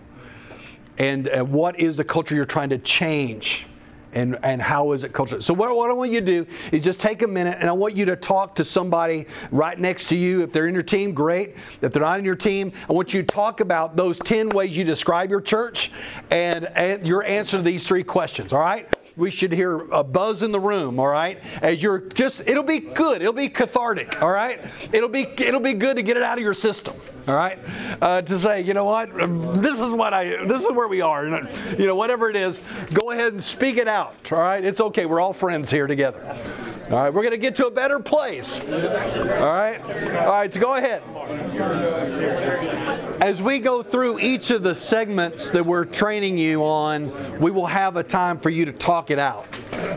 and 0.97 1.27
uh, 1.27 1.43
what 1.43 1.79
is 1.79 1.97
the 1.97 2.03
culture 2.03 2.35
you're 2.35 2.45
trying 2.45 2.69
to 2.69 2.77
change 2.77 3.65
and, 4.13 4.39
and 4.43 4.61
how 4.61 4.93
is 4.93 5.03
it 5.03 5.11
culture. 5.11 5.41
So 5.41 5.53
what, 5.53 5.75
what 5.75 5.89
I 5.89 5.93
want 5.93 6.09
you 6.09 6.21
to 6.21 6.25
do 6.25 6.47
is 6.71 6.83
just 6.83 7.01
take 7.01 7.21
a 7.21 7.27
minute 7.27 7.57
and 7.59 7.67
I 7.67 7.73
want 7.73 7.97
you 7.97 8.05
to 8.05 8.15
talk 8.15 8.55
to 8.55 8.63
somebody 8.63 9.27
right 9.51 9.77
next 9.77 10.07
to 10.07 10.15
you. 10.15 10.41
If 10.41 10.53
they're 10.53 10.67
in 10.67 10.73
your 10.73 10.83
team, 10.83 11.13
great. 11.13 11.55
If 11.81 11.91
they're 11.91 12.01
not 12.01 12.17
in 12.17 12.23
your 12.25 12.35
team, 12.35 12.71
I 12.89 12.93
want 12.93 13.13
you 13.13 13.21
to 13.21 13.27
talk 13.27 13.59
about 13.59 13.97
those 13.97 14.17
10 14.19 14.49
ways 14.49 14.75
you 14.75 14.85
describe 14.85 15.29
your 15.29 15.41
church 15.41 15.91
and, 16.31 16.65
and 16.75 17.05
your 17.05 17.23
answer 17.23 17.57
to 17.57 17.63
these 17.63 17.85
three 17.85 18.05
questions, 18.05 18.53
all 18.53 18.61
right? 18.61 18.87
We 19.17 19.31
should 19.31 19.51
hear 19.51 19.81
a 19.91 20.03
buzz 20.03 20.41
in 20.41 20.51
the 20.51 20.59
room, 20.59 20.99
all 20.99 21.07
right? 21.07 21.41
As 21.61 21.81
you're 21.81 21.99
just, 21.99 22.41
it'll 22.47 22.63
be 22.63 22.79
good. 22.79 23.21
It'll 23.21 23.33
be 23.33 23.49
cathartic, 23.49 24.21
all 24.21 24.31
right? 24.31 24.59
It'll 24.91 25.09
be, 25.09 25.27
it'll 25.37 25.61
be 25.61 25.73
good 25.73 25.95
to 25.95 26.03
get 26.03 26.17
it 26.17 26.23
out 26.23 26.37
of 26.37 26.43
your 26.43 26.53
system, 26.53 26.95
all 27.27 27.35
right? 27.35 27.57
Uh, 28.01 28.21
to 28.21 28.37
say, 28.37 28.61
you 28.61 28.73
know 28.73 28.85
what, 28.85 29.13
this 29.61 29.79
is 29.79 29.91
what 29.91 30.13
I, 30.13 30.45
this 30.45 30.63
is 30.63 30.71
where 30.71 30.87
we 30.87 31.01
are. 31.01 31.25
You 31.25 31.87
know, 31.87 31.95
whatever 31.95 32.29
it 32.29 32.35
is, 32.35 32.61
go 32.93 33.11
ahead 33.11 33.33
and 33.33 33.43
speak 33.43 33.77
it 33.77 33.87
out, 33.87 34.15
all 34.31 34.39
right? 34.39 34.63
It's 34.63 34.81
okay. 34.81 35.05
We're 35.05 35.21
all 35.21 35.33
friends 35.33 35.71
here 35.71 35.87
together. 35.87 36.37
All 36.91 36.97
right, 36.97 37.11
we're 37.11 37.23
going 37.23 37.31
to 37.31 37.37
get 37.37 37.55
to 37.55 37.65
a 37.65 37.71
better 37.71 37.99
place. 37.99 38.61
All 38.61 38.67
right? 38.69 39.81
All 39.81 40.31
right, 40.31 40.53
so 40.53 40.59
go 40.59 40.75
ahead. 40.75 41.01
As 43.19 43.41
we 43.41 43.57
go 43.57 43.81
through 43.81 44.19
each 44.19 44.51
of 44.51 44.61
the 44.61 44.75
segments 44.75 45.49
that 45.49 45.65
we're 45.65 45.85
training 45.85 46.37
you 46.37 46.63
on, 46.63 47.39
we 47.39 47.49
will 47.49 47.65
have 47.65 47.95
a 47.95 48.03
time 48.03 48.37
for 48.37 48.51
you 48.51 48.65
to 48.65 48.71
talk 48.71 49.09
it 49.09 49.17
out. 49.17 49.47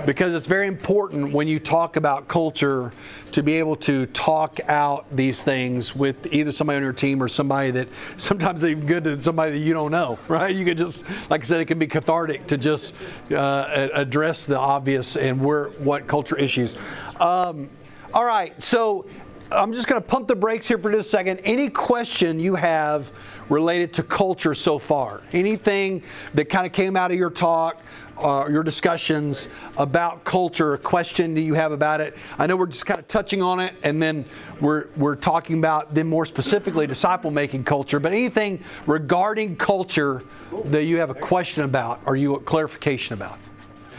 Because 0.06 0.34
it's 0.34 0.46
very 0.46 0.66
important 0.66 1.32
when 1.32 1.46
you 1.46 1.60
talk 1.60 1.96
about 1.96 2.28
culture 2.28 2.94
to 3.32 3.42
be 3.42 3.54
able 3.54 3.76
to 3.76 4.06
talk 4.06 4.58
out 4.68 5.04
these 5.14 5.44
things 5.44 5.94
with 5.94 6.32
either 6.32 6.50
somebody 6.50 6.78
on 6.78 6.82
your 6.82 6.94
team 6.94 7.22
or 7.22 7.28
somebody 7.28 7.70
that 7.72 7.88
sometimes 8.16 8.62
they're 8.62 8.74
good 8.74 9.04
to 9.04 9.22
somebody 9.22 9.52
that 9.52 9.58
you 9.58 9.74
don't 9.74 9.90
know, 9.90 10.18
right? 10.28 10.56
You 10.56 10.64
can 10.64 10.78
just, 10.78 11.04
like 11.28 11.42
I 11.42 11.44
said, 11.44 11.60
it 11.60 11.66
can 11.66 11.78
be 11.78 11.86
cathartic 11.86 12.46
to 12.46 12.56
just 12.56 12.94
uh, 13.30 13.88
address 13.92 14.46
the 14.46 14.58
obvious 14.58 15.16
and 15.16 15.44
where 15.44 15.68
what 15.68 16.06
culture 16.06 16.36
issues. 16.36 16.74
Um, 17.20 17.68
all 18.14 18.24
right, 18.24 18.60
so 18.62 19.04
I'm 19.50 19.72
just 19.72 19.88
going 19.88 20.00
to 20.00 20.06
pump 20.06 20.28
the 20.28 20.36
brakes 20.36 20.68
here 20.68 20.76
for 20.76 20.92
just 20.92 21.06
a 21.06 21.10
second. 21.10 21.38
Any 21.38 21.70
question 21.70 22.38
you 22.38 22.54
have 22.54 23.10
related 23.48 23.94
to 23.94 24.02
culture 24.02 24.52
so 24.52 24.78
far? 24.78 25.22
Anything 25.32 26.02
that 26.34 26.50
kind 26.50 26.66
of 26.66 26.72
came 26.72 26.96
out 26.96 27.10
of 27.10 27.16
your 27.16 27.30
talk, 27.30 27.80
uh, 28.18 28.46
your 28.50 28.62
discussions 28.62 29.48
about 29.78 30.22
culture, 30.24 30.74
a 30.74 30.78
question 30.78 31.32
do 31.32 31.40
you 31.40 31.54
have 31.54 31.72
about 31.72 32.02
it? 32.02 32.14
I 32.38 32.46
know 32.46 32.56
we're 32.56 32.66
just 32.66 32.84
kind 32.84 33.00
of 33.00 33.08
touching 33.08 33.40
on 33.40 33.58
it, 33.58 33.74
and 33.82 34.02
then 34.02 34.26
we're, 34.60 34.88
we're 34.98 35.16
talking 35.16 35.56
about 35.56 35.94
then 35.94 36.08
more 36.08 36.26
specifically 36.26 36.86
disciple 36.86 37.30
making 37.30 37.64
culture, 37.64 37.98
but 37.98 38.12
anything 38.12 38.62
regarding 38.86 39.56
culture 39.56 40.24
that 40.66 40.84
you 40.84 40.98
have 40.98 41.08
a 41.08 41.14
question 41.14 41.64
about 41.64 42.02
or 42.04 42.16
you 42.16 42.34
a 42.34 42.40
clarification 42.40 43.14
about? 43.14 43.38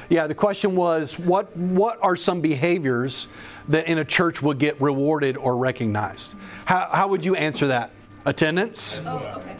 Yeah, 0.09 0.25
the 0.25 0.35
question 0.35 0.75
was 0.75 1.19
what 1.19 1.55
what 1.55 1.99
are 2.01 2.15
some 2.15 2.41
behaviors 2.41 3.27
that 3.67 3.87
in 3.87 3.99
a 3.99 4.05
church 4.05 4.41
will 4.41 4.55
get 4.55 4.81
rewarded 4.81 5.37
or 5.37 5.55
recognized? 5.55 6.33
How, 6.65 6.89
how 6.91 7.07
would 7.07 7.23
you 7.23 7.35
answer 7.35 7.67
that? 7.67 7.91
Attendance? 8.25 8.99
Oh, 9.05 9.17
okay. 9.37 9.55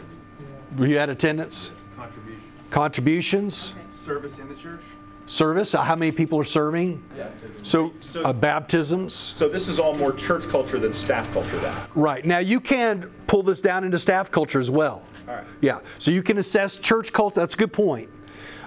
Were 0.76 0.86
you 0.86 0.98
at 0.98 1.08
attendance? 1.08 1.70
Contribution. 1.96 2.42
Contributions? 2.70 3.74
service 3.96 4.38
in 4.38 4.48
the 4.48 4.54
church. 4.54 4.80
Service, 5.26 5.74
uh, 5.76 5.82
how 5.82 5.94
many 5.94 6.10
people 6.10 6.40
are 6.40 6.44
serving? 6.44 7.00
Baptism. 7.16 7.64
So, 7.64 7.92
So- 8.00 8.24
uh, 8.24 8.32
baptisms. 8.32 9.14
So 9.14 9.48
this 9.48 9.68
is 9.68 9.78
all 9.78 9.94
more 9.94 10.12
church 10.12 10.48
culture 10.48 10.78
than 10.78 10.92
staff 10.92 11.32
culture 11.32 11.58
then. 11.58 11.76
Right. 11.94 12.24
Now 12.24 12.38
you 12.38 12.58
can 12.58 13.08
pull 13.28 13.44
this 13.44 13.60
down 13.60 13.84
into 13.84 13.98
staff 13.98 14.32
culture 14.32 14.58
as 14.58 14.70
well. 14.72 15.04
All 15.28 15.34
right. 15.36 15.44
Yeah. 15.60 15.78
So 15.98 16.10
you 16.10 16.24
can 16.24 16.38
assess 16.38 16.78
church 16.80 17.12
culture. 17.12 17.38
That's 17.38 17.54
a 17.54 17.58
good 17.58 17.72
point. 17.72 18.08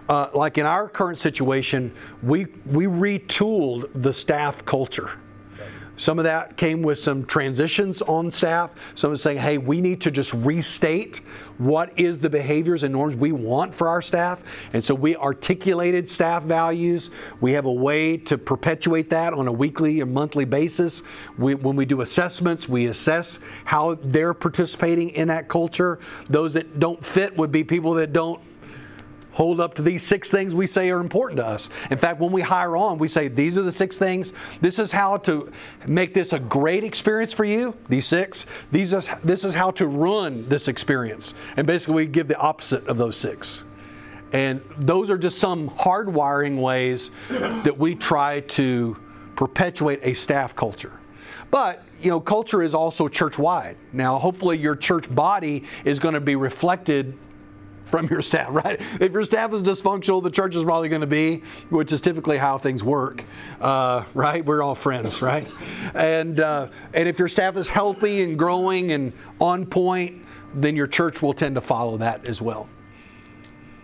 Uh, 0.10 0.30
like 0.34 0.58
in 0.58 0.66
our 0.66 0.89
current 0.89 1.18
situation, 1.18 1.93
we 2.22 2.45
we 2.66 2.86
retooled 2.86 3.89
the 3.95 4.12
staff 4.12 4.66
culture. 4.66 5.12
Some 5.95 6.18
of 6.18 6.26
that 6.26 6.58
came 6.58 6.82
with 6.82 6.97
some 6.97 7.24
transitions 7.24 8.01
on 8.01 8.32
staff. 8.32 8.72
Some 8.95 9.12
was 9.12 9.22
saying, 9.22 9.38
hey, 9.38 9.60
we 9.60 9.80
need 9.80 10.01
to 10.01 10.12
just 10.12 10.34
restate 10.34 11.22
what 11.60 11.97
is 11.99 12.18
the 12.18 12.30
behaviors 12.30 12.82
and 12.82 12.91
norms 12.91 13.16
we 13.16 13.32
want 13.32 13.74
for 13.76 13.88
our 13.88 14.01
staff. 14.01 14.41
And 14.74 14.84
so 14.84 14.95
we 14.95 15.16
articulated 15.16 16.10
staff 16.10 16.43
values. 16.43 17.12
We 17.41 17.51
have 17.51 17.66
a 17.66 17.72
way 17.72 18.18
to 18.18 18.39
perpetuate 18.39 19.12
that 19.12 19.34
on 19.34 19.47
a 19.47 19.51
weekly 19.51 20.01
or 20.01 20.08
monthly 20.08 20.45
basis. 20.45 21.04
We, 21.38 21.54
when 21.54 21.76
we 21.76 21.86
do 21.86 22.01
assessments, 22.01 22.68
we 22.68 22.88
assess 22.88 23.39
how 23.64 23.93
they're 23.95 24.34
participating 24.34 25.12
in 25.12 25.28
that 25.28 25.47
culture. 25.47 25.99
Those 26.28 26.54
that 26.56 26.80
don't 26.80 27.06
fit 27.06 27.38
would 27.38 27.51
be 27.51 27.64
people 27.64 27.93
that 27.93 28.14
don't 28.14 28.41
hold 29.34 29.59
up 29.59 29.73
to 29.75 29.81
these 29.81 30.03
six 30.03 30.31
things 30.31 30.55
we 30.55 30.67
say 30.67 30.89
are 30.89 30.99
important 30.99 31.38
to 31.38 31.45
us. 31.45 31.69
In 31.89 31.97
fact, 31.97 32.19
when 32.19 32.31
we 32.31 32.41
hire 32.41 32.77
on, 32.77 32.97
we 32.97 33.07
say 33.07 33.27
these 33.27 33.57
are 33.57 33.61
the 33.61 33.71
six 33.71 33.97
things. 33.97 34.34
This 34.61 34.79
is 34.79 34.91
how 34.91 35.17
to 35.17 35.51
make 35.88 36.13
this 36.13 36.34
a 36.34 36.39
great 36.39 36.84
experience 36.84 37.34
for 37.34 37.43
you. 37.43 37.75
These 37.89 38.05
six. 38.05 38.45
These 38.71 38.93
is 38.93 39.09
this 39.23 39.43
is 39.43 39.53
how 39.53 39.71
to 39.71 39.88
run 39.88 40.47
this 40.49 40.67
experience. 40.67 41.34
And 41.57 41.67
basically, 41.67 41.95
we 41.95 42.05
give 42.05 42.27
the 42.27 42.38
opposite 42.38 42.88
of 42.88 42.97
those 42.97 43.17
six. 43.17 43.63
And 44.31 44.61
those 44.77 45.11
are 45.11 45.17
just 45.17 45.38
some 45.38 45.69
hardwiring 45.69 46.59
ways 46.59 47.11
that 47.29 47.77
we 47.77 47.93
try 47.93 48.39
to 48.39 48.97
perpetuate 49.36 49.99
a 50.01 50.15
staff 50.15 50.55
culture. 50.55 50.99
But 51.51 51.84
you 52.01 52.09
know, 52.09 52.19
culture 52.19 52.61
is 52.61 52.73
also 52.73 53.07
church-wide. 53.07 53.77
Now, 53.93 54.19
hopefully, 54.19 54.57
your 54.57 54.75
church 54.75 55.13
body 55.13 55.63
is 55.86 55.99
going 55.99 56.15
to 56.15 56.19
be 56.19 56.36
reflected 56.36 57.17
from 57.94 58.08
your 58.08 58.24
staff, 58.24 58.48
right? 58.66 58.82
If 59.00 59.12
your 59.12 59.24
staff 59.24 59.54
is 59.54 59.62
dysfunctional, 59.62 60.24
the 60.24 60.32
church 60.32 60.56
is 60.56 60.64
probably 60.64 60.89
going 60.89 61.02
to 61.02 61.08
be, 61.08 61.44
which 61.70 61.91
is 61.91 62.02
typically 62.02 62.39
how 62.39 62.58
things 62.58 62.84
work, 62.84 63.24
uh, 63.62 64.06
right? 64.16 64.44
We're 64.44 64.64
all 64.64 64.74
friends, 64.74 65.22
right? 65.22 65.48
And 65.94 66.39
uh, 66.39 66.70
and 66.96 67.08
if 67.08 67.20
your 67.20 67.28
staff 67.28 67.56
is 67.56 67.70
healthy 67.70 68.24
and 68.24 68.36
growing 68.36 68.91
and 68.91 69.14
on 69.39 69.68
point, 69.68 70.26
then 70.56 70.76
your 70.76 70.88
church 70.88 71.22
will 71.22 71.34
tend 71.34 71.54
to 71.54 71.62
follow 71.62 71.98
that 71.98 72.28
as 72.28 72.41
well. 72.41 72.68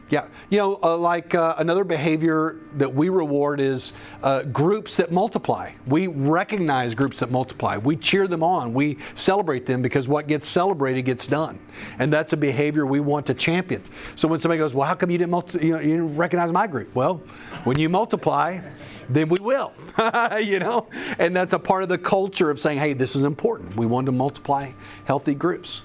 Yeah, 0.09 0.27
you 0.49 0.57
know, 0.57 0.79
uh, 0.81 0.97
like 0.97 1.35
uh, 1.35 1.53
another 1.59 1.83
behavior 1.83 2.57
that 2.77 2.95
we 2.95 3.09
reward 3.09 3.59
is 3.59 3.93
uh, 4.23 4.41
groups 4.43 4.97
that 4.97 5.11
multiply. 5.11 5.71
We 5.85 6.07
recognize 6.07 6.95
groups 6.95 7.19
that 7.19 7.29
multiply. 7.29 7.77
We 7.77 7.95
cheer 7.95 8.27
them 8.27 8.41
on. 8.41 8.73
We 8.73 8.97
celebrate 9.13 9.67
them 9.67 9.83
because 9.83 10.07
what 10.07 10.25
gets 10.25 10.47
celebrated 10.47 11.03
gets 11.03 11.27
done, 11.27 11.59
and 11.99 12.11
that's 12.11 12.33
a 12.33 12.37
behavior 12.37 12.87
we 12.87 12.99
want 12.99 13.27
to 13.27 13.35
champion. 13.35 13.83
So 14.15 14.27
when 14.27 14.39
somebody 14.39 14.57
goes, 14.57 14.73
"Well, 14.73 14.87
how 14.87 14.95
come 14.95 15.11
you 15.11 15.19
didn't, 15.19 15.31
multi- 15.31 15.63
you, 15.67 15.73
know, 15.73 15.79
you 15.79 15.89
didn't 15.89 16.15
recognize 16.15 16.51
my 16.51 16.65
group?" 16.65 16.95
Well, 16.95 17.21
when 17.63 17.77
you 17.77 17.87
multiply, 17.87 18.61
then 19.09 19.29
we 19.29 19.39
will, 19.39 19.73
you 20.41 20.57
know, 20.57 20.87
and 21.19 21.35
that's 21.35 21.53
a 21.53 21.59
part 21.59 21.83
of 21.83 21.89
the 21.89 21.99
culture 21.99 22.49
of 22.49 22.59
saying, 22.59 22.79
"Hey, 22.79 22.93
this 22.93 23.15
is 23.15 23.25
important. 23.25 23.75
We 23.75 23.85
want 23.85 24.07
to 24.07 24.11
multiply 24.11 24.71
healthy 25.05 25.35
groups." 25.35 25.83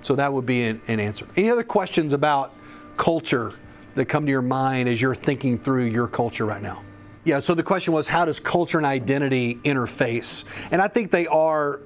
So 0.00 0.14
that 0.14 0.32
would 0.32 0.46
be 0.46 0.62
an, 0.62 0.80
an 0.88 1.00
answer. 1.00 1.26
Any 1.36 1.50
other 1.50 1.64
questions 1.64 2.14
about? 2.14 2.54
Culture 2.98 3.54
that 3.94 4.04
come 4.06 4.26
to 4.26 4.30
your 4.30 4.42
mind 4.42 4.88
as 4.88 5.00
you're 5.00 5.14
thinking 5.14 5.58
through 5.58 5.86
your 5.86 6.06
culture 6.06 6.44
right 6.44 6.62
now? 6.62 6.82
Yeah, 7.24 7.38
so 7.40 7.54
the 7.54 7.62
question 7.62 7.92
was 7.92 8.06
how 8.06 8.24
does 8.26 8.38
culture 8.40 8.78
and 8.78 8.86
identity 8.86 9.56
interface? 9.64 10.44
And 10.70 10.82
I 10.82 10.88
think 10.88 11.10
they 11.10 11.26
are 11.26 11.80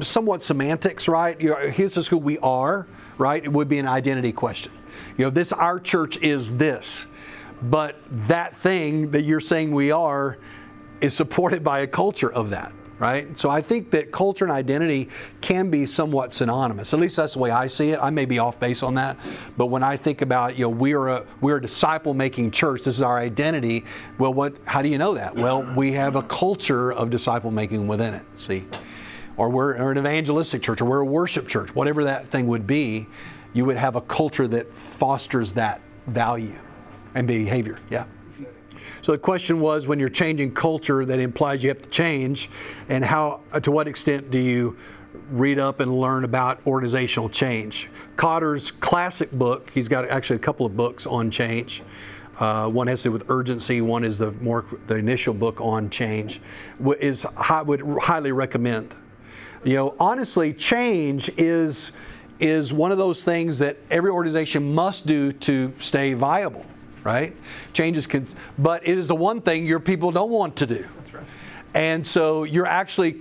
somewhat 0.00 0.42
semantics, 0.42 1.08
right? 1.08 1.40
You 1.40 1.50
know, 1.50 1.56
here's 1.56 1.94
just 1.94 2.08
who 2.08 2.18
we 2.18 2.38
are, 2.38 2.86
right? 3.18 3.42
It 3.42 3.52
would 3.52 3.68
be 3.68 3.78
an 3.78 3.86
identity 3.86 4.32
question. 4.32 4.72
You 5.16 5.26
know, 5.26 5.30
this, 5.30 5.52
our 5.52 5.78
church 5.78 6.16
is 6.18 6.56
this, 6.56 7.06
but 7.62 7.96
that 8.28 8.58
thing 8.58 9.12
that 9.12 9.22
you're 9.22 9.40
saying 9.40 9.72
we 9.72 9.90
are 9.90 10.38
is 11.00 11.14
supported 11.14 11.62
by 11.62 11.80
a 11.80 11.86
culture 11.86 12.32
of 12.32 12.50
that 12.50 12.72
right? 12.98 13.38
So 13.38 13.50
I 13.50 13.60
think 13.60 13.90
that 13.90 14.12
culture 14.12 14.44
and 14.44 14.52
identity 14.52 15.08
can 15.40 15.70
be 15.70 15.86
somewhat 15.86 16.32
synonymous. 16.32 16.94
At 16.94 17.00
least 17.00 17.16
that's 17.16 17.34
the 17.34 17.40
way 17.40 17.50
I 17.50 17.66
see 17.66 17.90
it. 17.90 17.98
I 18.00 18.10
may 18.10 18.24
be 18.24 18.38
off 18.38 18.60
base 18.60 18.82
on 18.82 18.94
that, 18.94 19.16
but 19.56 19.66
when 19.66 19.82
I 19.82 19.96
think 19.96 20.22
about, 20.22 20.56
you 20.56 20.64
know, 20.64 20.68
we're 20.68 21.08
a 21.08 21.26
we're 21.40 21.56
a 21.56 21.60
disciple-making 21.62 22.50
church. 22.50 22.84
This 22.84 22.96
is 22.96 23.02
our 23.02 23.18
identity. 23.18 23.84
Well, 24.18 24.32
what? 24.32 24.54
How 24.64 24.82
do 24.82 24.88
you 24.88 24.98
know 24.98 25.14
that? 25.14 25.34
Well, 25.34 25.62
we 25.76 25.92
have 25.92 26.16
a 26.16 26.22
culture 26.22 26.92
of 26.92 27.10
disciple-making 27.10 27.86
within 27.88 28.14
it. 28.14 28.24
See, 28.34 28.64
or 29.36 29.48
we're, 29.48 29.76
we're 29.76 29.92
an 29.92 29.98
evangelistic 29.98 30.62
church, 30.62 30.80
or 30.80 30.84
we're 30.84 31.00
a 31.00 31.06
worship 31.06 31.48
church. 31.48 31.74
Whatever 31.74 32.04
that 32.04 32.28
thing 32.28 32.46
would 32.46 32.66
be, 32.66 33.08
you 33.52 33.64
would 33.64 33.76
have 33.76 33.96
a 33.96 34.00
culture 34.00 34.46
that 34.48 34.72
fosters 34.72 35.52
that 35.54 35.80
value 36.06 36.60
and 37.14 37.26
behavior. 37.26 37.80
Yeah. 37.90 38.06
So 39.04 39.12
the 39.12 39.18
question 39.18 39.60
was 39.60 39.86
when 39.86 39.98
you're 39.98 40.08
changing 40.08 40.54
culture 40.54 41.04
that 41.04 41.18
implies 41.18 41.62
you 41.62 41.68
have 41.68 41.82
to 41.82 41.90
change 41.90 42.48
and 42.88 43.04
how 43.04 43.40
to 43.62 43.70
what 43.70 43.86
extent 43.86 44.30
do 44.30 44.38
you 44.38 44.78
read 45.28 45.58
up 45.58 45.80
and 45.80 45.94
learn 45.94 46.24
about 46.24 46.66
organizational 46.66 47.28
change. 47.28 47.90
Kotter's 48.16 48.70
classic 48.70 49.30
book, 49.30 49.70
he's 49.74 49.88
got 49.88 50.08
actually 50.08 50.36
a 50.36 50.38
couple 50.38 50.64
of 50.64 50.74
books 50.74 51.06
on 51.06 51.30
change. 51.30 51.82
Uh, 52.40 52.70
one 52.70 52.86
has 52.86 53.02
to 53.02 53.10
do 53.10 53.12
with 53.12 53.28
urgency. 53.28 53.82
One 53.82 54.04
is 54.04 54.16
the 54.16 54.32
more 54.32 54.64
the 54.86 54.96
initial 54.96 55.34
book 55.34 55.60
on 55.60 55.90
change. 55.90 56.40
Is 56.98 57.26
I 57.36 57.60
would 57.60 57.82
highly 58.04 58.32
recommend. 58.32 58.94
You 59.64 59.74
know, 59.74 59.96
honestly, 60.00 60.54
change 60.54 61.28
is 61.36 61.92
is 62.40 62.72
one 62.72 62.90
of 62.90 62.96
those 62.96 63.22
things 63.22 63.58
that 63.58 63.76
every 63.90 64.10
organization 64.10 64.74
must 64.74 65.06
do 65.06 65.30
to 65.30 65.74
stay 65.78 66.14
viable 66.14 66.64
right? 67.04 67.36
Changes 67.72 68.06
can, 68.06 68.26
but 68.58 68.86
it 68.86 68.98
is 68.98 69.08
the 69.08 69.14
one 69.14 69.40
thing 69.40 69.66
your 69.66 69.80
people 69.80 70.10
don't 70.10 70.30
want 70.30 70.56
to 70.56 70.66
do. 70.66 70.88
Right. 71.12 71.24
And 71.74 72.06
so 72.06 72.44
you're 72.44 72.66
actually 72.66 73.16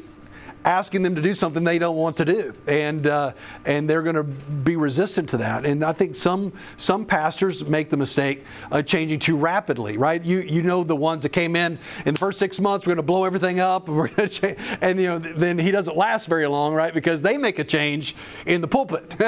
asking 0.66 1.04
them 1.04 1.16
to 1.16 1.22
do 1.22 1.34
something 1.34 1.64
they 1.64 1.80
don't 1.80 1.96
want 1.96 2.18
to 2.18 2.26
do, 2.26 2.54
and 2.68 3.08
uh, 3.08 3.34
and 3.66 3.90
they're 3.90 4.02
going 4.02 4.16
to 4.16 4.24
be 4.24 4.76
resistant 4.76 5.30
to 5.30 5.38
that. 5.38 5.66
And 5.66 5.84
I 5.84 5.94
think 5.94 6.16
some 6.16 6.54
some 6.78 7.06
pastors 7.06 7.66
make 7.66 7.90
the 7.90 7.98
mistake 7.98 8.44
of 8.72 8.86
changing 8.86 9.20
too 9.20 9.38
rapidly, 9.38 9.98
right? 9.98 10.24
You 10.24 10.40
you 10.40 10.62
know 10.62 10.84
the 10.84 10.96
ones 10.96 11.24
that 11.24 11.30
came 11.30 11.56
in 11.56 11.80
in 12.06 12.14
the 12.14 12.20
first 12.20 12.40
six 12.40 12.60
months, 12.60 12.86
we're 12.86 12.92
going 12.92 12.98
to 12.98 13.04
blow 13.04 13.26
everything 13.26 13.60
up, 13.60 13.86
to 13.88 14.56
and 14.82 15.00
you 15.00 15.08
know 15.08 15.20
then 15.20 15.58
he 15.60 15.72
doesn't 15.72 15.98
last 15.98 16.28
very 16.28 16.48
long, 16.48 16.74
right? 16.74 16.94
Because 16.94 17.22
they 17.22 17.38
make 17.38 17.60
a 17.60 17.64
change 17.64 18.16
in 18.46 18.62
the 18.62 18.68
pulpit. 18.68 19.14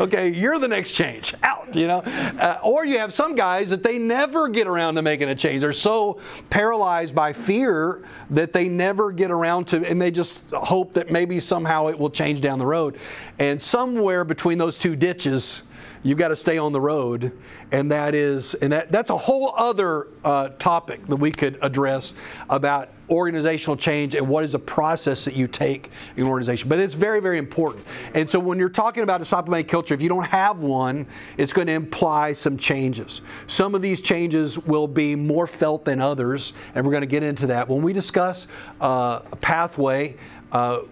okay, 0.00 0.28
you're 0.28 0.58
the 0.58 0.68
next 0.68 0.94
change 0.94 1.34
out, 1.42 1.74
you 1.74 1.86
know. 1.86 1.98
Uh, 1.98 2.58
or 2.62 2.84
you 2.84 2.98
have 2.98 3.12
some 3.12 3.34
guys 3.34 3.70
that 3.70 3.82
they 3.82 3.98
never 3.98 4.48
get 4.48 4.66
around 4.66 4.94
to 4.94 5.02
making 5.02 5.28
a 5.28 5.34
change. 5.34 5.60
They're 5.60 5.72
so 5.72 6.20
paralyzed 6.50 7.14
by 7.14 7.32
fear 7.32 8.02
that 8.30 8.52
they 8.52 8.68
never 8.68 9.12
get 9.12 9.30
around 9.30 9.66
to, 9.68 9.84
and 9.86 10.00
they 10.00 10.10
just 10.10 10.21
just 10.22 10.50
hope 10.52 10.94
that 10.94 11.10
maybe 11.10 11.40
somehow 11.40 11.88
it 11.88 11.98
will 11.98 12.10
change 12.10 12.40
down 12.40 12.58
the 12.58 12.66
road. 12.66 12.96
And 13.38 13.60
somewhere 13.60 14.24
between 14.24 14.58
those 14.58 14.78
two 14.78 14.94
ditches, 14.94 15.62
you've 16.02 16.18
got 16.18 16.28
to 16.28 16.36
stay 16.36 16.58
on 16.58 16.72
the 16.72 16.80
road 16.80 17.32
and 17.70 17.90
that 17.90 18.14
is 18.14 18.54
and 18.54 18.72
that, 18.72 18.90
that's 18.90 19.10
a 19.10 19.16
whole 19.16 19.54
other 19.56 20.08
uh, 20.24 20.48
topic 20.58 21.06
that 21.06 21.16
we 21.16 21.30
could 21.30 21.58
address 21.62 22.14
about 22.50 22.88
organizational 23.10 23.76
change 23.76 24.14
and 24.14 24.26
what 24.26 24.42
is 24.42 24.54
a 24.54 24.58
process 24.58 25.24
that 25.24 25.36
you 25.36 25.46
take 25.46 25.90
in 26.16 26.24
an 26.24 26.28
organization 26.28 26.68
but 26.68 26.78
it's 26.78 26.94
very 26.94 27.20
very 27.20 27.38
important. 27.38 27.84
And 28.14 28.28
so 28.28 28.38
when 28.38 28.58
you're 28.58 28.68
talking 28.68 29.02
about 29.02 29.18
disciple 29.18 29.50
making 29.50 29.70
culture 29.70 29.94
if 29.94 30.02
you 30.02 30.08
don't 30.08 30.26
have 30.26 30.58
one 30.58 31.06
it's 31.36 31.52
going 31.52 31.66
to 31.66 31.72
imply 31.72 32.32
some 32.32 32.56
changes. 32.56 33.20
Some 33.46 33.74
of 33.74 33.82
these 33.82 34.00
changes 34.00 34.58
will 34.58 34.88
be 34.88 35.14
more 35.14 35.46
felt 35.46 35.84
than 35.84 36.00
others 36.00 36.52
and 36.74 36.84
we're 36.84 36.92
going 36.92 37.02
to 37.02 37.06
get 37.06 37.22
into 37.22 37.46
that. 37.48 37.68
When 37.68 37.82
we 37.82 37.92
discuss 37.92 38.48
uh, 38.80 39.20
a 39.30 39.36
pathway 39.36 40.16
uh, 40.52 40.82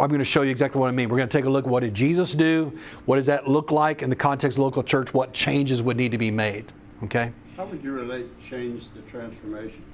I'm 0.00 0.08
going 0.08 0.18
to 0.18 0.24
show 0.24 0.42
you 0.42 0.50
exactly 0.50 0.80
what 0.80 0.88
I 0.88 0.90
mean. 0.90 1.08
We're 1.10 1.18
going 1.18 1.28
to 1.28 1.38
take 1.38 1.44
a 1.44 1.50
look 1.50 1.66
at 1.66 1.70
what 1.70 1.80
did 1.80 1.94
Jesus 1.94 2.32
do, 2.32 2.76
what 3.04 3.16
does 3.16 3.26
that 3.26 3.46
look 3.46 3.70
like 3.70 4.02
in 4.02 4.10
the 4.10 4.16
context 4.16 4.56
of 4.56 4.64
local 4.64 4.82
church, 4.82 5.12
what 5.12 5.32
changes 5.34 5.82
would 5.82 5.98
need 5.98 6.12
to 6.12 6.18
be 6.18 6.30
made. 6.30 6.72
Okay. 7.04 7.32
How 7.56 7.66
would 7.66 7.84
you 7.84 7.92
relate 7.92 8.26
change 8.48 8.84
to 8.94 9.02
transformation? 9.02 9.84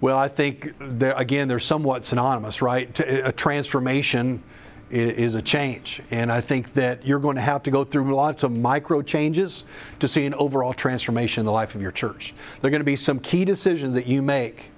Well, 0.00 0.18
I 0.18 0.26
think 0.26 0.74
again 1.00 1.46
they're 1.46 1.60
somewhat 1.60 2.04
synonymous, 2.04 2.60
right? 2.60 2.98
A 2.98 3.30
transformation 3.30 4.42
is 4.90 5.36
a 5.36 5.42
change, 5.42 6.02
and 6.10 6.30
I 6.32 6.40
think 6.40 6.74
that 6.74 7.06
you're 7.06 7.20
going 7.20 7.36
to 7.36 7.42
have 7.42 7.62
to 7.62 7.70
go 7.70 7.84
through 7.84 8.12
lots 8.12 8.42
of 8.42 8.50
micro 8.50 9.00
changes 9.00 9.62
to 10.00 10.08
see 10.08 10.26
an 10.26 10.34
overall 10.34 10.74
transformation 10.74 11.42
in 11.42 11.46
the 11.46 11.52
life 11.52 11.76
of 11.76 11.80
your 11.80 11.92
church. 11.92 12.34
There 12.60 12.68
are 12.68 12.70
going 12.70 12.80
to 12.80 12.84
be 12.84 12.96
some 12.96 13.20
key 13.20 13.44
decisions 13.44 13.94
that 13.94 14.06
you 14.06 14.20
make 14.20 14.70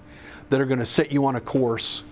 that 0.50 0.60
are 0.60 0.66
going 0.66 0.78
to 0.78 0.86
set 0.86 1.10
you 1.10 1.24
on 1.24 1.36
a 1.36 1.40
course 1.40 2.02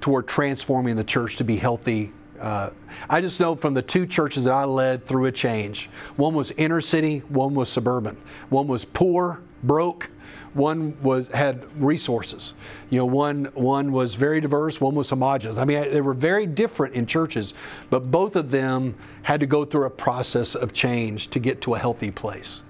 toward 0.00 0.26
transforming 0.26 0.96
the 0.96 1.04
church 1.04 1.36
to 1.36 1.44
be 1.44 1.56
healthy 1.56 2.12
Uh, 2.40 2.70
I 3.10 3.20
just 3.20 3.38
know 3.38 3.54
from 3.54 3.74
the 3.74 3.82
two 3.82 4.06
churches 4.06 4.44
that 4.44 4.54
I 4.54 4.64
led 4.64 5.06
through 5.06 5.26
a 5.26 5.32
change 5.32 5.90
one 6.16 6.32
was 6.34 6.52
inner 6.52 6.80
city, 6.80 7.18
one 7.28 7.54
was 7.54 7.68
suburban. 7.68 8.16
One 8.48 8.66
was 8.66 8.86
poor, 8.86 9.42
broke, 9.62 10.08
one 10.54 10.96
was 11.02 11.28
had 11.28 11.64
resources. 11.80 12.54
You 12.88 13.00
know, 13.00 13.06
one 13.06 13.44
one 13.54 13.92
was 13.92 14.14
very 14.14 14.40
diverse, 14.40 14.80
one 14.80 14.94
was 14.94 15.10
homogenous. 15.10 15.58
I 15.58 15.64
mean, 15.66 15.90
they 15.90 16.00
were 16.00 16.14
very 16.14 16.46
different 16.46 16.94
in 16.94 17.06
churches, 17.06 17.52
but 17.90 18.10
both 18.10 18.36
of 18.36 18.50
them 18.50 18.94
had 19.22 19.40
to 19.40 19.46
go 19.46 19.64
through 19.66 19.84
a 19.84 19.90
process 19.90 20.54
of 20.54 20.72
change 20.72 21.28
to 21.28 21.38
get 21.38 21.60
to 21.60 21.74
a 21.74 21.78
healthy 21.78 22.10
place. 22.10 22.62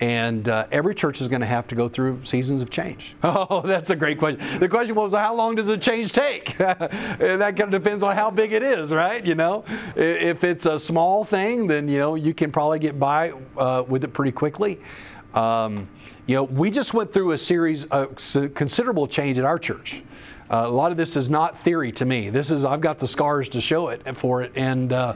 And 0.00 0.48
uh, 0.48 0.66
every 0.72 0.94
church 0.94 1.20
is 1.20 1.28
going 1.28 1.42
to 1.42 1.46
have 1.46 1.68
to 1.68 1.74
go 1.74 1.88
through 1.88 2.24
seasons 2.24 2.62
of 2.62 2.70
change. 2.70 3.14
Oh, 3.32 3.62
that's 3.64 3.90
a 3.90 3.96
great 3.96 4.18
question. 4.18 4.40
The 4.58 4.68
question 4.68 4.94
was, 4.96 5.12
how 5.12 5.34
long 5.34 5.54
does 5.54 5.68
a 5.68 5.78
change 5.78 6.12
take? 6.12 6.58
And 6.60 7.40
that 7.40 7.56
kind 7.56 7.72
of 7.72 7.82
depends 7.82 8.02
on 8.02 8.16
how 8.16 8.30
big 8.30 8.52
it 8.52 8.62
is, 8.62 8.90
right? 8.90 9.24
You 9.24 9.34
know, 9.34 9.64
if 9.94 10.42
it's 10.42 10.66
a 10.66 10.78
small 10.78 11.24
thing, 11.24 11.66
then 11.66 11.88
you 11.88 11.98
know 11.98 12.14
you 12.14 12.34
can 12.34 12.50
probably 12.50 12.78
get 12.78 12.98
by 12.98 13.32
uh, 13.56 13.84
with 13.86 14.04
it 14.04 14.12
pretty 14.12 14.32
quickly. 14.32 14.80
Um, 15.34 15.88
you 16.26 16.34
know, 16.34 16.44
we 16.44 16.70
just 16.70 16.94
went 16.94 17.12
through 17.12 17.32
a 17.32 17.38
series 17.38 17.84
of 17.86 18.16
considerable 18.54 19.06
change 19.06 19.38
at 19.38 19.44
our 19.44 19.58
church. 19.58 20.02
Uh, 20.50 20.64
a 20.66 20.70
lot 20.70 20.90
of 20.90 20.96
this 20.96 21.16
is 21.16 21.30
not 21.30 21.62
theory 21.62 21.92
to 21.92 22.04
me. 22.04 22.30
This 22.30 22.50
is 22.50 22.64
I've 22.64 22.80
got 22.80 22.98
the 22.98 23.06
scars 23.06 23.48
to 23.50 23.60
show 23.60 23.88
it 23.88 24.16
for 24.16 24.42
it, 24.42 24.52
and 24.56 24.92
uh, 24.92 25.14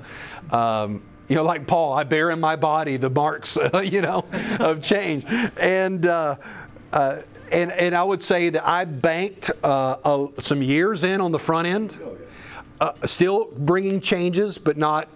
um, 0.53 1.03
you 1.29 1.37
know, 1.37 1.43
like 1.43 1.66
Paul, 1.66 1.93
I 1.93 2.05
bear 2.05 2.31
in 2.31 2.41
my 2.41 2.57
body 2.57 2.97
the 2.97 3.11
marks, 3.11 3.57
you 3.83 4.01
know, 4.01 4.25
of 4.61 4.83
change, 4.83 5.25
and. 5.61 6.07
Uh, 6.07 6.37
uh, 6.93 7.22
and, 7.51 7.72
and 7.72 7.95
I 7.95 8.03
would 8.03 8.22
say 8.22 8.51
that 8.51 8.66
I 8.66 8.85
banked 8.85 9.51
uh, 9.62 10.29
some 10.39 10.62
years 10.62 11.05
in 11.05 11.20
on 11.20 11.31
the 11.31 11.39
front 11.39 11.66
end, 11.68 11.99
uh, 12.81 12.93
still 13.05 13.47
bringing 13.57 14.01
changes, 14.01 14.59
but 14.59 14.77
not 14.77 15.09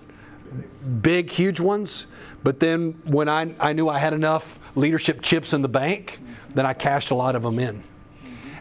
big, 1.02 1.30
huge 1.30 1.60
ones. 1.60 2.06
But 2.42 2.60
then 2.60 3.00
when 3.04 3.28
I, 3.28 3.54
I 3.58 3.72
knew 3.72 3.88
I 3.88 3.98
had 3.98 4.12
enough 4.12 4.58
leadership 4.74 5.20
chips 5.20 5.52
in 5.52 5.62
the 5.62 5.68
bank, 5.68 6.20
then 6.54 6.64
I 6.64 6.74
cashed 6.74 7.10
a 7.10 7.14
lot 7.14 7.34
of 7.34 7.42
them 7.42 7.58
in. 7.58 7.82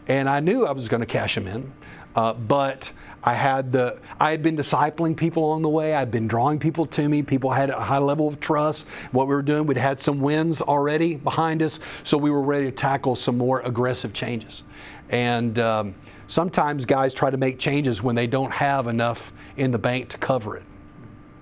And 0.07 0.29
I 0.29 0.39
knew 0.39 0.65
I 0.65 0.71
was 0.71 0.87
going 0.87 1.01
to 1.01 1.05
cash 1.05 1.35
them 1.35 1.47
in, 1.47 1.73
uh, 2.15 2.33
but 2.33 2.91
I 3.23 3.33
had 3.33 3.71
the 3.71 3.99
I 4.19 4.31
had 4.31 4.41
been 4.41 4.55
discipling 4.55 5.17
people 5.17 5.45
along 5.45 5.63
the 5.63 5.69
way. 5.69 5.93
I'd 5.93 6.11
been 6.11 6.27
drawing 6.27 6.59
people 6.59 6.85
to 6.87 7.09
me. 7.09 7.23
People 7.23 7.51
had 7.51 7.69
a 7.69 7.79
high 7.79 7.97
level 7.97 8.27
of 8.27 8.39
trust. 8.39 8.87
What 9.11 9.27
we 9.27 9.35
were 9.35 9.41
doing, 9.41 9.67
we'd 9.67 9.77
had 9.77 10.01
some 10.01 10.21
wins 10.21 10.61
already 10.61 11.15
behind 11.15 11.61
us, 11.61 11.79
so 12.03 12.17
we 12.17 12.29
were 12.29 12.41
ready 12.41 12.65
to 12.65 12.71
tackle 12.71 13.15
some 13.15 13.37
more 13.37 13.61
aggressive 13.61 14.13
changes. 14.13 14.63
And 15.09 15.57
um, 15.59 15.95
sometimes 16.27 16.85
guys 16.85 17.13
try 17.13 17.31
to 17.31 17.37
make 17.37 17.59
changes 17.59 18.03
when 18.03 18.15
they 18.15 18.27
don't 18.27 18.51
have 18.51 18.87
enough 18.87 19.31
in 19.55 19.71
the 19.71 19.79
bank 19.79 20.09
to 20.09 20.17
cover 20.17 20.57
it. 20.57 20.63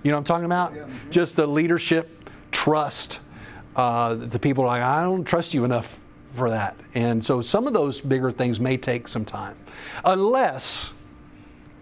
You 0.02 0.10
know 0.12 0.18
what 0.18 0.20
I'm 0.20 0.24
talking 0.24 0.44
about? 0.44 0.74
Yeah. 0.74 0.86
Just 1.10 1.36
the 1.36 1.46
leadership 1.46 2.30
trust. 2.52 3.20
Uh, 3.74 4.14
the 4.14 4.38
people 4.38 4.64
are 4.64 4.68
like, 4.68 4.82
I 4.82 5.02
don't 5.02 5.24
trust 5.24 5.52
you 5.52 5.64
enough 5.64 5.98
for 6.30 6.50
that. 6.50 6.76
And 6.94 7.24
so 7.24 7.40
some 7.40 7.66
of 7.66 7.72
those 7.72 8.00
bigger 8.00 8.30
things 8.30 8.60
may 8.60 8.76
take 8.76 9.08
some 9.08 9.24
time. 9.24 9.56
Unless, 10.04 10.92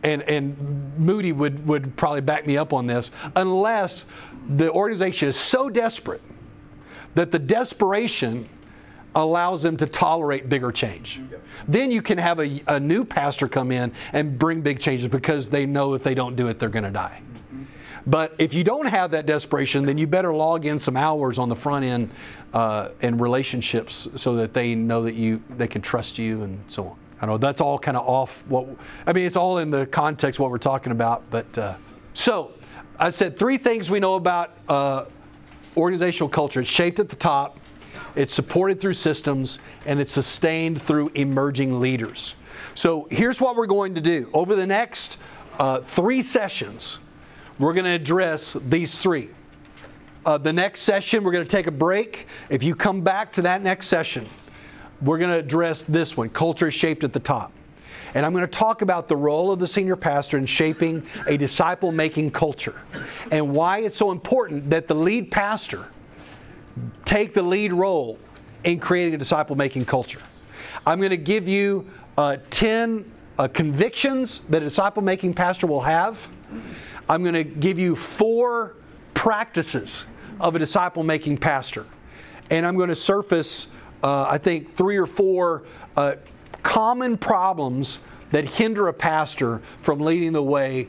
and, 0.05 0.23
and 0.23 0.97
Moody 0.99 1.33
would, 1.33 1.67
would 1.67 1.97
probably 1.97 2.21
back 2.21 2.47
me 2.47 2.57
up 2.57 2.73
on 2.73 2.87
this, 2.87 3.11
unless 3.35 4.05
the 4.49 4.71
organization 4.71 5.29
is 5.29 5.37
so 5.37 5.71
desperate 5.71 6.23
that 7.15 7.33
the 7.33 7.39
desperation 7.39 8.49
allows 9.15 9.63
them 9.63 9.77
to 9.77 9.87
tolerate 9.87 10.49
bigger 10.49 10.73
change. 10.73 11.21
Then 11.67 11.91
you 11.91 12.03
can 12.03 12.19
have 12.19 12.41
a, 12.41 12.63
a 12.67 12.81
new 12.81 13.05
pastor 13.05 13.49
come 13.49 13.73
in 13.73 13.93
and 14.13 14.39
bring 14.39 14.61
big 14.61 14.81
changes 14.81 15.09
because 15.09 15.51
they 15.51 15.67
know 15.67 15.95
if 15.95 16.03
they 16.03 16.15
don't 16.15 16.37
do 16.37 16.49
it, 16.49 16.59
they're 16.59 16.69
going 16.69 16.85
to 16.85 16.91
die. 16.91 17.23
But 18.07 18.35
if 18.39 18.53
you 18.53 18.65
don't 18.65 18.87
have 18.87 19.13
that 19.13 19.25
desperation, 19.25 19.87
then 19.87 19.97
you 19.97 20.07
better 20.07 20.35
log 20.35 20.67
in 20.67 20.79
some 20.79 20.97
hours 20.97 21.39
on 21.39 21.49
the 21.49 21.57
front 21.57 21.85
end 21.85 22.11
uh, 22.53 22.91
and 23.01 23.19
relationships 23.21 24.09
so 24.17 24.37
that 24.37 24.53
they 24.53 24.75
know 24.75 25.05
that 25.05 25.15
you 25.15 25.43
they 25.49 25.69
can 25.69 25.81
trust 25.81 26.19
you 26.19 26.43
and 26.43 26.61
so 26.69 26.89
on. 26.89 26.97
I 27.25 27.27
know 27.27 27.39
that's 27.39 27.62
all 27.62 27.79
kind 27.79 27.97
of 27.97 28.07
off 28.07 28.47
what 28.49 28.68
I 29.07 29.14
mean. 29.14 29.25
It's 29.25 29.35
all 29.35 29.57
in 29.57 29.70
the 29.70 29.87
context 29.87 30.39
what 30.39 30.51
we're 30.51 30.59
talking 30.59 30.93
about. 30.93 31.31
But 31.31 31.57
uh, 31.57 31.77
so 32.12 32.53
I 32.99 33.09
said 33.09 33.39
three 33.39 33.57
things 33.57 33.91
we 33.91 33.99
know 33.99 34.16
about 34.16 34.51
uh, 34.68 35.07
organizational 35.75 36.29
culture. 36.29 36.61
It's 36.61 36.68
shaped 36.68 37.01
at 37.01 37.09
the 37.09 37.16
top. 37.16 37.59
It's 38.14 38.35
supported 38.35 38.79
through 38.79 38.93
systems 38.93 39.59
and 39.87 40.01
it's 40.01 40.12
sustained 40.12 40.83
through 40.83 41.12
emerging 41.14 41.81
leaders. 41.81 42.35
So 42.75 43.09
here's 43.11 43.41
what 43.41 43.57
we're 43.57 43.66
going 43.66 43.95
to 43.95 44.03
do 44.03 44.29
over 44.35 44.55
the 44.55 44.66
next 44.66 45.16
uh, 45.59 45.81
three 45.81 46.20
sessions 46.20 46.99
we're 47.59 47.72
going 47.72 47.85
to 47.85 47.93
address 47.93 48.53
these 48.53 49.01
three. 49.01 49.31
Uh, 50.27 50.37
the 50.37 50.53
next 50.53 50.81
session, 50.81 51.25
we're 51.25 51.33
going 51.33 51.47
to 51.47 51.51
take 51.51 51.68
a 51.68 51.70
break. 51.70 52.27
If 52.51 52.62
you 52.62 52.75
come 52.75 53.01
back 53.01 53.33
to 53.35 53.43
that 53.43 53.62
next 53.62 53.87
session, 53.87 54.27
we're 55.01 55.18
going 55.18 55.30
to 55.30 55.38
address 55.38 55.84
this 55.84 56.16
one 56.16 56.28
culture 56.30 56.68
is 56.68 56.74
shaped 56.74 57.05
at 57.05 57.12
the 57.12 57.20
top. 57.20 57.53
And 58.14 58.24
I'm 58.24 58.32
going 58.32 58.47
to 58.47 58.51
talk 58.59 58.80
about 58.80 59.09
the 59.09 59.16
role 59.16 59.51
of 59.51 59.59
the 59.59 59.66
senior 59.66 59.97
pastor 59.97 60.38
in 60.38 60.47
shaping 60.47 61.05
a 61.26 61.36
disciple 61.36 61.90
making 61.90 62.30
culture 62.30 62.80
and 63.32 63.53
why 63.53 63.78
it's 63.78 63.97
so 63.97 64.12
important 64.12 64.70
that 64.70 64.86
the 64.86 64.95
lead 64.95 65.32
pastor 65.32 65.88
take 67.05 67.34
the 67.34 67.42
lead 67.42 67.72
role 67.72 68.18
in 68.62 68.78
creating 68.78 69.14
a 69.14 69.18
disciple 69.18 69.57
making 69.57 69.84
culture. 69.84 70.20
I'm 70.86 70.99
going 70.99 71.11
to 71.11 71.16
give 71.16 71.49
you 71.49 71.90
uh, 72.16 72.36
10 72.51 73.11
uh, 73.38 73.49
convictions 73.49 74.40
that 74.40 74.62
a 74.62 74.64
disciple 74.64 75.03
making 75.03 75.34
pastor 75.34 75.66
will 75.66 75.80
have. 75.80 76.28
I'm 77.09 77.22
going 77.22 77.34
to 77.34 77.45
give 77.45 77.78
you 77.78 77.97
four 77.97 78.76
practices 79.12 80.05
of 80.40 80.55
a 80.55 80.59
disciple 80.59 81.03
making 81.03 81.38
pastor. 81.38 81.86
And 82.51 82.66
I'm 82.66 82.76
going 82.76 82.88
to 82.88 82.97
surface, 82.97 83.68
uh, 84.05 84.27
I 84.29 84.37
think, 84.37 84.77
three 84.77 84.99
or 84.99 85.07
four 85.07 85.65
uh, 85.97 86.17
common 86.63 87.17
problems 87.17 88.01
that 88.33 88.45
hinder 88.45 88.89
a 88.89 88.93
pastor 88.93 89.63
from 89.81 90.01
leading 90.01 90.35
the 90.35 90.43
way 90.43 90.89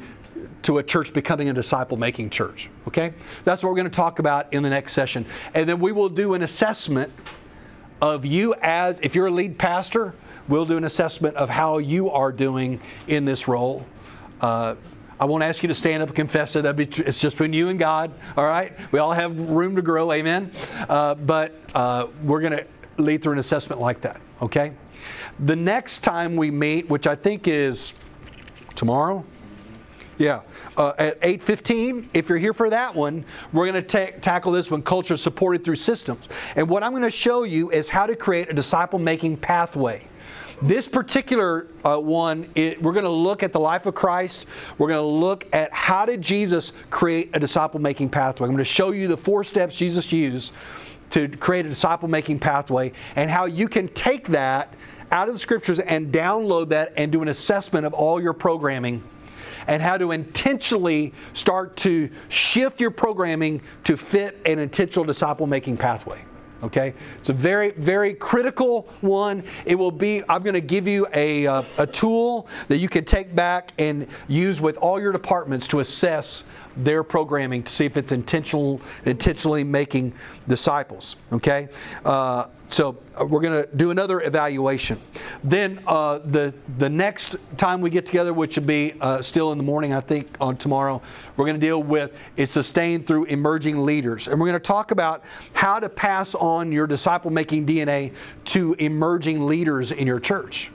to 0.63 0.79
a 0.79 0.83
church 0.83 1.13
becoming 1.13 1.47
a 1.47 1.53
disciple 1.53 1.95
making 1.95 2.29
church. 2.29 2.69
Okay? 2.89 3.13
That's 3.45 3.63
what 3.63 3.69
we're 3.69 3.77
going 3.77 3.89
to 3.89 3.95
talk 3.95 4.19
about 4.19 4.53
in 4.53 4.63
the 4.63 4.69
next 4.69 4.93
session. 4.93 5.25
And 5.53 5.67
then 5.69 5.79
we 5.79 5.93
will 5.93 6.09
do 6.09 6.33
an 6.33 6.43
assessment 6.43 7.13
of 8.01 8.25
you 8.25 8.53
as, 8.61 8.99
if 9.01 9.15
you're 9.15 9.27
a 9.27 9.31
lead 9.31 9.57
pastor, 9.57 10.13
we'll 10.49 10.65
do 10.65 10.75
an 10.75 10.83
assessment 10.83 11.37
of 11.37 11.49
how 11.49 11.77
you 11.77 12.09
are 12.09 12.33
doing 12.33 12.81
in 13.07 13.23
this 13.23 13.47
role. 13.47 13.85
Uh, 14.41 14.75
I 15.17 15.25
won't 15.25 15.43
ask 15.43 15.63
you 15.63 15.69
to 15.69 15.73
stand 15.73 16.03
up 16.03 16.09
and 16.09 16.15
confess 16.15 16.57
it. 16.57 16.63
That'd 16.63 16.75
be, 16.75 17.03
it's 17.03 17.21
just 17.21 17.37
between 17.37 17.53
you 17.53 17.69
and 17.69 17.79
God, 17.79 18.11
all 18.35 18.43
right? 18.43 18.73
We 18.91 18.99
all 18.99 19.13
have 19.13 19.39
room 19.39 19.77
to 19.77 19.81
grow, 19.81 20.11
amen? 20.11 20.51
Uh, 20.89 21.15
but 21.15 21.53
uh, 21.73 22.07
we're 22.21 22.41
going 22.41 22.57
to 22.57 22.65
lead 22.97 23.21
through 23.21 23.33
an 23.33 23.39
assessment 23.39 23.81
like 23.81 24.01
that, 24.01 24.19
okay? 24.41 24.73
The 25.39 25.55
next 25.55 25.99
time 25.99 26.35
we 26.35 26.51
meet, 26.51 26.89
which 26.89 27.07
I 27.07 27.15
think 27.15 27.47
is 27.47 27.93
tomorrow, 28.75 29.25
yeah, 30.17 30.41
uh, 30.77 30.93
at 30.97 31.19
8:15. 31.21 32.09
If 32.13 32.29
you're 32.29 32.37
here 32.37 32.53
for 32.53 32.69
that 32.69 32.95
one, 32.95 33.25
we're 33.51 33.69
going 33.69 33.83
to 33.83 34.11
tackle 34.19 34.51
this 34.51 34.71
one: 34.71 34.81
culture 34.81 35.17
supported 35.17 35.65
through 35.65 35.75
systems. 35.75 36.29
And 36.55 36.69
what 36.69 36.83
I'm 36.83 36.91
going 36.91 37.03
to 37.03 37.09
show 37.09 37.43
you 37.43 37.69
is 37.71 37.89
how 37.89 38.05
to 38.05 38.15
create 38.15 38.49
a 38.49 38.53
disciple-making 38.53 39.37
pathway. 39.37 40.07
This 40.61 40.87
particular 40.87 41.67
uh, 41.83 41.97
one, 41.97 42.49
it, 42.55 42.81
we're 42.81 42.93
going 42.93 43.03
to 43.03 43.09
look 43.09 43.43
at 43.43 43.51
the 43.51 43.59
life 43.59 43.85
of 43.85 43.93
Christ. 43.93 44.45
We're 44.77 44.87
going 44.87 45.03
to 45.03 45.25
look 45.25 45.45
at 45.53 45.73
how 45.73 46.05
did 46.05 46.21
Jesus 46.21 46.71
create 46.89 47.29
a 47.33 47.39
disciple-making 47.39 48.07
pathway. 48.07 48.47
I'm 48.47 48.53
going 48.53 48.59
to 48.59 48.63
show 48.63 48.91
you 48.91 49.09
the 49.09 49.17
four 49.17 49.43
steps 49.43 49.75
Jesus 49.75 50.13
used 50.13 50.53
to 51.11 51.27
create 51.29 51.65
a 51.65 51.69
disciple-making 51.69 52.39
pathway 52.39 52.91
and 53.15 53.29
how 53.29 53.45
you 53.45 53.67
can 53.67 53.87
take 53.89 54.27
that 54.29 54.73
out 55.11 55.27
of 55.27 55.35
the 55.35 55.39
scriptures 55.39 55.79
and 55.79 56.11
download 56.11 56.69
that 56.69 56.93
and 56.97 57.11
do 57.11 57.21
an 57.21 57.27
assessment 57.27 57.85
of 57.85 57.93
all 57.93 58.21
your 58.21 58.33
programming 58.33 59.03
and 59.67 59.81
how 59.81 59.97
to 59.97 60.11
intentionally 60.11 61.13
start 61.33 61.75
to 61.77 62.09
shift 62.29 62.79
your 62.79 62.91
programming 62.91 63.61
to 63.83 63.97
fit 63.97 64.39
an 64.45 64.59
intentional 64.59 65.05
disciple 65.05 65.47
making 65.47 65.77
pathway. 65.77 66.23
Okay? 66.63 66.93
It's 67.17 67.29
a 67.29 67.33
very, 67.33 67.71
very 67.71 68.13
critical 68.13 68.89
one. 69.01 69.43
It 69.65 69.75
will 69.75 69.91
be, 69.91 70.23
I'm 70.27 70.41
going 70.41 70.53
to 70.55 70.61
give 70.61 70.87
you 70.87 71.07
a, 71.13 71.45
uh, 71.45 71.63
a 71.77 71.85
tool 71.85 72.47
that 72.69 72.77
you 72.77 72.89
can 72.89 73.05
take 73.05 73.35
back 73.35 73.71
and 73.77 74.07
use 74.27 74.61
with 74.61 74.77
all 74.77 74.99
your 74.99 75.11
departments 75.11 75.67
to 75.67 75.79
assess 75.79 76.43
their 76.75 77.03
programming 77.03 77.63
to 77.63 77.71
see 77.71 77.85
if 77.85 77.97
it's 77.97 78.11
intentional, 78.11 78.81
intentionally 79.05 79.63
making 79.63 80.13
disciples. 80.47 81.15
Okay, 81.31 81.69
uh, 82.03 82.47
so 82.67 82.97
uh, 83.19 83.25
we're 83.25 83.41
going 83.41 83.63
to 83.63 83.75
do 83.75 83.91
another 83.91 84.21
evaluation. 84.21 84.99
Then 85.43 85.81
uh, 85.87 86.19
the 86.19 86.53
the 86.77 86.89
next 86.89 87.35
time 87.57 87.81
we 87.81 87.89
get 87.89 88.05
together, 88.05 88.33
which 88.33 88.57
will 88.57 88.65
be 88.65 88.93
uh, 88.99 89.21
still 89.21 89.51
in 89.51 89.57
the 89.57 89.63
morning, 89.63 89.93
I 89.93 90.01
think 90.01 90.35
on 90.41 90.57
tomorrow, 90.57 91.01
we're 91.37 91.45
going 91.45 91.59
to 91.59 91.65
deal 91.65 91.81
with 91.81 92.11
is 92.37 92.51
sustained 92.51 93.07
through 93.07 93.25
emerging 93.25 93.85
leaders, 93.85 94.27
and 94.27 94.39
we're 94.39 94.47
going 94.47 94.59
to 94.59 94.65
talk 94.65 94.91
about 94.91 95.23
how 95.53 95.79
to 95.79 95.89
pass 95.89 96.35
on 96.35 96.71
your 96.71 96.87
disciple 96.87 97.31
making 97.31 97.65
DNA 97.65 98.13
to 98.45 98.75
emerging 98.79 99.45
leaders 99.45 99.91
in 99.91 100.07
your 100.07 100.19
church. 100.19 100.71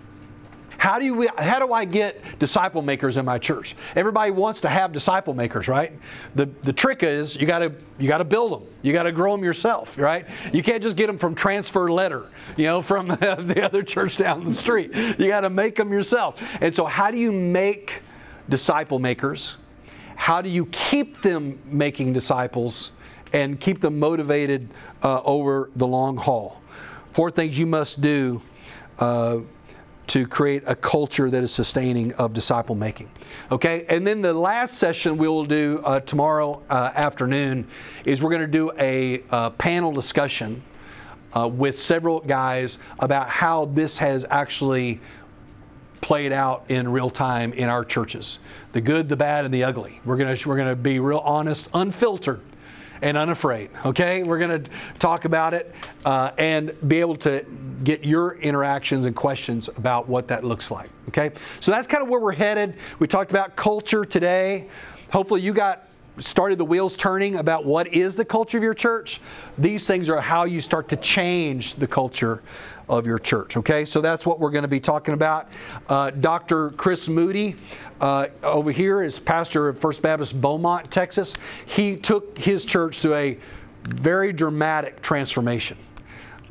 How 0.80 0.98
do 0.98 1.04
you 1.04 1.28
how 1.36 1.58
do 1.58 1.74
I 1.74 1.84
get 1.84 2.38
disciple 2.38 2.80
makers 2.80 3.18
in 3.18 3.26
my 3.26 3.36
church? 3.36 3.76
Everybody 3.94 4.30
wants 4.30 4.62
to 4.62 4.70
have 4.70 4.94
disciple 4.94 5.34
makers, 5.34 5.68
right? 5.68 5.92
The 6.34 6.46
the 6.62 6.72
trick 6.72 7.02
is 7.02 7.38
you 7.38 7.46
got 7.46 7.58
to 7.58 7.74
you 7.98 8.08
got 8.08 8.18
to 8.18 8.24
build 8.24 8.52
them. 8.52 8.62
You 8.80 8.94
got 8.94 9.02
to 9.02 9.12
grow 9.12 9.32
them 9.32 9.44
yourself, 9.44 9.98
right? 9.98 10.26
You 10.54 10.62
can't 10.62 10.82
just 10.82 10.96
get 10.96 11.08
them 11.08 11.18
from 11.18 11.34
transfer 11.34 11.92
letter, 11.92 12.24
you 12.56 12.64
know, 12.64 12.80
from 12.80 13.08
the 13.08 13.60
other 13.62 13.82
church 13.82 14.16
down 14.16 14.42
the 14.46 14.54
street. 14.54 14.94
You 14.94 15.28
got 15.28 15.42
to 15.42 15.50
make 15.50 15.76
them 15.76 15.92
yourself. 15.92 16.42
And 16.62 16.74
so 16.74 16.86
how 16.86 17.10
do 17.10 17.18
you 17.18 17.30
make 17.30 18.00
disciple 18.48 18.98
makers? 18.98 19.58
How 20.16 20.40
do 20.40 20.48
you 20.48 20.64
keep 20.64 21.20
them 21.20 21.58
making 21.66 22.14
disciples 22.14 22.92
and 23.34 23.60
keep 23.60 23.80
them 23.80 23.98
motivated 23.98 24.70
uh, 25.02 25.20
over 25.24 25.68
the 25.76 25.86
long 25.86 26.16
haul? 26.16 26.62
Four 27.12 27.30
things 27.30 27.58
you 27.58 27.66
must 27.66 28.00
do 28.00 28.40
uh, 28.98 29.40
to 30.10 30.26
create 30.26 30.64
a 30.66 30.74
culture 30.74 31.30
that 31.30 31.44
is 31.44 31.52
sustaining 31.52 32.12
of 32.14 32.32
disciple 32.32 32.74
making. 32.74 33.08
Okay, 33.52 33.86
and 33.88 34.04
then 34.04 34.22
the 34.22 34.34
last 34.34 34.74
session 34.74 35.16
we 35.16 35.28
will 35.28 35.44
do 35.44 35.80
uh, 35.84 36.00
tomorrow 36.00 36.60
uh, 36.68 36.90
afternoon 36.96 37.64
is 38.04 38.20
we're 38.20 38.30
going 38.30 38.40
to 38.40 38.48
do 38.48 38.72
a 38.76 39.22
uh, 39.30 39.50
panel 39.50 39.92
discussion 39.92 40.62
uh, 41.32 41.46
with 41.46 41.78
several 41.78 42.18
guys 42.18 42.78
about 42.98 43.28
how 43.28 43.66
this 43.66 43.98
has 43.98 44.26
actually 44.30 45.00
played 46.00 46.32
out 46.32 46.64
in 46.68 46.90
real 46.90 47.10
time 47.10 47.52
in 47.52 47.68
our 47.68 47.84
churches 47.84 48.40
the 48.72 48.80
good, 48.80 49.08
the 49.08 49.16
bad, 49.16 49.44
and 49.44 49.54
the 49.54 49.62
ugly. 49.62 50.00
We're 50.04 50.16
going 50.16 50.36
to, 50.36 50.48
we're 50.48 50.56
going 50.56 50.70
to 50.70 50.74
be 50.74 50.98
real 50.98 51.18
honest, 51.18 51.68
unfiltered 51.72 52.40
and 53.02 53.16
unafraid. 53.16 53.70
Okay, 53.84 54.22
we're 54.22 54.38
going 54.38 54.62
to 54.64 54.70
talk 54.98 55.24
about 55.24 55.54
it 55.54 55.74
uh, 56.04 56.32
and 56.38 56.74
be 56.86 57.00
able 57.00 57.16
to 57.16 57.44
get 57.84 58.04
your 58.04 58.36
interactions 58.36 59.04
and 59.04 59.16
questions 59.16 59.68
about 59.68 60.08
what 60.08 60.28
that 60.28 60.44
looks 60.44 60.70
like. 60.70 60.90
Okay, 61.08 61.32
so 61.60 61.70
that's 61.70 61.86
kind 61.86 62.02
of 62.02 62.08
where 62.08 62.20
we're 62.20 62.32
headed. 62.32 62.76
We 62.98 63.06
talked 63.06 63.30
about 63.30 63.56
culture 63.56 64.04
today. 64.04 64.68
Hopefully, 65.10 65.40
you 65.40 65.52
got 65.52 65.88
started 66.18 66.58
the 66.58 66.64
wheels 66.64 66.96
turning 66.96 67.36
about 67.36 67.64
what 67.64 67.92
is 67.94 68.16
the 68.16 68.24
culture 68.24 68.58
of 68.58 68.62
your 68.62 68.74
church. 68.74 69.20
These 69.56 69.86
things 69.86 70.08
are 70.08 70.20
how 70.20 70.44
you 70.44 70.60
start 70.60 70.88
to 70.90 70.96
change 70.96 71.74
the 71.74 71.86
culture 71.86 72.42
of 72.90 73.06
your 73.06 73.18
church. 73.18 73.56
Okay, 73.56 73.84
so 73.84 74.00
that's 74.00 74.26
what 74.26 74.40
we're 74.40 74.50
going 74.50 74.62
to 74.62 74.68
be 74.68 74.80
talking 74.80 75.14
about. 75.14 75.48
Uh, 75.88 76.10
Dr. 76.10 76.70
Chris 76.70 77.08
Moody 77.08 77.56
uh, 78.00 78.26
over 78.42 78.72
here 78.72 79.02
is 79.02 79.18
pastor 79.20 79.68
of 79.68 79.78
First 79.78 80.02
Baptist 80.02 80.40
Beaumont, 80.40 80.90
Texas. 80.90 81.34
He 81.64 81.96
took 81.96 82.36
his 82.36 82.64
church 82.64 83.00
to 83.02 83.14
a 83.14 83.38
very 83.84 84.32
dramatic 84.32 85.00
transformation. 85.00 85.78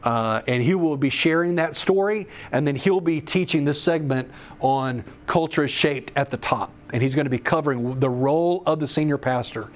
Uh, 0.02 0.42
and 0.48 0.64
he 0.64 0.74
will 0.76 0.96
be 0.96 1.10
sharing 1.10 1.56
that 1.56 1.76
story, 1.76 2.26
and 2.54 2.66
then 2.66 2.78
he'll 2.78 3.02
be 3.02 3.20
teaching 3.20 3.66
this 3.66 3.82
segment 3.82 4.32
on 4.62 5.04
culture 5.28 5.66
is 5.66 5.72
shaped 5.72 6.12
at 6.16 6.32
the 6.32 6.38
top. 6.38 6.72
And 6.94 7.04
he's 7.04 7.16
going 7.16 7.26
to 7.26 7.30
be 7.30 7.38
covering 7.38 8.00
the 8.00 8.10
role 8.10 8.64
of 8.66 8.80
the 8.80 8.88
senior 8.88 9.18
pastor 9.18 9.70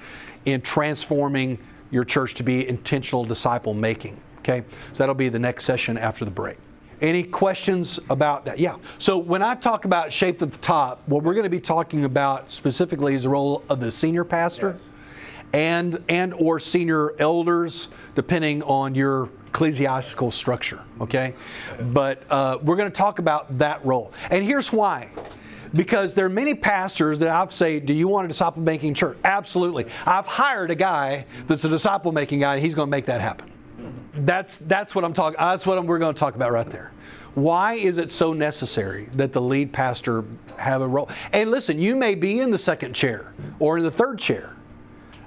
in 0.46 0.62
transforming 0.62 1.58
your 1.90 2.04
church 2.04 2.34
to 2.34 2.42
be 2.42 2.66
intentional 2.66 3.24
disciple 3.24 3.74
making. 3.74 4.18
Okay, 4.44 4.62
so 4.92 4.98
that'll 4.98 5.14
be 5.14 5.30
the 5.30 5.38
next 5.38 5.64
session 5.64 5.96
after 5.96 6.26
the 6.26 6.30
break. 6.30 6.58
Any 7.00 7.22
questions 7.22 7.98
about 8.10 8.44
that? 8.44 8.58
Yeah. 8.58 8.76
So 8.98 9.16
when 9.16 9.42
I 9.42 9.54
talk 9.54 9.86
about 9.86 10.12
shaped 10.12 10.42
at 10.42 10.52
the 10.52 10.58
top, 10.58 11.02
what 11.06 11.22
we're 11.22 11.32
going 11.32 11.44
to 11.44 11.50
be 11.50 11.60
talking 11.60 12.04
about 12.04 12.50
specifically 12.50 13.14
is 13.14 13.22
the 13.22 13.30
role 13.30 13.64
of 13.70 13.80
the 13.80 13.90
senior 13.90 14.22
pastor 14.22 14.76
yes. 14.78 15.44
and 15.54 16.04
and 16.10 16.34
or 16.34 16.60
senior 16.60 17.18
elders, 17.18 17.88
depending 18.14 18.62
on 18.64 18.94
your 18.94 19.30
ecclesiastical 19.48 20.30
structure. 20.30 20.84
Okay, 21.00 21.34
but 21.80 22.22
uh, 22.30 22.58
we're 22.62 22.76
going 22.76 22.90
to 22.90 22.96
talk 22.96 23.18
about 23.18 23.58
that 23.58 23.84
role, 23.84 24.12
and 24.30 24.44
here's 24.44 24.70
why 24.70 25.08
because 25.72 26.14
there 26.14 26.26
are 26.26 26.30
many 26.30 26.54
pastors 26.54 27.18
that 27.18 27.30
I've 27.30 27.52
say, 27.52 27.80
"Do 27.80 27.94
you 27.94 28.08
want 28.08 28.26
a 28.26 28.28
disciple 28.28 28.62
making 28.62 28.92
church?" 28.92 29.16
Absolutely. 29.24 29.86
I've 30.04 30.26
hired 30.26 30.70
a 30.70 30.74
guy 30.76 31.24
that's 31.46 31.64
a 31.64 31.70
disciple 31.70 32.12
making 32.12 32.40
guy, 32.40 32.54
and 32.54 32.62
he's 32.62 32.74
going 32.74 32.88
to 32.88 32.90
make 32.90 33.06
that 33.06 33.22
happen. 33.22 33.53
That's, 34.14 34.58
that's 34.58 34.94
what 34.94 35.04
I'm 35.04 35.12
talking, 35.12 35.36
that's 35.38 35.66
what 35.66 35.84
we're 35.84 35.98
going 35.98 36.14
to 36.14 36.18
talk 36.18 36.34
about 36.34 36.52
right 36.52 36.68
there. 36.68 36.92
Why 37.34 37.74
is 37.74 37.98
it 37.98 38.12
so 38.12 38.32
necessary 38.32 39.08
that 39.12 39.32
the 39.32 39.40
lead 39.40 39.72
pastor 39.72 40.24
have 40.56 40.82
a 40.82 40.86
role? 40.86 41.10
And 41.32 41.50
listen, 41.50 41.80
you 41.80 41.96
may 41.96 42.14
be 42.14 42.38
in 42.38 42.52
the 42.52 42.58
second 42.58 42.94
chair 42.94 43.34
or 43.58 43.78
in 43.78 43.84
the 43.84 43.90
third 43.90 44.20
chair. 44.20 44.56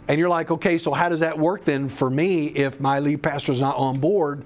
And 0.08 0.18
you're 0.18 0.30
like, 0.30 0.50
okay, 0.50 0.78
so 0.78 0.94
how 0.94 1.10
does 1.10 1.20
that 1.20 1.38
work 1.38 1.66
then 1.66 1.90
for 1.90 2.10
me 2.10 2.48
if 2.48 2.80
my 2.80 3.00
lead 3.00 3.22
pastor 3.22 3.52
is 3.52 3.60
not 3.60 3.76
on 3.76 4.00
board? 4.00 4.46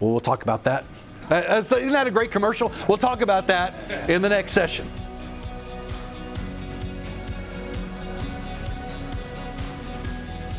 Well, 0.00 0.10
we'll 0.10 0.20
talk 0.20 0.42
about 0.42 0.64
that. 0.64 0.84
Uh, 1.28 1.60
isn't 1.60 1.90
that 1.90 2.06
a 2.06 2.10
great 2.10 2.30
commercial? 2.30 2.72
We'll 2.88 2.96
talk 2.96 3.20
about 3.20 3.46
that 3.48 4.08
in 4.08 4.22
the 4.22 4.28
next 4.30 4.52
session. 4.52 4.90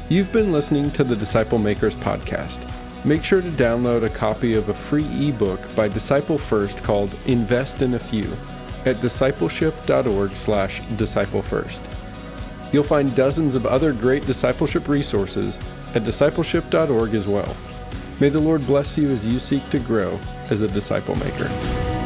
You've 0.10 0.32
been 0.32 0.52
listening 0.52 0.92
to 0.92 1.04
the 1.04 1.16
Disciple 1.16 1.58
Makers 1.58 1.96
podcast. 1.96 2.72
Make 3.08 3.24
sure 3.24 3.42
to 3.42 3.50
download 3.52 4.04
a 4.04 4.10
copy 4.10 4.54
of 4.56 4.68
a 4.68 4.74
free 4.74 5.30
ebook 5.30 5.74
by 5.78 5.88
discipleFIRST 5.88 6.84
called 6.84 7.16
Invest 7.26 7.82
in 7.82 7.94
a 7.94 8.00
Few 8.00 8.36
at 8.84 9.00
discipleship.org 9.00 10.36
slash 10.36 10.82
disciplefirst. 10.98 11.80
You'll 12.74 12.84
find 12.84 13.16
dozens 13.16 13.56
of 13.56 13.66
other 13.66 13.94
great 13.94 14.26
discipleship 14.26 14.90
resources 14.90 15.58
at 15.96 16.04
discipleship.org 16.04 17.16
as 17.16 17.28
well. 17.28 17.56
May 18.20 18.28
the 18.28 18.42
Lord 18.42 18.68
bless 18.68 18.98
you 18.98 19.10
as 19.10 19.26
you 19.26 19.40
seek 19.40 19.70
to 19.70 19.80
grow 19.80 20.20
as 20.50 20.60
a 20.60 20.68
disciple 20.68 21.16
maker. 21.16 21.97